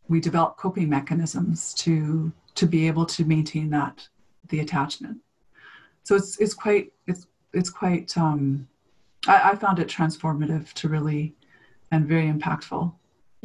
we 0.08 0.20
develop 0.20 0.56
coping 0.56 0.88
mechanisms 0.88 1.74
to 1.74 2.32
to 2.54 2.66
be 2.66 2.86
able 2.86 3.06
to 3.06 3.24
maintain 3.24 3.70
that 3.70 4.08
the 4.48 4.60
attachment. 4.60 5.18
So 6.04 6.14
it's 6.14 6.38
it's 6.38 6.54
quite 6.54 6.92
it's 7.06 7.26
it's 7.52 7.70
quite 7.70 8.16
um, 8.16 8.68
I, 9.26 9.50
I 9.50 9.54
found 9.56 9.78
it 9.78 9.88
transformative 9.88 10.72
to 10.74 10.88
really 10.88 11.34
and 11.90 12.06
very 12.06 12.30
impactful 12.30 12.92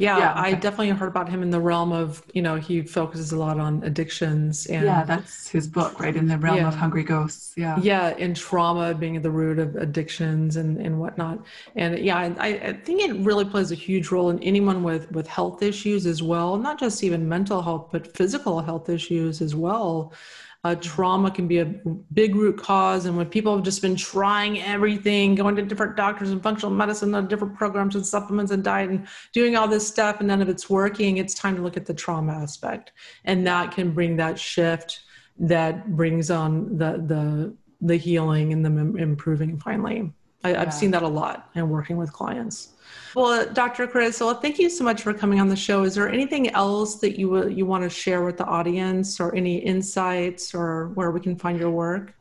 yeah, 0.00 0.18
yeah, 0.18 0.32
I 0.34 0.54
definitely 0.54 0.88
heard 0.90 1.08
about 1.08 1.28
him 1.28 1.42
in 1.42 1.50
the 1.50 1.60
realm 1.60 1.92
of, 1.92 2.22
you 2.32 2.40
know, 2.40 2.56
he 2.56 2.80
focuses 2.82 3.32
a 3.32 3.38
lot 3.38 3.60
on 3.60 3.82
addictions 3.84 4.66
and 4.66 4.86
Yeah, 4.86 5.04
that's 5.04 5.48
his 5.48 5.68
book, 5.68 6.00
right? 6.00 6.16
In 6.16 6.26
the 6.26 6.38
realm 6.38 6.56
yeah. 6.56 6.68
of 6.68 6.74
hungry 6.74 7.04
ghosts. 7.04 7.52
Yeah. 7.56 7.78
Yeah, 7.82 8.14
and 8.18 8.34
trauma 8.34 8.94
being 8.94 9.16
at 9.16 9.22
the 9.22 9.30
root 9.30 9.58
of 9.58 9.76
addictions 9.76 10.56
and, 10.56 10.78
and 10.78 10.98
whatnot. 10.98 11.44
And 11.76 11.98
yeah, 11.98 12.16
I, 12.16 12.48
I 12.48 12.72
think 12.72 13.02
it 13.02 13.14
really 13.24 13.44
plays 13.44 13.72
a 13.72 13.74
huge 13.74 14.10
role 14.10 14.30
in 14.30 14.42
anyone 14.42 14.82
with 14.82 15.10
with 15.12 15.28
health 15.28 15.62
issues 15.62 16.06
as 16.06 16.22
well, 16.22 16.56
not 16.56 16.78
just 16.78 17.04
even 17.04 17.28
mental 17.28 17.60
health, 17.60 17.88
but 17.92 18.16
physical 18.16 18.60
health 18.60 18.88
issues 18.88 19.42
as 19.42 19.54
well 19.54 20.14
uh, 20.62 20.74
trauma 20.74 21.30
can 21.30 21.48
be 21.48 21.58
a 21.58 21.64
big 22.12 22.34
root 22.34 22.58
cause. 22.58 23.06
And 23.06 23.16
when 23.16 23.26
people 23.26 23.54
have 23.54 23.64
just 23.64 23.80
been 23.80 23.96
trying 23.96 24.60
everything, 24.60 25.34
going 25.34 25.56
to 25.56 25.62
different 25.62 25.96
doctors 25.96 26.30
and 26.30 26.42
functional 26.42 26.74
medicine 26.74 27.14
and 27.14 27.28
different 27.28 27.56
programs 27.56 27.94
and 27.96 28.04
supplements 28.04 28.52
and 28.52 28.62
diet 28.62 28.90
and 28.90 29.06
doing 29.32 29.56
all 29.56 29.66
this 29.66 29.86
stuff 29.86 30.18
and 30.18 30.28
none 30.28 30.42
of 30.42 30.48
it's 30.48 30.68
working, 30.68 31.16
it's 31.16 31.34
time 31.34 31.56
to 31.56 31.62
look 31.62 31.78
at 31.78 31.86
the 31.86 31.94
trauma 31.94 32.32
aspect. 32.32 32.92
And 33.24 33.46
that 33.46 33.72
can 33.72 33.92
bring 33.92 34.16
that 34.16 34.38
shift 34.38 35.00
that 35.38 35.96
brings 35.96 36.30
on 36.30 36.76
the, 36.76 37.02
the, 37.06 37.54
the 37.80 37.96
healing 37.96 38.52
and 38.52 38.64
the 38.64 39.02
improving 39.02 39.58
finally. 39.58 40.12
I, 40.44 40.50
have 40.50 40.72
seen 40.74 40.90
that 40.92 41.02
a 41.02 41.08
lot 41.08 41.50
in 41.54 41.68
working 41.68 41.96
with 41.96 42.12
clients. 42.12 42.74
Well, 43.14 43.52
Dr. 43.52 43.86
Chris, 43.86 44.20
well, 44.20 44.34
thank 44.34 44.58
you 44.58 44.70
so 44.70 44.84
much 44.84 45.02
for 45.02 45.12
coming 45.12 45.40
on 45.40 45.48
the 45.48 45.56
show. 45.56 45.82
Is 45.82 45.94
there 45.94 46.08
anything 46.08 46.50
else 46.50 46.96
that 46.96 47.18
you 47.18 47.48
you 47.48 47.66
want 47.66 47.82
to 47.84 47.90
share 47.90 48.22
with 48.22 48.36
the 48.36 48.44
audience, 48.44 49.18
or 49.18 49.34
any 49.34 49.56
insights, 49.58 50.54
or 50.54 50.88
where 50.88 51.10
we 51.10 51.20
can 51.20 51.36
find 51.36 51.58
your 51.58 51.70
work? 51.70 52.14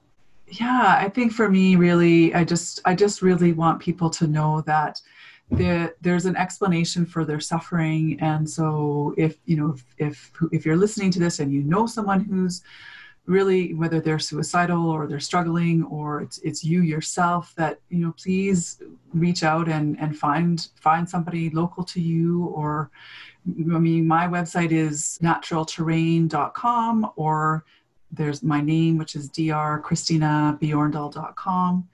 Yeah, 0.48 0.98
I 1.00 1.10
think 1.10 1.32
for 1.32 1.48
me, 1.50 1.76
really, 1.76 2.34
I 2.34 2.44
just 2.44 2.82
I 2.86 2.96
just 2.96 3.22
really 3.22 3.54
want 3.54 3.80
people 3.80 4.10
to 4.12 4.28
know 4.28 4.62
that 4.62 5.00
there, 5.52 5.96
there's 6.02 6.26
an 6.26 6.36
explanation 6.36 7.06
for 7.06 7.24
their 7.26 7.40
suffering, 7.40 8.18
and 8.20 8.50
so 8.50 9.14
if 9.18 9.38
you 9.46 9.58
know 9.58 9.74
if 9.74 9.84
if, 9.98 10.32
if 10.52 10.66
you're 10.66 10.78
listening 10.78 11.12
to 11.12 11.20
this 11.20 11.40
and 11.40 11.54
you 11.54 11.62
know 11.62 11.86
someone 11.86 12.22
who's 12.22 12.64
really 13.30 13.74
whether 13.76 14.02
they're 14.02 14.18
suicidal 14.18 14.90
or 14.90 15.06
they're 15.06 15.20
struggling 15.20 15.84
or 15.84 16.22
it's 16.22 16.40
it's 16.40 16.64
you 16.64 16.82
yourself 16.82 17.54
that 17.56 17.80
you 17.90 18.00
know 18.00 18.12
please 18.14 18.82
reach 19.14 19.44
out 19.44 19.70
and 19.70 20.00
and 20.00 20.18
find 20.18 20.70
find 20.76 21.08
somebody 21.08 21.52
local 21.52 21.84
to 21.84 22.02
you 22.02 22.46
or 22.46 22.90
I 23.48 23.78
mean 23.80 24.08
my 24.08 24.28
website 24.28 24.72
is 24.72 25.20
naturalterrain.com 25.22 27.12
or 27.16 27.66
there's 28.12 28.42
my 28.42 28.62
name 28.62 28.98
which 28.98 29.16
is 29.16 29.30
drchristinebjorndal.com 29.30 31.88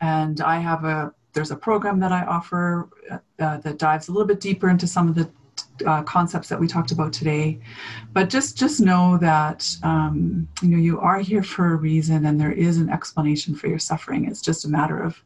and 0.00 0.40
I 0.40 0.60
have 0.60 0.84
a 0.84 1.12
there's 1.32 1.50
a 1.50 1.56
program 1.56 1.98
that 2.00 2.12
I 2.12 2.24
offer 2.24 2.88
uh, 3.10 3.18
that 3.58 3.78
dives 3.78 4.08
a 4.08 4.12
little 4.12 4.26
bit 4.26 4.40
deeper 4.40 4.70
into 4.70 4.86
some 4.86 5.08
of 5.08 5.16
the 5.16 5.28
uh, 5.86 6.02
concepts 6.02 6.48
that 6.48 6.58
we 6.58 6.66
talked 6.66 6.92
about 6.92 7.12
today. 7.12 7.58
But 8.12 8.30
just 8.30 8.56
just 8.56 8.80
know 8.80 9.18
that 9.18 9.68
um, 9.82 10.48
you 10.62 10.68
know 10.68 10.78
you 10.78 11.00
are 11.00 11.18
here 11.18 11.42
for 11.42 11.72
a 11.72 11.76
reason 11.76 12.26
and 12.26 12.40
there 12.40 12.52
is 12.52 12.78
an 12.78 12.90
explanation 12.90 13.54
for 13.54 13.66
your 13.66 13.78
suffering. 13.78 14.26
It's 14.26 14.40
just 14.40 14.64
a 14.64 14.68
matter 14.68 15.02
of 15.02 15.22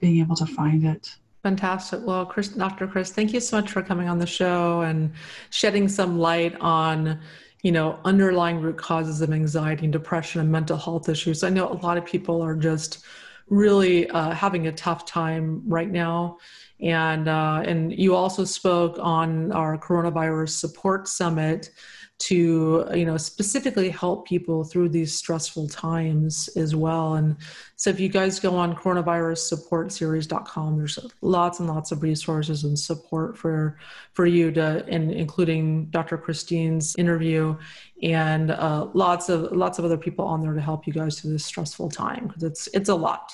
being 0.00 0.18
able 0.20 0.36
to 0.36 0.46
find 0.46 0.84
it. 0.84 1.16
Fantastic. 1.42 2.00
Well 2.04 2.26
chris 2.26 2.48
dr 2.48 2.86
chris 2.88 3.10
thank 3.10 3.32
you 3.32 3.40
so 3.40 3.56
much 3.58 3.70
for 3.70 3.82
coming 3.82 4.08
on 4.08 4.18
the 4.18 4.26
show 4.26 4.82
and 4.82 5.12
shedding 5.50 5.88
some 5.88 6.18
light 6.18 6.54
on 6.60 7.20
you 7.62 7.72
know 7.72 7.98
underlying 8.04 8.60
root 8.60 8.76
causes 8.76 9.20
of 9.20 9.32
anxiety 9.32 9.84
and 9.84 9.92
depression 9.92 10.40
and 10.40 10.50
mental 10.50 10.76
health 10.76 11.08
issues. 11.08 11.42
I 11.42 11.50
know 11.50 11.68
a 11.68 11.78
lot 11.84 11.96
of 11.98 12.04
people 12.04 12.42
are 12.42 12.54
just 12.54 13.04
really 13.48 14.08
uh, 14.10 14.30
having 14.30 14.66
a 14.66 14.72
tough 14.72 15.04
time 15.06 15.62
right 15.66 15.90
now 15.90 16.38
and 16.80 17.28
uh, 17.28 17.62
and 17.66 17.92
you 17.92 18.14
also 18.14 18.44
spoke 18.44 18.96
on 19.00 19.52
our 19.52 19.76
coronavirus 19.78 20.50
support 20.50 21.08
summit 21.08 21.70
to 22.18 22.84
you 22.94 23.04
know 23.04 23.16
specifically 23.16 23.90
help 23.90 24.26
people 24.26 24.64
through 24.64 24.88
these 24.88 25.16
stressful 25.16 25.68
times 25.68 26.48
as 26.56 26.74
well. 26.74 27.14
And 27.14 27.36
so 27.76 27.90
if 27.90 28.00
you 28.00 28.08
guys 28.08 28.40
go 28.40 28.56
on 28.56 28.74
coronavirussupportseries.com 28.74 30.78
there's 30.78 30.98
lots 31.20 31.60
and 31.60 31.68
lots 31.68 31.92
of 31.92 32.02
resources 32.02 32.64
and 32.64 32.76
support 32.76 33.38
for 33.38 33.78
for 34.12 34.26
you 34.26 34.50
to 34.50 34.84
and 34.88 35.12
including 35.12 35.84
dr 35.86 36.18
christine's 36.18 36.96
interview 36.96 37.56
and 38.02 38.50
uh, 38.50 38.88
lots 38.94 39.28
of 39.28 39.52
lots 39.52 39.78
of 39.78 39.84
other 39.84 39.96
people 39.96 40.24
on 40.24 40.42
there 40.42 40.54
to 40.54 40.60
help 40.60 40.88
you 40.88 40.92
guys 40.92 41.20
through 41.20 41.30
this 41.30 41.44
stressful 41.44 41.88
time 41.88 42.26
because 42.26 42.42
it's 42.42 42.66
it's 42.74 42.88
a 42.88 42.94
lot 42.94 43.32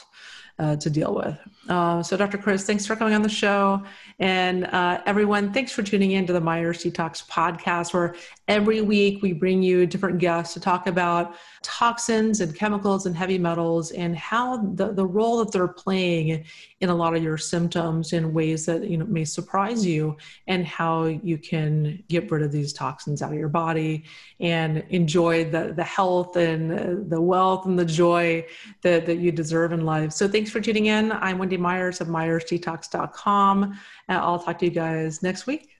uh, 0.58 0.76
to 0.76 0.90
deal 0.90 1.14
with. 1.14 1.36
Uh, 1.68 2.02
so, 2.02 2.16
Dr. 2.16 2.38
Chris, 2.38 2.64
thanks 2.64 2.86
for 2.86 2.94
coming 2.94 3.14
on 3.14 3.22
the 3.22 3.28
show. 3.28 3.82
And 4.18 4.66
uh, 4.66 5.00
everyone, 5.06 5.52
thanks 5.52 5.72
for 5.72 5.82
tuning 5.82 6.12
in 6.12 6.26
to 6.26 6.32
the 6.32 6.40
Myers 6.40 6.84
Detox 6.84 7.26
podcast, 7.26 7.92
where 7.92 8.14
every 8.46 8.80
week 8.80 9.22
we 9.22 9.32
bring 9.32 9.62
you 9.62 9.86
different 9.86 10.18
guests 10.18 10.54
to 10.54 10.60
talk 10.60 10.86
about 10.86 11.34
toxins 11.62 12.40
and 12.40 12.54
chemicals 12.54 13.06
and 13.06 13.16
heavy 13.16 13.38
metals 13.38 13.90
and 13.92 14.16
how 14.16 14.58
the, 14.74 14.92
the 14.92 15.06
role 15.06 15.38
that 15.38 15.50
they're 15.50 15.66
playing 15.66 16.44
in 16.84 16.90
a 16.90 16.94
lot 16.94 17.16
of 17.16 17.22
your 17.22 17.38
symptoms 17.38 18.12
in 18.12 18.34
ways 18.34 18.66
that 18.66 18.84
you 18.84 18.98
know 18.98 19.06
may 19.06 19.24
surprise 19.24 19.86
you 19.86 20.14
and 20.48 20.66
how 20.66 21.04
you 21.04 21.38
can 21.38 22.04
get 22.08 22.30
rid 22.30 22.42
of 22.42 22.52
these 22.52 22.74
toxins 22.74 23.22
out 23.22 23.32
of 23.32 23.38
your 23.38 23.48
body 23.48 24.04
and 24.38 24.84
enjoy 24.90 25.44
the, 25.50 25.72
the 25.74 25.82
health 25.82 26.36
and 26.36 27.10
the 27.10 27.20
wealth 27.20 27.64
and 27.64 27.78
the 27.78 27.84
joy 27.86 28.46
that, 28.82 29.06
that 29.06 29.16
you 29.16 29.32
deserve 29.32 29.72
in 29.72 29.86
life. 29.86 30.12
So 30.12 30.28
thanks 30.28 30.50
for 30.50 30.60
tuning 30.60 30.86
in. 30.86 31.10
I'm 31.10 31.38
Wendy 31.38 31.56
Myers 31.56 32.02
of 32.02 32.08
MyersDetox.com. 32.08 33.62
And 34.08 34.18
uh, 34.18 34.22
I'll 34.22 34.38
talk 34.38 34.58
to 34.58 34.66
you 34.66 34.70
guys 34.70 35.22
next 35.22 35.46
week. 35.46 35.70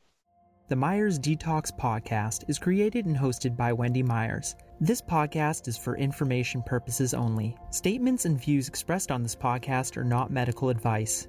The 0.69 0.77
Myers 0.77 1.19
Detox 1.19 1.71
Podcast 1.79 2.49
is 2.49 2.59
created 2.59 3.05
and 3.05 3.15
hosted 3.15 3.59
by 3.59 3.75
Wendy 3.75 4.03
Myers. 4.03 4.55
This 4.81 5.01
podcast 5.01 5.69
is 5.69 5.79
for 5.79 5.97
information 5.97 6.61
purposes 6.61 7.15
only. 7.15 7.57
Statements 7.71 8.25
and 8.25 8.41
views 8.41 8.67
expressed 8.67 9.13
on 9.13 9.23
this 9.23 9.37
podcast 9.37 9.97
are 9.97 10.03
not 10.03 10.33
medical 10.33 10.69
advice. 10.69 11.29